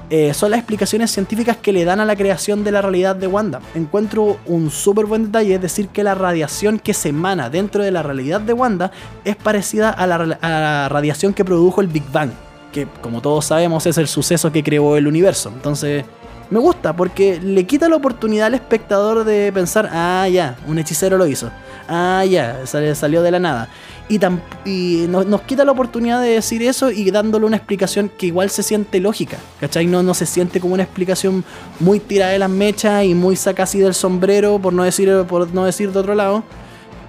eh, 0.10 0.34
son 0.34 0.52
las 0.52 0.58
explicaciones 0.58 1.10
científicas 1.10 1.56
que 1.56 1.72
le 1.72 1.86
dan 1.86 2.02
a 2.02 2.06
la 2.06 2.17
creación 2.17 2.65
de 2.65 2.72
la 2.72 2.82
realidad 2.82 3.15
de 3.15 3.28
Wanda. 3.28 3.62
Encuentro 3.76 4.39
un 4.45 4.72
súper 4.72 5.06
buen 5.06 5.26
detalle, 5.26 5.56
es 5.56 5.62
decir, 5.62 5.88
que 5.88 6.04
la 6.04 6.15
radiación 6.15 6.80
que 6.80 6.93
se 6.93 7.10
emana 7.10 7.50
dentro 7.50 7.82
de 7.82 7.91
la 7.91 8.04
realidad 8.04 8.41
de 8.41 8.52
Wanda 8.52 8.91
es 9.24 9.38
parecida 9.38 9.91
a 9.91 10.06
la, 10.06 10.15
a 10.15 10.50
la 10.50 10.89
radiación 10.89 11.34
que 11.34 11.45
produjo 11.45 11.80
el 11.80 11.88
Big 11.88 12.12
Bang, 12.12 12.32
que 12.74 12.88
como 13.02 13.22
todos 13.22 13.45
sabemos 13.45 13.86
es 13.86 13.98
el 13.98 14.08
suceso 14.08 14.52
que 14.52 14.63
creó 14.63 14.98
el 14.98 15.08
universo. 15.08 15.50
Entonces, 15.56 16.04
me 16.49 16.59
gusta 16.59 16.95
porque 16.95 17.39
le 17.39 17.65
quita 17.65 17.89
la 17.89 17.95
oportunidad 17.95 18.47
al 18.47 18.55
espectador 18.55 19.23
de 19.23 19.51
pensar, 19.53 19.89
ah, 19.91 20.27
ya, 20.27 20.57
un 20.67 20.79
hechicero 20.79 21.17
lo 21.17 21.27
hizo 21.27 21.49
ah, 21.89 22.23
ya, 22.25 22.65
salió 22.65 23.21
de 23.21 23.31
la 23.31 23.39
nada. 23.39 23.69
Y, 24.07 24.19
y 24.65 25.05
nos, 25.07 25.41
quita 25.41 25.65
la 25.65 25.71
oportunidad 25.71 26.21
de 26.21 26.29
decir 26.29 26.63
eso 26.63 26.89
y 26.89 27.12
dándole 27.12 27.45
una 27.45 27.57
explicación 27.57 28.09
que 28.09 28.27
igual 28.27 28.49
se 28.49 28.63
siente 28.63 28.99
lógica, 28.99 29.38
¿cachai? 29.59 29.85
No, 29.85 30.01
no 30.01 30.13
se 30.13 30.25
siente 30.25 30.59
como 30.59 30.73
una 30.73 30.83
explicación 30.83 31.43
muy 31.79 31.99
tirada 31.99 32.31
de 32.31 32.39
las 32.39 32.49
mechas 32.49 33.03
y 33.03 33.13
muy 33.13 33.35
saca 33.35 33.63
así 33.63 33.79
del 33.79 33.93
sombrero, 33.93 34.59
por 34.59 34.73
no 34.73 34.83
decir, 34.83 35.25
por 35.27 35.53
no 35.53 35.65
decir 35.65 35.91
de 35.91 35.99
otro 35.99 36.15
lado 36.15 36.43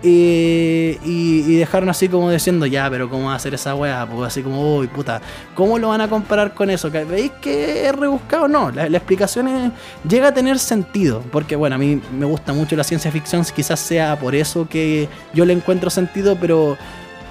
y, 0.03 0.99
y, 1.05 1.57
dejaron 1.57 1.91
así 1.91 2.09
como 2.09 2.31
diciendo, 2.31 2.65
ya, 2.65 2.89
pero 2.89 3.11
¿cómo 3.11 3.27
va 3.27 3.35
a 3.35 3.37
hacer 3.37 3.53
esa 3.53 3.75
weá? 3.75 4.07
Pues 4.07 4.29
así 4.29 4.43
como, 4.43 4.79
uy, 4.79 4.87
puta, 4.87 5.21
¿cómo 5.55 5.79
lo 5.79 5.89
van 5.89 6.01
a 6.01 6.09
comparar 6.09 6.55
con 6.55 6.71
eso? 6.71 6.91
¿Veis 6.91 7.33
que 7.43 7.87
es 7.87 7.95
rebuscado? 7.95 8.49
No, 8.49 8.71
la, 8.71 8.87
explicación 8.87 9.73
llega 10.09 10.29
a 10.29 10.35
tener 10.35 10.59
sentido, 10.59 11.23
porque 11.31 11.55
bueno, 11.55 11.77
a 11.77 11.79
mí 11.79 12.01
me 12.19 12.25
gusta 12.25 12.55
mucho 12.55 12.77
la 12.77 12.85
ciencia 12.85 13.13
ficción, 13.13 13.45
quizás 13.55 13.79
sea 13.79 14.19
por 14.19 14.35
eso 14.35 14.67
que 14.69 15.09
yo 15.35 15.45
le 15.45 15.53
encuentro 15.53 15.91
sentido, 15.91 16.37
pero 16.41 16.79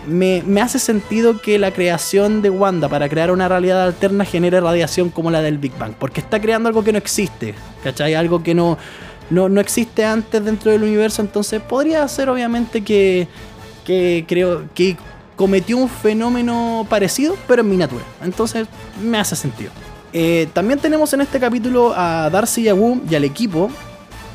me, 0.06 0.44
me 0.46 0.62
hace 0.62 0.78
sentido 0.78 1.42
que 1.42 1.58
la 1.58 1.72
creación 1.72 2.44
de 2.44 2.52
Wanda 2.52 2.88
para 2.88 3.10
crear 3.10 3.32
una 3.32 3.48
realidad 3.48 3.84
alterna 3.84 4.26
genere 4.26 4.62
radiación 4.62 5.10
como 5.10 5.32
la 5.32 5.42
del 5.42 5.58
Big 5.58 5.76
Bang, 5.78 5.94
porque 5.98 6.22
está 6.22 6.40
creando 6.40 6.70
algo 6.70 6.84
que 6.84 6.92
no 6.92 7.00
existe, 7.00 7.56
¿cachai? 7.84 8.14
Algo 8.14 8.44
que 8.44 8.54
no 8.54 8.78
no, 9.30 9.50
no 9.50 9.62
existe 9.62 10.06
antes 10.06 10.44
dentro 10.44 10.72
del 10.72 10.84
universo, 10.84 11.22
entonces 11.22 11.62
podría 11.62 12.08
ser 12.08 12.30
obviamente 12.30 12.84
que, 12.84 13.28
que 13.86 14.26
creo 14.28 14.64
que 14.74 14.98
cometió 15.36 15.78
un 15.78 15.88
fenómeno 15.88 16.86
parecido, 16.90 17.38
pero 17.48 17.62
en 17.62 17.70
miniatura. 17.70 18.04
Entonces 18.22 18.68
me 19.02 19.18
hace 19.18 19.36
sentido. 19.36 19.72
Eh, 20.12 20.48
también 20.54 20.80
tenemos 20.80 21.14
en 21.14 21.22
este 21.22 21.40
capítulo 21.40 21.94
a 21.96 22.30
Darcy 22.30 22.64
y 22.64 22.68
a 22.68 22.74
Wu 22.74 23.02
y 23.10 23.16
al 23.16 23.24
equipo 23.24 23.70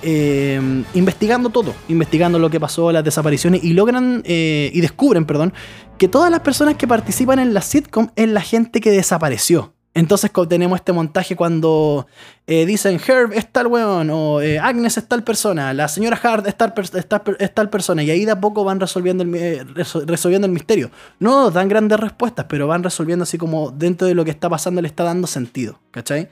eh, 0.06 0.60
investigando 0.92 1.48
todo, 1.48 1.74
investigando 1.88 2.38
lo 2.38 2.50
que 2.50 2.60
pasó, 2.60 2.92
las 2.92 3.02
desapariciones 3.02 3.64
y 3.64 3.72
logran 3.72 4.22
eh, 4.26 4.70
y 4.74 4.80
descubren, 4.82 5.24
perdón, 5.24 5.54
que 5.98 6.08
todas 6.08 6.30
las 6.30 6.40
personas 6.40 6.76
que 6.76 6.86
participan 6.86 7.38
en 7.38 7.54
la 7.54 7.62
sitcom 7.62 8.08
es 8.14 8.28
la 8.28 8.42
gente 8.42 8.80
que 8.80 8.90
desapareció. 8.90 9.72
Entonces 9.94 10.32
tenemos 10.48 10.80
este 10.80 10.92
montaje 10.92 11.36
cuando 11.36 12.08
eh, 12.48 12.66
dicen 12.66 13.00
Herb 13.06 13.32
es 13.32 13.50
tal 13.50 13.68
weón, 13.68 14.10
o 14.10 14.40
eh, 14.40 14.58
Agnes 14.58 14.98
es 14.98 15.06
tal 15.06 15.22
persona, 15.22 15.72
la 15.72 15.86
señora 15.86 16.18
Hart 16.20 16.48
es 16.48 16.56
tal, 16.56 17.70
persona, 17.70 18.02
y 18.02 18.10
ahí 18.10 18.24
de 18.24 18.32
a 18.32 18.40
poco 18.40 18.64
van 18.64 18.80
resolviendo 18.80 19.22
el, 19.22 19.32
eh, 19.36 19.64
resolviendo 20.04 20.46
el 20.46 20.52
misterio. 20.52 20.90
No 21.20 21.52
dan 21.52 21.68
grandes 21.68 22.00
respuestas, 22.00 22.46
pero 22.48 22.66
van 22.66 22.82
resolviendo 22.82 23.22
así 23.22 23.38
como 23.38 23.70
dentro 23.70 24.08
de 24.08 24.14
lo 24.14 24.24
que 24.24 24.32
está 24.32 24.50
pasando 24.50 24.82
le 24.82 24.88
está 24.88 25.04
dando 25.04 25.28
sentido, 25.28 25.78
¿cachai? 25.92 26.28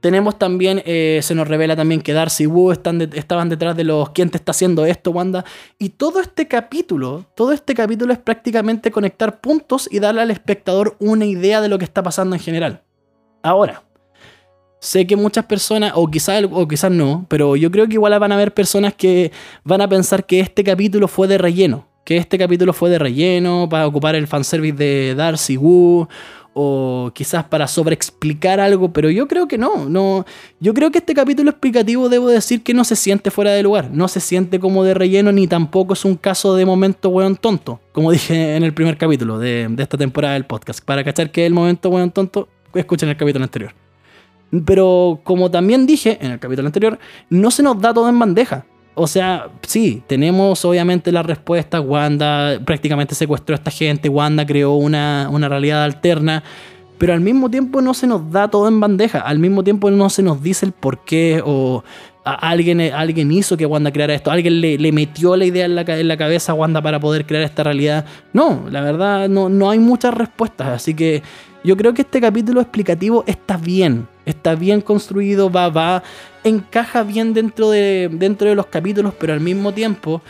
Tenemos 0.00 0.38
también, 0.38 0.82
se 0.84 1.34
nos 1.34 1.48
revela 1.48 1.76
también 1.76 2.02
que 2.02 2.12
Darcy 2.12 2.44
y 2.44 2.46
Wu 2.46 2.72
están 2.72 3.00
estaban 3.00 3.48
detrás 3.48 3.74
de 3.74 3.84
los 3.84 4.10
¿quién 4.10 4.28
te 4.28 4.36
está 4.36 4.50
haciendo 4.50 4.84
esto, 4.84 5.10
Wanda? 5.12 5.46
Y 5.78 5.90
todo 5.90 6.20
este 6.20 6.46
capítulo, 6.46 7.24
todo 7.34 7.52
este 7.52 7.74
capítulo 7.74 8.12
es 8.12 8.18
prácticamente 8.18 8.90
conectar 8.90 9.40
puntos 9.40 9.88
y 9.90 10.00
darle 10.00 10.20
al 10.20 10.30
espectador 10.30 10.96
una 11.00 11.24
idea 11.24 11.62
de 11.62 11.68
lo 11.68 11.78
que 11.78 11.86
está 11.86 12.02
pasando 12.02 12.36
en 12.36 12.42
general. 12.42 12.82
Ahora, 13.44 13.82
sé 14.80 15.06
que 15.06 15.16
muchas 15.16 15.44
personas, 15.44 15.92
o 15.94 16.10
quizás 16.10 16.42
o 16.50 16.66
quizás 16.66 16.90
no, 16.90 17.26
pero 17.28 17.56
yo 17.56 17.70
creo 17.70 17.86
que 17.86 17.92
igual 17.92 18.18
van 18.18 18.32
a 18.32 18.36
haber 18.36 18.54
personas 18.54 18.94
que 18.94 19.32
van 19.64 19.82
a 19.82 19.88
pensar 19.88 20.24
que 20.24 20.40
este 20.40 20.64
capítulo 20.64 21.08
fue 21.08 21.28
de 21.28 21.36
relleno. 21.36 21.86
Que 22.06 22.16
este 22.16 22.38
capítulo 22.38 22.72
fue 22.72 22.88
de 22.88 22.98
relleno 22.98 23.68
para 23.68 23.86
ocupar 23.86 24.14
el 24.14 24.26
fanservice 24.26 24.76
de 24.76 25.14
Darcy 25.14 25.58
Wu 25.58 26.08
o 26.54 27.10
quizás 27.12 27.44
para 27.44 27.68
sobreexplicar 27.68 28.60
algo, 28.60 28.92
pero 28.92 29.10
yo 29.10 29.28
creo 29.28 29.46
que 29.46 29.58
no, 29.58 29.88
no, 29.90 30.24
yo 30.60 30.72
creo 30.72 30.90
que 30.90 30.98
este 30.98 31.12
capítulo 31.12 31.50
explicativo 31.50 32.08
debo 32.08 32.28
decir 32.28 32.62
que 32.62 32.72
no 32.72 32.84
se 32.84 32.96
siente 32.96 33.30
fuera 33.30 33.50
de 33.50 33.62
lugar, 33.62 33.90
no 33.90 34.06
se 34.06 34.20
siente 34.20 34.60
como 34.60 34.84
de 34.84 34.94
relleno 34.94 35.32
ni 35.32 35.48
tampoco 35.48 35.94
es 35.94 36.04
un 36.04 36.14
caso 36.14 36.54
de 36.54 36.64
momento 36.64 37.08
weón 37.08 37.36
tonto, 37.36 37.80
como 37.92 38.10
dije 38.12 38.56
en 38.56 38.62
el 38.62 38.72
primer 38.72 38.96
capítulo 38.96 39.38
de, 39.38 39.68
esta 39.78 39.98
temporada 39.98 40.34
del 40.34 40.46
podcast, 40.46 40.82
para 40.82 41.02
cachar 41.02 41.32
que 41.32 41.44
el 41.44 41.52
momento 41.52 41.90
weón 41.90 42.12
tonto 42.12 42.48
escuchen 42.80 43.08
el 43.08 43.16
capítulo 43.16 43.44
anterior. 43.44 43.72
Pero 44.64 45.20
como 45.24 45.50
también 45.50 45.86
dije 45.86 46.18
en 46.20 46.32
el 46.32 46.38
capítulo 46.38 46.66
anterior, 46.66 46.98
no 47.30 47.50
se 47.50 47.62
nos 47.62 47.80
da 47.80 47.92
todo 47.92 48.08
en 48.08 48.18
bandeja. 48.18 48.66
O 48.94 49.08
sea, 49.08 49.48
sí, 49.62 50.02
tenemos 50.06 50.64
obviamente 50.64 51.10
la 51.10 51.22
respuesta. 51.22 51.80
Wanda 51.80 52.60
prácticamente 52.64 53.14
secuestró 53.14 53.54
a 53.54 53.58
esta 53.58 53.70
gente. 53.70 54.08
Wanda 54.08 54.46
creó 54.46 54.74
una, 54.74 55.28
una 55.30 55.48
realidad 55.48 55.82
alterna. 55.82 56.44
Pero 56.98 57.12
al 57.12 57.20
mismo 57.20 57.50
tiempo 57.50 57.80
no 57.80 57.92
se 57.92 58.06
nos 58.06 58.30
da 58.30 58.48
todo 58.48 58.68
en 58.68 58.78
bandeja. 58.78 59.18
Al 59.18 59.40
mismo 59.40 59.64
tiempo 59.64 59.90
no 59.90 60.08
se 60.10 60.22
nos 60.22 60.40
dice 60.42 60.66
el 60.66 60.72
por 60.72 61.04
qué 61.04 61.42
o 61.44 61.82
alguien, 62.24 62.80
alguien 62.80 63.30
hizo 63.32 63.56
que 63.56 63.66
Wanda 63.66 63.92
creara 63.92 64.14
esto, 64.14 64.30
alguien 64.30 64.60
le, 64.60 64.92
metió 64.92 65.36
la 65.36 65.44
idea 65.44 65.66
en 65.66 65.74
la, 65.74 66.16
cabeza 66.16 66.52
a 66.52 66.54
Wanda 66.54 66.80
para 66.80 66.98
poder 67.00 67.26
crear 67.26 67.42
esta 67.42 67.62
realidad. 67.64 68.06
No, 68.32 68.64
la 68.70 68.80
verdad 68.80 69.28
no, 69.28 69.48
no 69.48 69.70
hay 69.70 69.78
muchas 69.78 70.14
respuestas, 70.14 70.68
así 70.68 70.94
que 70.94 71.22
yo 71.64 71.76
creo 71.78 71.94
que 71.94 72.02
este 72.02 72.20
capítulo 72.20 72.60
explicativo 72.60 73.24
está 73.26 73.56
bien, 73.56 74.06
está 74.26 74.54
bien 74.54 74.82
construido, 74.82 75.50
va, 75.50 75.70
va, 75.70 76.02
encaja 76.44 77.02
bien 77.02 77.32
dentro 77.32 77.70
de, 77.70 78.10
dentro 78.12 78.48
de 78.48 78.54
los 78.54 78.66
capítulos, 78.66 79.14
pero 79.18 79.32
al 79.32 79.40
mismo 79.40 79.72
tiempo, 79.72 80.20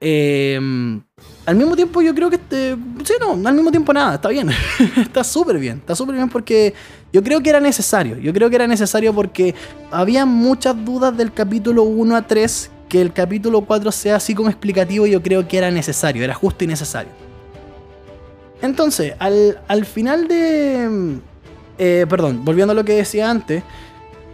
em, 0.00 1.00
al 1.46 1.54
mismo 1.54 1.76
tiempo 1.76 2.02
yo 2.02 2.12
creo 2.14 2.28
que 2.28 2.36
este, 2.36 2.76
sí, 3.04 3.14
no, 3.20 3.48
al 3.48 3.54
mismo 3.54 3.70
tiempo 3.70 3.92
nada, 3.92 4.16
está 4.16 4.28
bien, 4.28 4.50
está 4.96 5.22
súper 5.22 5.58
bien, 5.58 5.78
está 5.78 5.94
súper 5.94 6.16
bien 6.16 6.28
porque 6.28 6.74
yo 7.12 7.22
creo 7.22 7.40
que 7.40 7.50
era 7.50 7.60
necesario, 7.60 8.18
yo 8.18 8.32
creo 8.32 8.50
que 8.50 8.56
era 8.56 8.66
necesario 8.66 9.14
porque 9.14 9.54
había 9.92 10.26
muchas 10.26 10.84
dudas 10.84 11.16
del 11.16 11.32
capítulo 11.32 11.84
1 11.84 12.16
a 12.16 12.26
3 12.26 12.70
que 12.88 13.00
el 13.00 13.12
capítulo 13.12 13.60
4 13.62 13.92
sea 13.92 14.16
así 14.16 14.34
como 14.34 14.48
explicativo, 14.48 15.06
yo 15.06 15.22
creo 15.22 15.46
que 15.46 15.58
era 15.58 15.70
necesario, 15.70 16.24
era 16.24 16.34
justo 16.34 16.64
y 16.64 16.66
necesario. 16.66 17.21
Entonces, 18.62 19.14
al, 19.18 19.86
final 19.86 20.28
de... 20.28 21.18
Eh, 21.78 22.06
perdón, 22.08 22.44
volviendo 22.44 22.72
a 22.72 22.74
lo 22.74 22.84
que 22.84 22.92
decía 22.92 23.28
antes, 23.28 23.62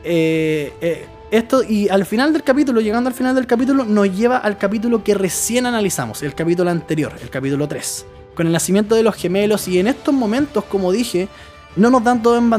eh, 0.05 0.73
eh, 0.81 1.07
esto 1.31 1.63
y 1.63 1.89
al 1.89 2.05
final 2.05 2.33
del 2.33 2.43
capítulo, 2.43 2.81
llegando 2.81 3.09
al 3.09 3.15
final 3.15 3.35
del 3.35 3.47
capítulo, 3.47 3.85
nos 3.85 4.15
lleva 4.15 4.39
al 4.39 4.59
capítulo 4.59 5.03
que 5.03 5.15
recién 5.15 5.67
analizamos, 5.67 6.23
el 6.23 6.35
capítulo 6.35 6.71
anterior, 6.71 7.13
el 7.23 7.31
capítulo 7.31 7.67
3, 7.67 8.07
con 8.35 8.47
el 8.47 8.53
nacimiento 8.53 8.95
de 8.95 9.03
los 9.03 9.15
gemelos 9.15 9.67
y 9.67 9.79
en 9.79 9.89
estos 9.89 10.15
momentos, 10.15 10.65
como 10.65 10.93
dije, 10.93 11.29
no 11.77 11.91
nos, 11.91 12.03
dan 12.05 12.23
todo 12.23 12.39
en 12.39 12.51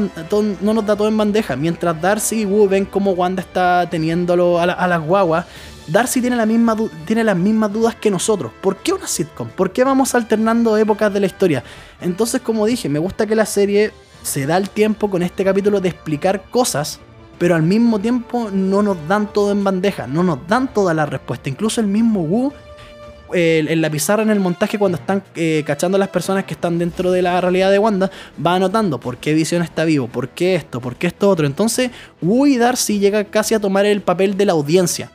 no 0.60 0.74
nos 0.74 0.86
da 0.86 0.96
todo 0.96 1.08
en 1.08 1.16
bandeja, 1.16 1.56
mientras 1.56 2.00
Darcy 2.00 2.42
y 2.42 2.44
Wu 2.44 2.68
ven 2.68 2.84
cómo 2.84 3.12
Wanda 3.12 3.42
está 3.42 3.88
teniéndolo 3.90 4.58
a, 4.58 4.64
a 4.64 4.88
las 4.88 5.02
guaguas 5.02 5.46
Darcy 5.90 6.20
tiene, 6.20 6.36
la 6.36 6.46
misma 6.46 6.76
tiene 7.04 7.24
las 7.24 7.36
mismas 7.36 7.72
dudas 7.72 7.96
que 7.96 8.10
nosotros. 8.10 8.52
¿Por 8.60 8.76
qué 8.76 8.92
una 8.92 9.08
sitcom? 9.08 9.48
¿Por 9.48 9.72
qué 9.72 9.82
vamos 9.82 10.14
alternando 10.14 10.76
épocas 10.76 11.12
de 11.12 11.20
la 11.20 11.26
historia? 11.26 11.64
Entonces, 12.00 12.40
como 12.40 12.64
dije, 12.64 12.88
me 12.88 13.00
gusta 13.00 13.26
que 13.26 13.34
la 13.34 13.46
serie 13.46 13.92
se 14.22 14.46
da 14.46 14.56
el 14.56 14.70
tiempo 14.70 15.10
con 15.10 15.22
este 15.22 15.44
capítulo 15.44 15.80
de 15.80 15.88
explicar 15.88 16.44
cosas, 16.50 17.00
pero 17.38 17.56
al 17.56 17.64
mismo 17.64 17.98
tiempo 17.98 18.50
no 18.52 18.82
nos 18.82 18.96
dan 19.08 19.32
todo 19.32 19.50
en 19.50 19.64
bandeja, 19.64 20.06
no 20.06 20.22
nos 20.22 20.46
dan 20.46 20.72
toda 20.72 20.94
la 20.94 21.06
respuesta. 21.06 21.48
Incluso 21.48 21.80
el 21.80 21.88
mismo 21.88 22.20
Wu 22.22 22.52
en 23.32 23.80
la 23.80 23.88
pizarra 23.88 24.24
en 24.24 24.30
el 24.30 24.40
montaje 24.40 24.76
cuando 24.76 24.98
están 24.98 25.22
eh, 25.36 25.62
cachando 25.64 25.94
a 25.94 26.00
las 26.00 26.08
personas 26.08 26.44
que 26.44 26.54
están 26.54 26.78
dentro 26.78 27.12
de 27.12 27.22
la 27.22 27.40
realidad 27.40 27.70
de 27.70 27.78
Wanda, 27.78 28.10
va 28.44 28.56
anotando 28.56 28.98
por 28.98 29.18
qué 29.18 29.34
Visión 29.34 29.62
está 29.62 29.84
vivo, 29.84 30.08
por 30.08 30.30
qué 30.30 30.56
esto, 30.56 30.80
por 30.80 30.96
qué 30.96 31.06
esto 31.06 31.30
otro. 31.30 31.46
Entonces, 31.46 31.92
Wu 32.20 32.46
y 32.46 32.58
Darcy 32.58 32.98
llega 32.98 33.22
casi 33.24 33.54
a 33.54 33.60
tomar 33.60 33.86
el 33.86 34.02
papel 34.02 34.36
de 34.36 34.46
la 34.46 34.52
audiencia 34.52 35.12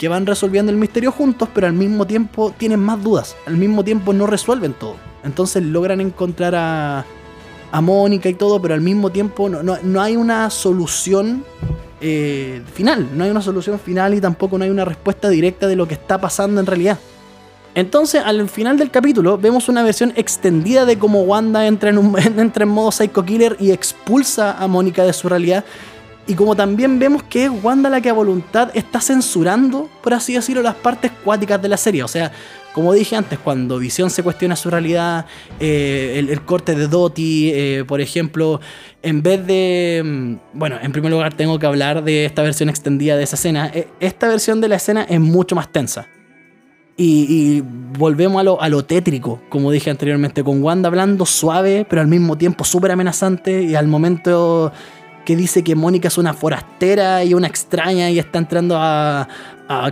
que 0.00 0.08
van 0.08 0.24
resolviendo 0.24 0.72
el 0.72 0.78
misterio 0.78 1.12
juntos, 1.12 1.50
pero 1.52 1.66
al 1.66 1.74
mismo 1.74 2.06
tiempo 2.06 2.54
tienen 2.56 2.80
más 2.80 3.04
dudas, 3.04 3.36
al 3.44 3.58
mismo 3.58 3.84
tiempo 3.84 4.14
no 4.14 4.26
resuelven 4.26 4.72
todo. 4.72 4.96
Entonces 5.24 5.62
logran 5.62 6.00
encontrar 6.00 6.54
a, 6.54 7.04
a 7.70 7.80
Mónica 7.82 8.30
y 8.30 8.32
todo, 8.32 8.62
pero 8.62 8.72
al 8.72 8.80
mismo 8.80 9.10
tiempo 9.10 9.50
no, 9.50 10.00
hay 10.00 10.16
una 10.16 10.48
solución 10.48 11.44
eh, 12.00 12.62
final, 12.72 13.10
no 13.14 13.24
hay 13.24 13.30
una 13.30 13.42
solución 13.42 13.78
final 13.78 14.14
y 14.14 14.22
tampoco 14.22 14.56
no 14.56 14.64
hay 14.64 14.70
una 14.70 14.86
respuesta 14.86 15.28
directa 15.28 15.66
de 15.66 15.76
lo 15.76 15.86
que 15.86 15.92
está 15.92 16.18
pasando 16.18 16.62
en 16.62 16.66
realidad. 16.66 16.98
Entonces, 17.74 18.22
al 18.24 18.48
final 18.48 18.78
del 18.78 18.90
capítulo, 18.90 19.36
vemos 19.36 19.68
una 19.68 19.82
versión 19.82 20.14
extendida 20.16 20.86
de 20.86 20.98
cómo 20.98 21.24
Wanda 21.24 21.66
entra 21.66 21.90
en, 21.90 21.98
un, 21.98 22.18
entra 22.38 22.62
en 22.62 22.70
modo 22.70 22.90
Psycho 22.90 23.22
Killer 23.26 23.54
y 23.60 23.70
expulsa 23.70 24.56
a 24.58 24.66
Mónica 24.66 25.04
de 25.04 25.12
su 25.12 25.28
realidad. 25.28 25.62
Y 26.30 26.34
como 26.34 26.54
también 26.54 27.00
vemos 27.00 27.24
que 27.24 27.46
es 27.46 27.50
Wanda 27.50 27.90
la 27.90 28.00
que 28.00 28.08
a 28.08 28.12
voluntad 28.12 28.70
está 28.74 29.00
censurando, 29.00 29.90
por 30.00 30.14
así 30.14 30.34
decirlo, 30.34 30.62
las 30.62 30.76
partes 30.76 31.10
cuáticas 31.24 31.60
de 31.60 31.68
la 31.68 31.76
serie. 31.76 32.04
O 32.04 32.08
sea, 32.08 32.30
como 32.72 32.92
dije 32.92 33.16
antes, 33.16 33.36
cuando 33.40 33.80
Visión 33.80 34.10
se 34.10 34.22
cuestiona 34.22 34.54
su 34.54 34.70
realidad, 34.70 35.26
eh, 35.58 36.24
el, 36.28 36.40
corte 36.42 36.76
de 36.76 36.86
Doti, 36.86 37.50
eh, 37.52 37.84
por 37.84 38.00
ejemplo, 38.00 38.60
en 39.02 39.24
vez 39.24 39.44
de... 39.44 40.02
Mm, 40.04 40.34
bueno, 40.56 40.76
en 40.80 40.92
primer 40.92 41.10
lugar 41.10 41.34
tengo 41.34 41.58
que 41.58 41.66
hablar 41.66 42.04
de 42.04 42.26
esta 42.26 42.42
versión 42.42 42.68
extendida 42.68 43.16
de 43.16 43.24
esa 43.24 43.34
escena. 43.34 43.68
Eh, 43.74 43.88
esta 43.98 44.28
versión 44.28 44.60
de 44.60 44.68
la 44.68 44.76
escena 44.76 45.02
es 45.02 45.18
mucho 45.18 45.56
más 45.56 45.72
tensa. 45.72 46.06
Y, 46.96 47.64
volvemos 47.98 48.38
a 48.40 48.44
lo, 48.44 48.60
a 48.60 48.68
lo, 48.68 48.84
tétrico, 48.84 49.40
como 49.48 49.72
dije 49.72 49.90
anteriormente, 49.90 50.44
con 50.44 50.62
Wanda 50.62 50.88
hablando 50.88 51.24
suave, 51.24 51.86
pero 51.88 52.02
al 52.02 52.08
mismo 52.08 52.36
tiempo 52.36 52.62
súper 52.62 52.92
amenazante 52.92 53.62
y 53.62 53.74
al 53.74 53.88
momento 53.88 54.70
que 55.24 55.36
dice 55.36 55.62
que 55.62 55.74
Mónica 55.74 56.08
es 56.08 56.18
una 56.18 56.34
forastera 56.34 57.24
y 57.24 57.34
una 57.34 57.46
extraña 57.46 58.10
y 58.10 58.18
está 58.18 58.38
entrando 58.38 58.76
a, 58.78 59.28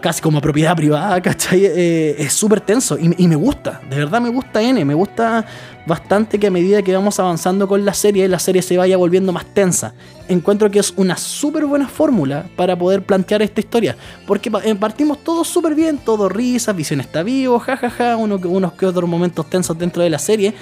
casi 0.00 0.20
como 0.20 0.40
propiedad 0.40 0.74
privada, 0.74 1.20
¿cachai? 1.22 1.64
Eh, 1.64 2.16
es 2.18 2.32
súper 2.32 2.60
tenso 2.60 2.98
y, 2.98 3.28
me 3.28 3.36
gusta, 3.36 3.80
de 3.88 3.96
verdad 3.96 4.20
me 4.20 4.28
gusta 4.28 4.60
N, 4.60 4.84
me 4.84 4.94
gusta 4.94 5.44
bastante 5.86 6.38
que 6.38 6.48
a 6.48 6.50
medida 6.50 6.82
que 6.82 6.92
vamos 6.92 7.20
avanzando 7.20 7.68
con 7.68 7.84
la 7.84 7.94
serie, 7.94 8.26
la 8.28 8.38
serie 8.38 8.60
se 8.60 8.76
vaya 8.76 8.96
volviendo 8.96 9.32
más 9.32 9.46
tensa. 9.54 9.94
Encuentro 10.28 10.70
que 10.70 10.80
es 10.80 10.92
una 10.96 11.16
súper 11.16 11.64
buena 11.64 11.88
fórmula 11.88 12.46
para 12.56 12.76
poder 12.76 13.02
plantear 13.02 13.40
esta 13.40 13.60
historia, 13.60 13.96
porque 14.26 14.50
eh, 14.64 14.74
partimos 14.74 15.22
todos 15.22 15.46
súper 15.46 15.74
bien, 15.74 15.98
todo 15.98 16.28
risa, 16.28 16.72
Visión 16.72 17.00
está 17.00 17.22
vivo, 17.22 17.58
jajaja, 17.58 18.16
uno, 18.16 18.40
unos 18.44 18.72
que 18.72 18.84
otros 18.84 19.08
momentos 19.08 19.48
tensos 19.48 19.78
dentro 19.78 20.02
de 20.02 20.10
la 20.10 20.18
serie, 20.18 20.54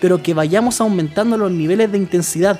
pero 0.00 0.22
que 0.22 0.34
vayamos 0.34 0.80
aumentando 0.80 1.36
los 1.36 1.52
niveles 1.52 1.92
de 1.92 1.98
intensidad 1.98 2.58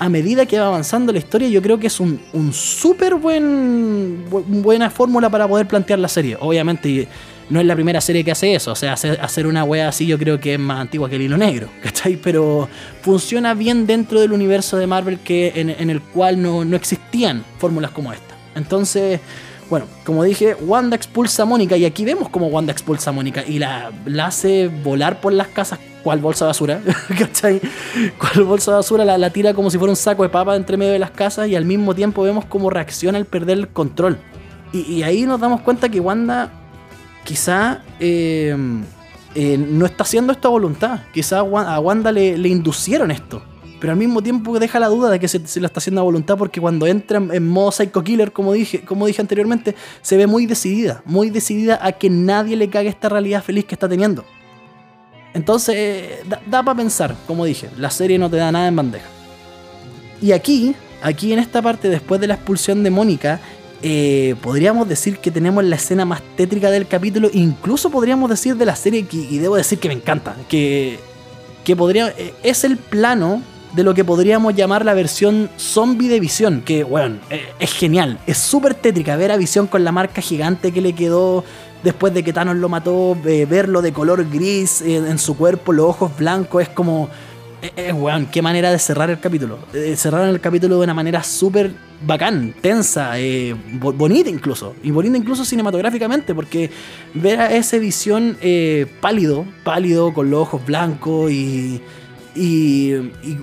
a 0.00 0.08
medida 0.08 0.46
que 0.46 0.58
va 0.58 0.66
avanzando 0.66 1.12
la 1.12 1.18
historia, 1.18 1.46
yo 1.50 1.60
creo 1.60 1.78
que 1.78 1.88
es 1.88 2.00
un, 2.00 2.18
un 2.32 2.54
súper 2.54 3.16
buen, 3.16 4.24
buena 4.30 4.88
fórmula 4.88 5.28
para 5.28 5.46
poder 5.46 5.68
plantear 5.68 5.98
la 5.98 6.08
serie. 6.08 6.38
Obviamente 6.40 7.06
no 7.50 7.60
es 7.60 7.66
la 7.66 7.74
primera 7.74 8.00
serie 8.00 8.24
que 8.24 8.30
hace 8.30 8.54
eso, 8.54 8.72
o 8.72 8.74
sea, 8.74 8.94
hacer, 8.94 9.46
una 9.46 9.62
wea 9.64 9.88
así 9.88 10.06
yo 10.06 10.18
creo 10.18 10.40
que 10.40 10.54
es 10.54 10.58
más 10.58 10.80
antigua 10.80 11.10
que 11.10 11.16
el 11.16 11.22
hilo 11.22 11.36
negro, 11.36 11.68
¿cachai? 11.82 12.16
Pero 12.16 12.66
funciona 13.02 13.52
bien 13.52 13.86
dentro 13.86 14.22
del 14.22 14.32
universo 14.32 14.78
de 14.78 14.86
Marvel 14.86 15.18
que, 15.18 15.52
en, 15.56 15.90
el 15.90 16.00
cual 16.00 16.40
no, 16.40 16.64
no 16.64 16.76
existían 16.76 17.44
fórmulas 17.58 17.90
como 17.90 18.10
esta. 18.10 18.34
Entonces, 18.54 19.20
bueno, 19.68 19.84
como 20.06 20.24
dije, 20.24 20.54
Wanda 20.54 20.96
expulsa 20.96 21.42
a 21.42 21.46
Mónica 21.46 21.76
y 21.76 21.84
aquí 21.84 22.06
vemos 22.06 22.30
cómo 22.30 22.46
Wanda 22.46 22.72
expulsa 22.72 23.10
a 23.10 23.12
Mónica 23.12 23.44
y 23.46 23.58
la, 23.58 23.92
la 24.06 24.28
hace 24.28 24.68
volar 24.68 25.20
por 25.20 25.34
las 25.34 25.48
casas 25.48 25.78
cual 26.02 26.20
bolsa 26.20 26.44
de 26.44 26.48
basura, 26.48 26.80
¿cachai? 27.18 27.60
Cual 28.18 28.44
bolsa 28.44 28.72
de 28.72 28.76
basura 28.78 29.04
la, 29.04 29.30
tira 29.30 29.54
como 29.54 29.70
si 29.70 29.78
fuera 29.78 29.90
un 29.90 29.96
saco 29.96 30.22
de 30.22 30.28
papa 30.28 30.56
entre 30.56 30.76
medio 30.76 30.92
de 30.92 30.98
las 30.98 31.10
casas 31.10 31.48
y 31.48 31.56
al 31.56 31.64
mismo 31.64 31.94
tiempo 31.94 32.22
vemos 32.22 32.44
cómo 32.44 32.70
reacciona 32.70 33.18
al 33.18 33.26
perder 33.26 33.58
el 33.58 33.68
control. 33.68 34.18
Y, 34.72 35.02
ahí 35.02 35.22
nos 35.26 35.40
damos 35.40 35.62
cuenta 35.62 35.88
que 35.88 35.98
Wanda 35.98 36.52
quizá 37.24 37.82
eh, 37.98 38.56
eh, 39.34 39.58
no 39.58 39.84
está 39.84 40.04
haciendo 40.04 40.32
esto 40.32 40.48
a 40.48 40.50
voluntad, 40.52 41.00
quizá 41.12 41.40
a 41.40 41.80
Wanda 41.80 42.12
le, 42.12 42.38
le 42.38 42.48
inducieron 42.48 43.10
esto 43.10 43.42
pero 43.80 43.94
al 43.94 43.98
mismo 43.98 44.22
tiempo 44.22 44.58
deja 44.58 44.78
la 44.78 44.88
duda 44.88 45.10
de 45.10 45.18
que 45.18 45.26
se, 45.26 45.38
lo 45.58 45.66
está 45.66 45.78
haciendo 45.78 46.02
a 46.02 46.04
voluntad 46.04 46.36
porque 46.36 46.60
cuando 46.60 46.86
entra 46.86 47.16
en 47.18 47.48
modo 47.48 47.72
Psycho 47.72 48.04
Killer, 48.04 48.30
como 48.30 48.52
dije, 48.52 48.82
como 48.82 49.06
dije 49.06 49.22
anteriormente, 49.22 49.74
se 50.02 50.18
ve 50.18 50.26
muy 50.26 50.44
decidida, 50.46 51.02
muy 51.06 51.30
decidida 51.30 51.80
a 51.82 51.92
que 51.92 52.10
nadie 52.10 52.56
le 52.56 52.68
cague 52.68 52.90
esta 52.90 53.08
realidad 53.08 53.42
feliz 53.42 53.64
que 53.64 53.74
está 53.74 53.88
teniendo. 53.88 54.24
Entonces, 55.34 56.18
da, 56.26 56.62
para 56.62 56.76
pensar, 56.76 57.14
como 57.26 57.44
dije, 57.44 57.68
la 57.78 57.90
serie 57.90 58.18
no 58.18 58.28
te 58.28 58.36
da 58.36 58.50
nada 58.50 58.68
en 58.68 58.76
bandeja. 58.76 59.06
Y 60.20 60.32
aquí, 60.32 60.74
aquí 61.02 61.32
en 61.32 61.38
esta 61.38 61.62
parte, 61.62 61.88
después 61.88 62.20
de 62.20 62.26
la 62.26 62.34
expulsión 62.34 62.82
de 62.82 62.90
Mónica, 62.90 63.40
eh, 63.82 64.34
podríamos 64.42 64.88
decir 64.88 65.18
que 65.18 65.30
tenemos 65.30 65.64
la 65.64 65.76
escena 65.76 66.04
más 66.04 66.20
tétrica 66.36 66.70
del 66.70 66.86
capítulo, 66.86 67.30
incluso 67.32 67.90
podríamos 67.90 68.28
decir 68.28 68.56
de 68.56 68.66
la 68.66 68.76
serie, 68.76 69.06
y 69.10 69.38
debo 69.38 69.56
decir 69.56 69.78
que 69.78 69.88
me 69.88 69.94
encanta, 69.94 70.36
que, 70.48 70.98
que 71.64 71.76
podría, 71.76 72.08
eh, 72.08 72.34
es 72.42 72.64
el 72.64 72.76
plano 72.76 73.42
de 73.74 73.84
lo 73.84 73.94
que 73.94 74.04
podríamos 74.04 74.54
llamar 74.54 74.84
la 74.84 74.94
versión 74.94 75.48
zombie 75.56 76.08
de 76.08 76.20
Visión, 76.20 76.62
que, 76.62 76.84
bueno, 76.84 77.16
eh, 77.30 77.48
es 77.58 77.72
genial, 77.72 78.18
es 78.26 78.36
súper 78.36 78.74
tétrica 78.74 79.16
ver 79.16 79.32
a 79.32 79.36
Visión 79.36 79.66
con 79.66 79.84
la 79.84 79.92
marca 79.92 80.20
gigante 80.20 80.72
que 80.72 80.80
le 80.80 80.92
quedó 80.92 81.44
después 81.82 82.12
de 82.14 82.22
que 82.22 82.32
Thanos 82.32 82.56
lo 82.56 82.68
mató, 82.68 83.16
eh, 83.24 83.46
verlo 83.48 83.82
de 83.82 83.92
color 83.92 84.28
gris 84.30 84.82
eh, 84.82 84.96
en 84.96 85.18
su 85.18 85.36
cuerpo, 85.36 85.72
los 85.72 85.86
ojos 85.86 86.16
blancos, 86.16 86.62
es 86.62 86.68
como... 86.68 87.08
Es, 87.76 87.92
weón, 87.92 88.24
qué 88.24 88.40
manera 88.40 88.70
de 88.70 88.78
cerrar 88.78 89.10
el 89.10 89.20
capítulo. 89.20 89.58
cerrar 89.94 90.26
el 90.26 90.40
capítulo 90.40 90.78
de 90.78 90.84
una 90.84 90.94
manera 90.94 91.22
súper 91.22 91.74
bacán, 92.06 92.54
tensa, 92.62 93.12
bonita 93.74 94.30
incluso. 94.30 94.74
Y 94.82 94.90
bonita 94.90 95.18
incluso 95.18 95.44
cinematográficamente, 95.44 96.34
porque 96.34 96.70
ver 97.12 97.38
a 97.38 97.54
ese 97.54 97.78
visión 97.78 98.38
pálido, 99.02 99.44
pálido, 99.62 100.14
con 100.14 100.30
los 100.30 100.40
ojos 100.40 100.64
blancos 100.64 101.30
y 101.30 101.82
y, 102.34 102.92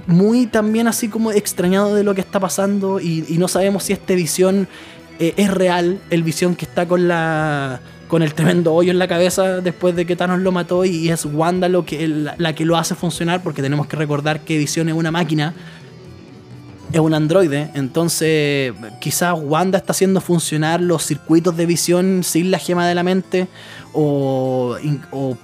muy 0.08 0.48
también 0.48 0.88
así 0.88 1.08
como 1.10 1.32
extrañado 1.32 1.96
de 1.96 2.04
lo 2.04 2.16
que 2.16 2.22
está 2.22 2.40
pasando 2.40 3.00
y, 3.00 3.26
no 3.38 3.48
sabemos 3.48 3.84
si 3.84 3.94
esta 3.94 4.14
visión 4.14 4.68
eh, 5.20 5.34
es 5.38 5.52
real, 5.52 6.00
el 6.10 6.24
visión 6.24 6.56
que 6.56 6.66
está 6.66 6.88
con 6.88 7.08
la 7.08 7.80
con 8.08 8.22
el 8.22 8.34
tremendo 8.34 8.74
hoyo 8.74 8.92
en 8.92 9.00
la 9.00 9.08
cabeza 9.08 9.62
después 9.62 9.96
de 9.96 10.06
que 10.06 10.16
Thanos 10.16 10.40
lo 10.40 10.52
mató 10.52 10.86
y 10.86 11.10
es 11.10 11.26
Wanda 11.26 11.68
lo 11.70 11.86
que, 11.86 12.08
la, 12.08 12.54
que 12.54 12.66
lo 12.66 12.78
hace 12.78 12.96
funcionar 12.96 13.44
porque 13.44 13.62
tenemos 13.62 13.88
que 13.88 13.98
recordar 13.98 14.42
que 14.42 14.58
Visión 14.58 14.90
es 14.90 14.96
una 14.96 15.12
máquina 15.12 15.54
es 16.92 17.00
un 17.00 17.14
androide, 17.14 17.70
entonces 17.74 18.74
quizás 19.02 19.38
Wanda 19.38 19.78
está 19.78 19.92
haciendo 19.92 20.22
funcionar 20.22 20.80
los 20.80 21.06
circuitos 21.06 21.58
de 21.58 21.66
visión 21.66 22.24
sin 22.24 22.50
la 22.50 22.60
gema 22.60 22.88
de 22.88 22.96
la 22.96 23.04
mente, 23.04 23.48
o, 23.94 24.78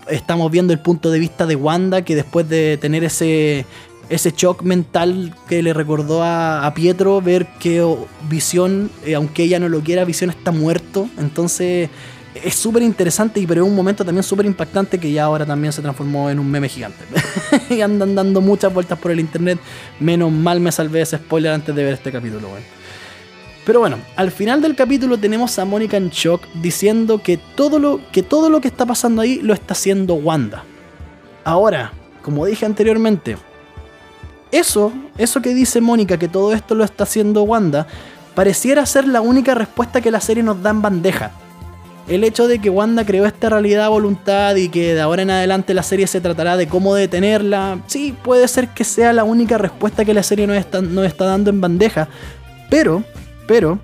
estamos 0.07 0.51
viendo 0.51 0.73
el 0.73 0.79
punto 0.79 1.11
de 1.11 1.19
vista 1.19 1.45
de 1.45 1.55
Wanda 1.55 2.03
que 2.03 2.15
después 2.15 2.47
de 2.47 2.77
tener 2.77 3.03
ese, 3.03 3.65
ese 4.09 4.31
shock 4.31 4.61
mental 4.61 5.35
que 5.49 5.61
le 5.61 5.73
recordó 5.73 6.23
a, 6.23 6.71
Pietro, 6.75 7.21
ver 7.21 7.47
que 7.59 7.85
Visión, 8.29 8.89
eh, 9.05 9.15
aunque 9.15 9.43
ella 9.43 9.59
no 9.59 9.67
lo 9.67 9.81
quiera, 9.81 10.05
Visión 10.05 10.29
está 10.29 10.51
muerto, 10.51 11.09
entonces 11.17 11.89
es 12.35 12.55
súper 12.55 12.83
interesante, 12.83 13.39
y 13.39 13.47
pero 13.47 13.65
un 13.65 13.75
momento 13.75 14.03
también 14.03 14.23
súper 14.23 14.45
impactante 14.45 14.99
que 14.99 15.11
ya 15.11 15.25
ahora 15.25 15.45
también 15.45 15.71
se 15.71 15.81
transformó 15.81 16.29
en 16.29 16.39
un 16.39 16.49
meme 16.49 16.69
gigante. 16.69 17.03
y 17.69 17.81
andan 17.81 18.15
dando 18.15 18.41
muchas 18.41 18.73
vueltas 18.73 18.97
por 18.97 19.11
el 19.11 19.19
internet. 19.19 19.59
Menos 19.99 20.31
mal 20.31 20.59
me 20.59 20.71
salvé 20.71 21.01
ese 21.01 21.17
spoiler 21.17 21.51
antes 21.51 21.75
de 21.75 21.83
ver 21.83 21.93
este 21.93 22.11
capítulo, 22.11 22.49
Pero 23.65 23.79
bueno, 23.79 23.97
al 24.15 24.31
final 24.31 24.61
del 24.61 24.75
capítulo 24.75 25.17
tenemos 25.17 25.57
a 25.59 25.65
Mónica 25.65 25.97
en 25.97 26.09
shock 26.09 26.43
diciendo 26.55 27.21
que 27.21 27.37
todo, 27.37 27.79
lo, 27.79 27.99
que 28.11 28.23
todo 28.23 28.49
lo 28.49 28.61
que 28.61 28.67
está 28.67 28.85
pasando 28.85 29.21
ahí 29.21 29.39
lo 29.41 29.53
está 29.53 29.73
haciendo 29.73 30.15
Wanda. 30.15 30.63
Ahora, 31.43 31.93
como 32.21 32.45
dije 32.45 32.65
anteriormente, 32.65 33.37
eso, 34.51 34.91
eso 35.17 35.41
que 35.41 35.53
dice 35.53 35.81
Mónica, 35.81 36.17
que 36.17 36.27
todo 36.27 36.53
esto 36.53 36.73
lo 36.73 36.83
está 36.83 37.03
haciendo 37.03 37.43
Wanda, 37.43 37.85
pareciera 38.33 38.85
ser 38.85 39.07
la 39.07 39.21
única 39.21 39.53
respuesta 39.53 40.01
que 40.01 40.09
la 40.09 40.21
serie 40.21 40.41
nos 40.41 40.61
da 40.61 40.71
en 40.71 40.81
bandeja 40.81 41.31
el 42.07 42.23
hecho 42.23 42.47
de 42.47 42.59
que 42.59 42.69
Wanda 42.69 43.05
creó 43.05 43.25
esta 43.25 43.49
realidad 43.49 43.85
a 43.85 43.89
voluntad 43.89 44.55
y 44.55 44.69
que 44.69 44.93
de 44.93 45.01
ahora 45.01 45.21
en 45.21 45.29
adelante 45.29 45.73
la 45.73 45.83
serie 45.83 46.07
se 46.07 46.21
tratará 46.21 46.57
de 46.57 46.67
cómo 46.67 46.95
detenerla, 46.95 47.79
sí, 47.87 48.15
puede 48.23 48.47
ser 48.47 48.69
que 48.69 48.83
sea 48.83 49.13
la 49.13 49.23
única 49.23 49.57
respuesta 49.57 50.03
que 50.03 50.13
la 50.13 50.23
serie 50.23 50.45
nos 50.47 50.57
está, 50.57 50.81
está 51.05 51.25
dando 51.25 51.49
en 51.49 51.61
bandeja, 51.61 52.09
pero, 52.69 53.03
pero, 53.47 53.79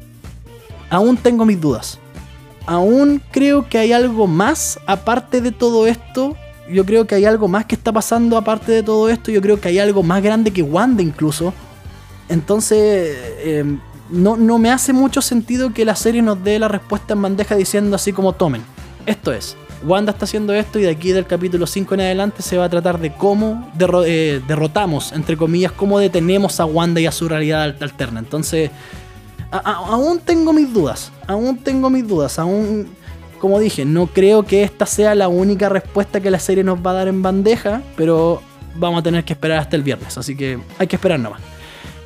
aún 0.90 1.16
tengo 1.18 1.46
mis 1.46 1.60
dudas. 1.60 2.00
Aún 2.66 3.22
creo 3.32 3.68
que 3.68 3.78
hay 3.78 3.94
algo 3.94 4.28
más 4.28 4.80
aparte 4.86 5.42
de 5.42 5.52
todo 5.52 5.88
esto. 5.88 6.36
Yo 6.70 6.86
creo 6.86 7.08
que 7.08 7.16
hay 7.16 7.26
algo 7.26 7.48
más 7.48 7.66
que 7.66 7.74
está 7.74 7.92
pasando 7.92 8.38
aparte 8.38 8.72
de 8.72 8.84
todo 8.84 9.10
esto. 9.10 9.32
Yo 9.32 9.42
creo 9.42 9.60
que 9.60 9.70
hay 9.70 9.80
algo 9.80 10.04
más 10.04 10.22
grande 10.22 10.52
que 10.52 10.62
Wanda 10.62 11.02
incluso. 11.02 11.52
Entonces, 12.28 13.18
em, 13.44 13.80
no, 14.10 14.38
no 14.38 14.58
me 14.58 14.72
hace 14.72 14.94
mucho 14.94 15.22
sentido 15.22 15.74
que 15.74 15.86
la 15.86 15.96
serie 15.96 16.22
nos 16.22 16.44
dé 16.44 16.60
la 16.60 16.68
respuesta 16.68 17.14
en 17.14 17.22
bandeja 17.22 17.56
diciendo 17.56 17.96
así 17.96 18.14
como 18.14 18.34
tomen. 18.34 18.64
Esto 19.06 19.32
es. 19.34 19.56
Wanda 19.84 20.12
está 20.12 20.26
haciendo 20.26 20.54
esto 20.54 20.78
y 20.78 20.84
de 20.84 20.90
aquí 20.90 21.12
del 21.12 21.26
capítulo 21.26 21.66
5 21.66 21.94
en 21.94 22.02
adelante 22.02 22.42
se 22.42 22.58
va 22.58 22.66
a 22.66 22.70
tratar 22.70 23.00
de 23.00 23.14
cómo 23.14 23.72
eh, 24.06 24.42
derrotamos, 24.48 25.14
entre 25.14 25.38
comillas, 25.38 25.72
cómo 25.72 26.00
detenemos 26.00 26.60
a 26.60 26.66
Wanda 26.66 27.00
y 27.00 27.06
a 27.06 27.12
su 27.12 27.30
realidad 27.30 27.76
alterna. 27.80 28.20
Entonces, 28.20 28.72
aún 29.52 30.20
tengo 30.20 30.52
mis 30.52 30.74
dudas, 30.74 31.12
aún 31.28 31.58
tengo 31.58 31.90
mis 31.90 32.06
dudas, 32.06 32.40
aún, 32.40 32.90
como 33.40 33.58
dije, 33.60 33.86
no 33.86 34.08
creo 34.08 34.44
que 34.44 34.64
esta 34.64 34.86
sea 34.86 35.16
la 35.16 35.30
única 35.30 35.70
respuesta 35.70 36.20
que 36.20 36.30
la 36.30 36.40
serie 36.40 36.64
nos 36.64 36.86
va 36.86 36.92
a 36.92 36.96
dar 36.96 37.08
en 37.08 37.22
bandeja, 37.22 37.82
pero 37.96 38.42
vamos 38.76 39.00
a 39.00 39.04
tener 39.04 39.24
que 39.24 39.34
esperar 39.34 39.60
hasta 39.60 39.78
el 39.78 39.84
viernes, 39.84 40.18
así 40.18 40.36
que 40.36 40.60
hay 40.78 40.88
que 40.88 40.98
esperar 40.98 41.20
nomás. 41.20 41.42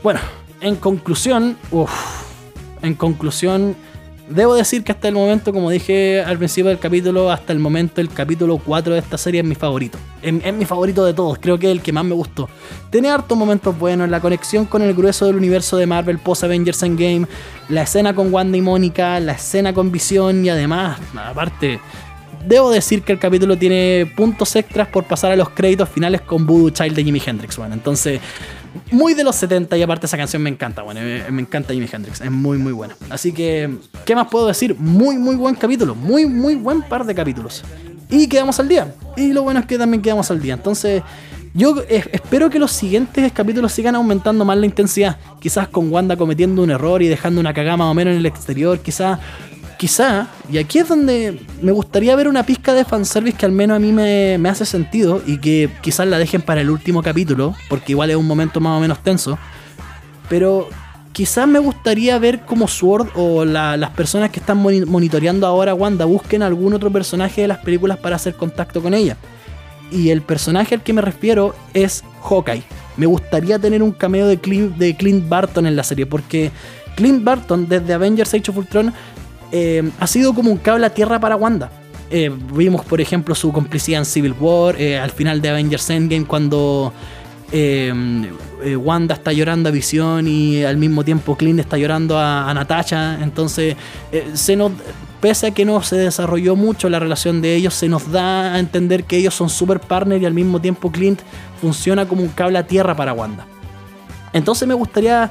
Bueno, 0.04 0.20
en 0.64 0.76
conclusión, 0.76 1.58
uff, 1.72 1.92
en 2.82 2.96
conclusión 2.96 3.76
Debo 4.30 4.56
decir 4.56 4.86
que 4.86 4.94
hasta 4.94 5.10
el 5.10 5.16
momento, 5.16 5.52
como 5.52 5.70
dije 5.70 6.24
al 6.24 6.38
principio 6.38 6.70
del 6.70 6.80
capítulo, 6.80 7.30
hasta 7.30 7.52
el 7.52 7.60
momento 7.60 8.00
el 8.00 8.08
capítulo 8.08 8.58
4 8.58 8.94
de 8.94 9.00
esta 9.00 9.18
serie 9.18 9.42
es 9.42 9.46
mi 9.46 9.54
favorito. 9.54 9.98
Es, 10.22 10.54
mi 10.54 10.64
favorito 10.64 11.04
de 11.04 11.14
todos, 11.14 11.38
creo 11.40 11.60
que 11.60 11.68
es 11.68 11.74
el 11.74 11.82
que 11.82 11.92
más 11.92 12.06
me 12.06 12.16
gustó. 12.16 12.48
Tiene 12.90 13.10
hartos 13.10 13.38
momentos 13.38 13.78
buenos, 13.78 14.10
la 14.10 14.22
conexión 14.22 14.66
con 14.66 14.82
el 14.82 14.94
grueso 14.94 15.26
del 15.26 15.36
universo 15.36 15.76
de 15.76 15.88
Marvel 15.88 16.20
post 16.20 16.46
Avengers 16.46 16.82
Endgame, 16.84 17.28
la 17.68 17.82
escena 17.82 18.16
con 18.16 18.34
Wanda 18.34 18.58
y 18.58 18.62
Mónica, 18.62 19.20
la 19.20 19.34
escena 19.34 19.74
con 19.74 19.92
Visión 19.92 20.46
y 20.46 20.50
además, 20.50 21.00
aparte, 21.18 21.82
debo 22.46 22.72
decir 22.72 23.04
que 23.04 23.12
el 23.12 23.20
capítulo 23.20 23.58
tiene 23.58 24.12
puntos 24.16 24.56
extras 24.56 24.88
por 24.88 25.06
pasar 25.06 25.32
a 25.32 25.36
los 25.36 25.50
créditos 25.50 25.90
finales 25.90 26.22
con 26.22 26.46
Voodoo 26.46 26.70
Child 26.70 26.96
de 26.96 27.04
Jimi 27.04 27.22
Hendrix. 27.26 27.58
Bueno, 27.58 27.74
entonces 27.74 28.20
muy 28.92 29.14
de 29.14 29.24
los 29.24 29.36
70 29.36 29.78
y 29.78 29.84
aparte 29.84 30.06
esa 30.06 30.18
canción 30.18 30.42
me 30.42 30.50
encanta, 30.50 30.82
bueno, 30.82 31.02
me, 31.02 31.42
encanta 31.42 31.74
Jimi 31.74 31.88
Hendrix, 31.92 32.22
es 32.22 32.32
muy 32.32 32.58
muy 32.58 32.74
buena. 32.74 32.96
Así 33.10 33.32
que, 33.32 33.70
¿qué 34.06 34.16
más 34.16 34.28
puedo 34.28 34.48
decir? 34.48 34.76
Muy 34.78 35.18
muy 35.18 35.36
buen 35.36 35.56
capítulo, 35.56 35.96
muy 35.96 36.26
muy 36.26 36.56
buen 36.56 36.82
par 36.82 37.06
de 37.06 37.14
capítulos. 37.14 37.64
Y 38.10 38.28
quedamos 38.28 38.60
al 38.60 38.68
día. 38.68 38.94
Y 39.18 39.34
lo 39.34 39.44
bueno 39.44 39.60
es 39.60 39.66
que 39.66 39.78
también 39.78 40.02
quedamos 40.02 40.30
al 40.30 40.40
día. 40.40 40.54
Entonces, 40.54 41.02
yo 41.56 41.84
espero 41.88 42.50
que 42.50 42.60
los 42.60 42.72
siguientes 42.72 43.32
capítulos 43.32 43.72
sigan 43.72 43.96
aumentando 43.96 44.46
más 44.46 44.58
la 44.58 44.66
intensidad. 44.66 45.18
Quizás 45.40 45.68
con 45.68 45.92
Wanda 45.92 46.16
cometiendo 46.16 46.62
un 46.62 46.70
error 46.70 47.02
y 47.02 47.08
dejando 47.08 47.40
una 47.40 47.54
cagada 47.54 47.78
más 47.78 47.92
o 47.92 47.94
menos 47.94 48.12
en 48.12 48.20
el 48.20 48.26
exterior. 48.26 48.80
Quizás 48.80 49.20
quizá, 49.84 50.30
y 50.50 50.60
aquí 50.60 50.80
es 50.80 50.88
donde 50.88 51.42
me 51.62 51.74
gustaría 51.74 52.16
ver 52.16 52.30
una 52.30 52.46
pizca 52.46 52.74
de 52.74 52.86
fanservice 52.86 53.36
que 53.36 53.46
al 53.46 53.52
menos 53.52 53.76
a 53.76 53.80
mí 53.80 53.92
me, 53.92 54.40
hace 54.50 54.66
sentido 54.66 55.22
y 55.28 55.40
que 55.40 55.70
quizás 55.82 56.08
la 56.08 56.18
dejen 56.18 56.42
para 56.42 56.62
el 56.62 56.70
último 56.70 57.04
capítulo, 57.04 57.54
porque 57.68 57.92
igual 57.92 58.10
es 58.10 58.16
un 58.16 58.26
momento 58.26 58.62
más 58.62 58.78
o 58.78 58.80
menos 58.80 59.04
tenso. 59.04 59.38
Pero 60.30 60.70
quizás 61.12 61.50
me 61.50 61.60
gustaría 61.60 62.18
ver 62.18 62.46
como 62.46 62.70
Sword 62.70 63.10
o 63.16 63.44
las 63.44 63.90
personas 63.90 64.30
que 64.30 64.40
están 64.40 64.58
monitoreando 64.58 65.46
ahora 65.48 65.74
Wanda 65.74 66.06
busquen 66.06 66.44
algún 66.44 66.74
otro 66.74 66.90
personaje 66.90 67.42
de 67.42 67.50
las 67.50 67.58
películas 67.58 67.98
para 67.98 68.16
hacer 68.16 68.36
contacto 68.36 68.82
con 68.82 68.94
ella. 68.94 69.18
Y 69.92 70.12
el 70.12 70.22
personaje 70.22 70.76
al 70.76 70.82
que 70.82 70.94
me 70.94 71.02
refiero 71.02 71.56
es 71.74 72.06
Hawkeye. 72.22 72.64
Me 72.96 73.06
gustaría 73.06 73.60
tener 73.60 73.84
un 73.84 73.92
cameo 73.92 74.28
de 74.28 74.38
Clint, 74.38 74.78
de 74.78 74.96
Clint 74.96 75.28
Barton 75.28 75.68
en 75.68 75.76
la 75.76 75.84
serie, 75.84 76.06
porque 76.06 76.52
Clint 76.96 77.24
Barton 77.24 77.68
desde 77.68 77.94
Avengers 77.94 78.34
Age 78.34 78.50
of 78.50 78.58
Ultron 78.58 78.94
eh, 79.56 79.88
ha 80.00 80.08
sido 80.08 80.34
como 80.34 80.50
un 80.50 80.58
cable 80.58 80.88
a 80.88 80.90
tierra 80.90 81.20
para 81.20 81.36
Wanda. 81.36 81.70
Eh, 82.10 82.32
vimos, 82.56 82.84
por 82.84 83.00
ejemplo, 83.00 83.36
su 83.36 83.54
complicidad 83.54 84.00
en 84.00 84.06
Civil 84.06 84.34
War, 84.40 84.82
eh, 84.82 84.98
al 84.98 85.12
final 85.12 85.44
de 85.44 85.50
Avengers 85.50 85.90
Endgame, 85.92 86.26
cuando 86.26 86.92
Wanda 87.54 89.14
está 89.14 89.32
llorando 89.32 89.70
a 89.70 89.72
Visión 89.72 90.28
y 90.28 90.64
al 90.64 90.78
mismo 90.78 91.04
tiempo 91.04 91.38
Clint 91.38 91.60
está 91.60 91.78
llorando 91.78 92.18
a, 92.18 92.52
Natasha. 92.52 93.20
Entonces, 93.22 93.76
se 94.34 94.56
nos, 94.56 94.72
pese 95.22 95.48
a 95.48 95.52
que 95.52 95.64
no 95.64 95.80
se 95.84 95.98
desarrolló 95.98 96.56
mucho 96.56 96.90
la 96.90 96.98
relación 96.98 97.44
de 97.44 97.54
ellos, 97.56 97.76
se 97.76 97.88
nos 97.88 98.12
da 98.12 98.56
a 98.56 98.60
entender 98.60 99.04
que 99.04 99.18
ellos 99.18 99.36
son 99.36 99.52
super 99.52 99.80
partners 99.80 100.24
y 100.24 100.26
al 100.26 100.34
mismo 100.34 100.60
tiempo 100.60 100.92
Clint 100.92 101.22
funciona 101.62 102.08
como 102.08 102.24
un 102.24 102.30
cable 102.30 102.58
a 102.58 102.66
tierra 102.66 102.96
para 102.96 103.14
Wanda. 103.14 103.46
Entonces 104.34 104.68
me 104.68 104.74
gustaría, 104.74 105.30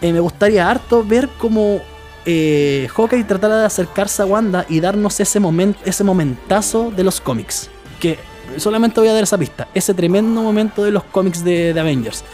me 0.00 0.18
gustaría 0.18 0.70
harto 0.70 1.04
ver 1.04 1.28
cómo 1.36 1.82
eh, 2.26 2.88
Hawkeye 2.94 3.24
tratara 3.24 3.58
de 3.58 3.66
acercarse 3.66 4.22
a 4.22 4.26
Wanda 4.26 4.66
y 4.68 4.80
darnos 4.80 5.20
ese, 5.20 5.40
momento, 5.40 5.80
ese 5.84 6.04
momentazo 6.04 6.90
de 6.90 7.04
los 7.04 7.20
cómics. 7.20 7.70
Que 7.98 8.18
solamente 8.56 9.00
voy 9.00 9.08
a 9.08 9.14
dar 9.14 9.22
esa 9.22 9.38
pista. 9.38 9.68
Ese 9.74 9.94
tremendo 9.94 10.42
momento 10.42 10.84
de 10.84 10.90
los 10.90 11.04
cómics 11.04 11.44
de, 11.44 11.78
Avengers. 11.78 12.24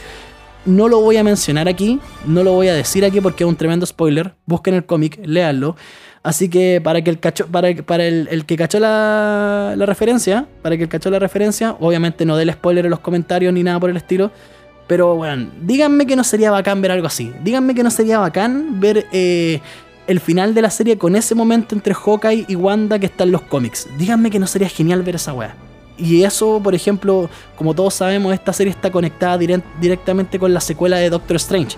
No 0.65 0.89
lo 0.89 1.01
voy 1.01 1.17
a 1.17 1.23
mencionar 1.23 1.69
aquí, 1.69 2.01
no 2.25 2.43
lo 2.43 2.53
voy 2.53 2.69
a 2.69 2.75
decir 2.75 3.05
aquí 3.05 3.21
porque 3.21 3.45
es 3.45 3.49
un 3.49 3.57
tremendo 3.57 3.87
spoiler. 3.87 4.35
Busquen 4.47 4.75
el 4.75 4.85
cómic, 4.85 5.21
léanlo. 5.25 5.77
Así 6.25 6.49
que 6.49 6.81
para 6.83 7.03
que 7.03 7.11
el 7.11 7.19
para, 7.19 7.69
el, 7.69 8.45
que 8.47 8.57
cachó 8.57 8.81
la, 8.81 9.75
la, 9.77 9.87
referencia, 9.87 10.49
para 10.63 10.77
que 10.77 10.83
el 10.83 10.89
cachó 10.89 11.09
la 11.09 11.21
referencia, 11.21 11.77
obviamente 11.79 12.25
no 12.25 12.37
dé 12.37 12.43
el 12.43 12.53
spoiler 12.53 12.87
en 12.87 12.91
los 12.91 12.99
comentarios 12.99 13.53
ni 13.55 13.63
nada 13.63 13.79
por 13.79 13.91
el 13.91 13.97
estilo. 13.97 14.33
Pero 14.87 15.17
bueno, 15.17 15.51
díganme 15.63 16.07
que 16.07 16.17
no 16.17 16.25
sería 16.25 16.51
bacán 16.51 16.81
ver 16.81 16.93
algo 16.93 17.07
así. 17.07 17.33
Díganme 17.43 17.75
que 17.75 17.83
no 17.83 17.91
sería 17.91 18.19
bacán 18.19 18.79
ver 18.79 19.07
eh, 19.13 19.61
el 20.07 20.21
final 20.21 20.55
de 20.55 20.63
la 20.63 20.71
serie 20.71 20.97
con 20.97 21.17
ese 21.17 21.35
momento 21.35 21.75
entre 21.75 21.95
Hawkeye 21.95 22.47
y 22.49 22.55
Wanda 22.57 22.99
que 22.99 23.07
está 23.07 23.25
en 23.25 23.33
los 23.33 23.43
cómics. 23.43 23.89
Díganme 23.99 24.31
que 24.31 24.39
no 24.39 24.47
sería 24.47 24.69
genial 24.69 25.03
ver 25.03 25.17
esa 25.17 25.33
weá. 25.33 25.57
Y 25.99 26.23
eso, 26.23 26.61
por 26.63 26.75
ejemplo, 26.75 27.29
como 27.57 27.75
todos 27.75 27.95
sabemos, 27.95 28.33
esta 28.35 28.53
serie 28.53 28.71
está 28.71 28.91
conectada 28.91 29.39
directamente 29.39 30.39
con 30.39 30.53
la 30.53 30.61
secuela 30.61 30.99
de 30.99 31.11
Doctor 31.11 31.37
Strange. 31.37 31.77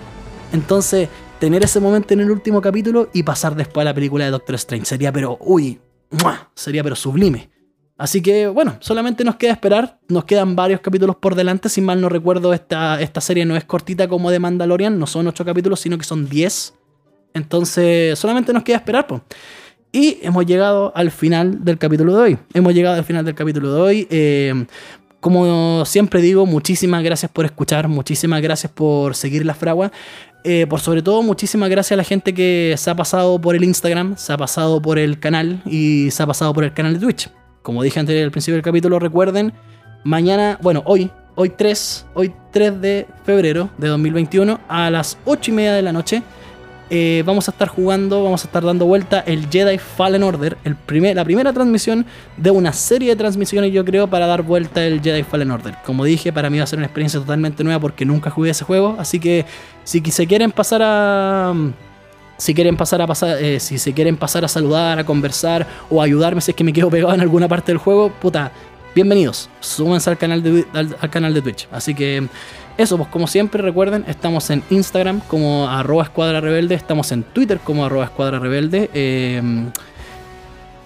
Entonces, 0.52 1.08
tener 1.38 1.62
ese 1.62 1.80
momento 1.80 2.14
en 2.14 2.20
el 2.20 2.30
último 2.30 2.60
capítulo 2.60 3.08
y 3.12 3.22
pasar 3.22 3.54
después 3.54 3.82
a 3.82 3.90
la 3.90 3.94
película 3.94 4.24
de 4.24 4.32
Doctor 4.32 4.56
Strange 4.56 4.86
sería 4.86 5.12
pero, 5.12 5.38
uy, 5.40 5.80
sería 6.54 6.82
pero 6.82 6.96
sublime. 6.96 7.48
Así 7.98 8.22
que 8.22 8.46
bueno, 8.46 8.76
solamente 8.78 9.24
nos 9.24 9.36
queda 9.36 9.52
esperar. 9.52 9.98
Nos 10.08 10.24
quedan 10.24 10.56
varios 10.56 10.80
capítulos 10.80 11.16
por 11.16 11.34
delante. 11.34 11.68
Si 11.68 11.80
mal 11.80 12.00
no 12.00 12.08
recuerdo, 12.08 12.54
esta, 12.54 13.00
esta 13.02 13.20
serie 13.20 13.44
no 13.44 13.56
es 13.56 13.64
cortita 13.64 14.08
como 14.08 14.30
de 14.30 14.38
Mandalorian. 14.38 14.98
No 14.98 15.06
son 15.06 15.26
8 15.26 15.44
capítulos, 15.44 15.80
sino 15.80 15.98
que 15.98 16.04
son 16.04 16.28
10. 16.28 16.74
Entonces 17.34 18.18
solamente 18.18 18.52
nos 18.52 18.62
queda 18.62 18.76
esperar. 18.76 19.06
pues. 19.06 19.20
Y 19.90 20.18
hemos 20.22 20.46
llegado 20.46 20.92
al 20.94 21.10
final 21.10 21.64
del 21.64 21.76
capítulo 21.78 22.14
de 22.14 22.22
hoy. 22.22 22.38
Hemos 22.54 22.72
llegado 22.72 22.96
al 22.96 23.04
final 23.04 23.24
del 23.24 23.34
capítulo 23.34 23.74
de 23.74 23.80
hoy. 23.80 24.06
Eh, 24.10 24.66
como 25.20 25.84
siempre 25.84 26.20
digo, 26.20 26.46
muchísimas 26.46 27.02
gracias 27.02 27.30
por 27.32 27.44
escuchar, 27.44 27.88
muchísimas 27.88 28.40
gracias 28.40 28.70
por 28.70 29.16
seguir 29.16 29.44
la 29.44 29.54
fragua. 29.54 29.90
Eh, 30.44 30.66
por 30.68 30.80
sobre 30.80 31.02
todo, 31.02 31.22
muchísimas 31.22 31.68
gracias 31.68 31.92
a 31.92 31.96
la 31.96 32.04
gente 32.04 32.32
que 32.32 32.74
se 32.78 32.90
ha 32.90 32.94
pasado 32.94 33.40
por 33.40 33.56
el 33.56 33.64
Instagram, 33.64 34.16
se 34.16 34.32
ha 34.32 34.36
pasado 34.36 34.80
por 34.80 34.98
el 34.98 35.18
canal 35.18 35.60
y 35.66 36.10
se 36.12 36.22
ha 36.22 36.26
pasado 36.26 36.52
por 36.54 36.62
el 36.62 36.72
canal 36.72 36.94
de 36.94 37.00
Twitch. 37.00 37.28
Como 37.68 37.82
dije 37.82 38.00
antes 38.00 38.24
al 38.24 38.30
principio 38.30 38.54
del 38.54 38.62
capítulo, 38.62 38.98
recuerden, 38.98 39.52
mañana, 40.02 40.58
bueno, 40.62 40.82
hoy, 40.86 41.10
hoy 41.34 41.50
3, 41.50 42.06
hoy 42.14 42.32
3 42.50 42.80
de 42.80 43.06
febrero 43.24 43.68
de 43.76 43.88
2021, 43.88 44.58
a 44.66 44.88
las 44.88 45.18
8 45.26 45.50
y 45.50 45.54
media 45.54 45.74
de 45.74 45.82
la 45.82 45.92
noche, 45.92 46.22
eh, 46.88 47.22
vamos 47.26 47.46
a 47.46 47.50
estar 47.50 47.68
jugando, 47.68 48.24
vamos 48.24 48.42
a 48.42 48.46
estar 48.46 48.64
dando 48.64 48.86
vuelta 48.86 49.20
el 49.20 49.50
Jedi 49.50 49.76
Fallen 49.76 50.22
Order, 50.22 50.56
la 50.64 51.24
primera 51.26 51.52
transmisión 51.52 52.06
de 52.38 52.50
una 52.50 52.72
serie 52.72 53.10
de 53.10 53.16
transmisiones, 53.16 53.70
yo 53.70 53.84
creo, 53.84 54.08
para 54.08 54.26
dar 54.26 54.44
vuelta 54.44 54.82
el 54.86 55.02
Jedi 55.02 55.22
Fallen 55.22 55.50
Order. 55.50 55.74
Como 55.84 56.04
dije, 56.04 56.32
para 56.32 56.48
mí 56.48 56.56
va 56.56 56.64
a 56.64 56.66
ser 56.66 56.78
una 56.78 56.86
experiencia 56.86 57.20
totalmente 57.20 57.64
nueva 57.64 57.80
porque 57.80 58.06
nunca 58.06 58.30
jugué 58.30 58.48
ese 58.48 58.64
juego, 58.64 58.96
así 58.98 59.20
que 59.20 59.44
si 59.84 60.00
se 60.10 60.26
quieren 60.26 60.52
pasar 60.52 60.80
a 60.82 61.52
si 62.38 62.54
quieren 62.54 62.76
pasar 62.76 63.02
a 63.02 63.06
pasar, 63.06 63.42
eh, 63.42 63.60
si 63.60 63.78
se 63.78 63.92
quieren 63.92 64.16
pasar 64.16 64.44
a 64.44 64.48
saludar, 64.48 64.98
a 64.98 65.04
conversar 65.04 65.66
o 65.90 66.00
ayudarme 66.00 66.40
si 66.40 66.52
es 66.52 66.56
que 66.56 66.64
me 66.64 66.72
quedo 66.72 66.88
pegado 66.88 67.12
en 67.12 67.20
alguna 67.20 67.48
parte 67.48 67.72
del 67.72 67.78
juego, 67.78 68.10
puta, 68.10 68.52
bienvenidos. 68.94 69.50
Súbanse 69.60 70.08
al 70.08 70.18
canal 70.18 70.42
de, 70.42 70.64
al, 70.72 71.10
canal 71.10 71.34
de 71.34 71.42
Twitch. 71.42 71.68
Así 71.72 71.94
que 71.94 72.28
eso, 72.78 72.96
pues 72.96 73.08
como 73.10 73.26
siempre 73.26 73.60
recuerden, 73.60 74.04
estamos 74.06 74.48
en 74.50 74.62
Instagram 74.70 75.20
como 75.26 75.68
arroba 75.68 76.04
escuadra 76.04 76.40
rebelde, 76.40 76.76
estamos 76.76 77.10
en 77.10 77.24
Twitter 77.24 77.58
como 77.58 77.84
arroba 77.84 78.04
escuadra 78.04 78.38
rebelde, 78.38 78.88
eh, 78.94 79.42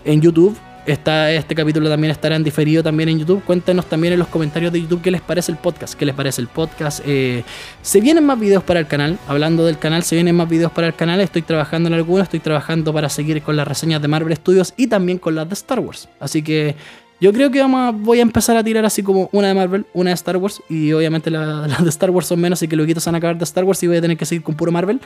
en 0.04 0.20
YouTube 0.20 0.56
este 0.86 1.54
capítulo 1.54 1.88
también 1.88 2.10
estará 2.10 2.36
en 2.36 2.42
diferido 2.42 2.82
también 2.82 3.08
en 3.08 3.20
YouTube. 3.20 3.42
Cuéntenos 3.44 3.86
también 3.86 4.14
en 4.14 4.18
los 4.18 4.28
comentarios 4.28 4.72
de 4.72 4.80
YouTube 4.80 5.02
qué 5.02 5.10
les 5.10 5.20
parece 5.20 5.52
el 5.52 5.58
podcast. 5.58 5.94
¿Qué 5.94 6.04
les 6.04 6.14
parece 6.14 6.40
el 6.40 6.48
podcast? 6.48 7.02
Eh, 7.06 7.44
se 7.82 8.00
vienen 8.00 8.24
más 8.24 8.38
videos 8.38 8.64
para 8.64 8.80
el 8.80 8.86
canal. 8.86 9.18
Hablando 9.28 9.64
del 9.64 9.78
canal, 9.78 10.02
se 10.02 10.16
vienen 10.16 10.34
más 10.34 10.48
videos 10.48 10.72
para 10.72 10.88
el 10.88 10.94
canal. 10.94 11.20
Estoy 11.20 11.42
trabajando 11.42 11.88
en 11.88 11.94
algunos. 11.94 12.24
Estoy 12.24 12.40
trabajando 12.40 12.92
para 12.92 13.08
seguir 13.08 13.42
con 13.42 13.56
las 13.56 13.68
reseñas 13.68 14.02
de 14.02 14.08
Marvel 14.08 14.36
Studios 14.36 14.74
y 14.76 14.88
también 14.88 15.18
con 15.18 15.34
las 15.34 15.48
de 15.48 15.54
Star 15.54 15.80
Wars. 15.80 16.08
Así 16.18 16.42
que 16.42 16.74
yo 17.22 17.32
creo 17.32 17.52
que 17.52 17.60
vamos 17.60 18.02
voy 18.02 18.18
a 18.18 18.22
empezar 18.22 18.56
a 18.56 18.64
tirar 18.64 18.84
así 18.84 19.00
como 19.00 19.28
una 19.30 19.46
de 19.46 19.54
Marvel, 19.54 19.86
una 19.94 20.10
de 20.10 20.14
Star 20.14 20.38
Wars. 20.38 20.60
Y 20.68 20.92
obviamente 20.92 21.30
las 21.30 21.80
de 21.80 21.88
Star 21.88 22.10
Wars 22.10 22.26
son 22.26 22.40
menos, 22.40 22.58
así 22.58 22.66
que 22.66 22.74
luego 22.74 22.98
se 22.98 23.08
van 23.08 23.14
a 23.14 23.18
acabar 23.18 23.38
de 23.38 23.44
Star 23.44 23.62
Wars 23.62 23.80
y 23.84 23.86
voy 23.86 23.98
a 23.98 24.00
tener 24.00 24.16
que 24.16 24.26
seguir 24.26 24.42
con 24.42 24.56
puro 24.56 24.72
Marvel. 24.72 25.00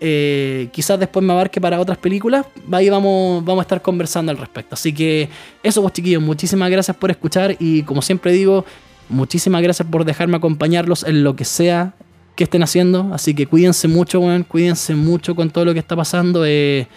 Eh, 0.00 0.70
quizás 0.72 0.98
después 0.98 1.24
me 1.24 1.32
abarque 1.32 1.60
para 1.60 1.78
otras 1.78 1.98
películas. 1.98 2.46
Ahí 2.72 2.90
vamos, 2.90 3.44
vamos 3.44 3.60
a 3.60 3.62
estar 3.62 3.80
conversando 3.80 4.32
al 4.32 4.38
respecto. 4.38 4.74
Así 4.74 4.92
que 4.92 5.28
eso, 5.62 5.80
pues 5.82 5.94
chiquillos, 5.94 6.20
muchísimas 6.20 6.68
gracias 6.68 6.96
por 6.96 7.12
escuchar. 7.12 7.54
Y 7.60 7.84
como 7.84 8.02
siempre 8.02 8.32
digo, 8.32 8.64
muchísimas 9.08 9.62
gracias 9.62 9.86
por 9.88 10.04
dejarme 10.04 10.38
acompañarlos 10.38 11.04
en 11.04 11.22
lo 11.22 11.36
que 11.36 11.44
sea 11.44 11.94
que 12.34 12.42
estén 12.42 12.64
haciendo. 12.64 13.10
Así 13.14 13.34
que 13.34 13.46
cuídense 13.46 13.86
mucho, 13.86 14.20
cuídense 14.48 14.96
mucho 14.96 15.36
con 15.36 15.50
todo 15.50 15.64
lo 15.64 15.74
que 15.74 15.78
está 15.78 15.94
pasando. 15.94 16.44
Eh, 16.44 16.88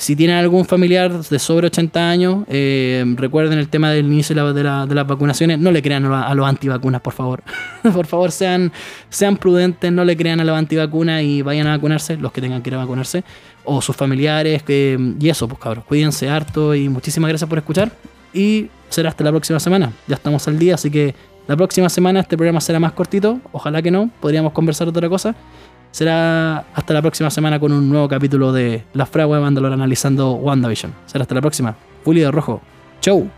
Si 0.00 0.16
tienen 0.16 0.38
algún 0.38 0.64
familiar 0.64 1.12
de 1.12 1.38
sobre 1.38 1.66
80 1.66 2.08
años, 2.08 2.44
eh, 2.48 3.04
recuerden 3.16 3.58
el 3.58 3.68
tema 3.68 3.90
del 3.90 4.06
inicio 4.06 4.34
de, 4.54 4.64
las 4.64 5.06
vacunaciones. 5.06 5.58
No 5.58 5.70
le 5.70 5.82
crean 5.82 6.06
a, 6.06 6.34
los 6.34 6.48
antivacunas, 6.48 7.02
por 7.02 7.12
favor. 7.12 7.42
por 7.82 8.06
favor, 8.06 8.32
sean, 8.32 8.72
sean 9.10 9.36
prudentes, 9.36 9.92
no 9.92 10.02
le 10.06 10.16
crean 10.16 10.40
a 10.40 10.44
los 10.44 10.56
antivacunas 10.56 11.22
y 11.22 11.42
vayan 11.42 11.66
a 11.66 11.76
vacunarse, 11.76 12.16
los 12.16 12.32
que 12.32 12.40
tengan 12.40 12.62
que 12.62 12.70
ir 12.70 12.76
a 12.76 12.78
vacunarse, 12.78 13.24
o 13.62 13.82
sus 13.82 13.94
familiares. 13.94 14.64
y 14.66 15.28
eso, 15.28 15.46
pues 15.46 15.60
cabros, 15.60 15.84
cuídense 15.84 16.30
harto 16.30 16.74
y 16.74 16.88
muchísimas 16.88 17.28
gracias 17.28 17.50
por 17.50 17.58
escuchar. 17.58 17.92
Y 18.32 18.70
será 18.88 19.10
hasta 19.10 19.22
la 19.22 19.32
próxima 19.32 19.60
semana. 19.60 19.92
Ya 20.06 20.14
estamos 20.14 20.48
al 20.48 20.58
día, 20.58 20.76
así 20.76 20.90
que 20.90 21.14
la 21.46 21.58
próxima 21.58 21.90
semana 21.90 22.20
este 22.20 22.38
programa 22.38 22.62
será 22.62 22.80
más 22.80 22.92
cortito. 22.92 23.38
Ojalá 23.52 23.82
que 23.82 23.90
no, 23.90 24.08
podríamos 24.20 24.54
conversar 24.54 24.88
otra 24.88 25.10
cosa. 25.10 25.34
Será 25.90 26.58
hasta 26.74 26.94
la 26.94 27.02
próxima 27.02 27.30
semana 27.30 27.58
con 27.58 27.72
un 27.72 27.88
nuevo 27.88 28.08
capítulo 28.08 28.52
de 28.52 28.84
La 28.92 29.06
Fragua 29.06 29.36
de 29.36 29.42
Mandalor 29.42 29.72
analizando 29.72 30.32
WandaVision. 30.32 30.92
Será 31.06 31.22
hasta 31.22 31.34
la 31.34 31.40
próxima. 31.40 31.76
Julio 32.04 32.26
de 32.26 32.30
Rojo. 32.30 32.60
Chau. 33.00 33.30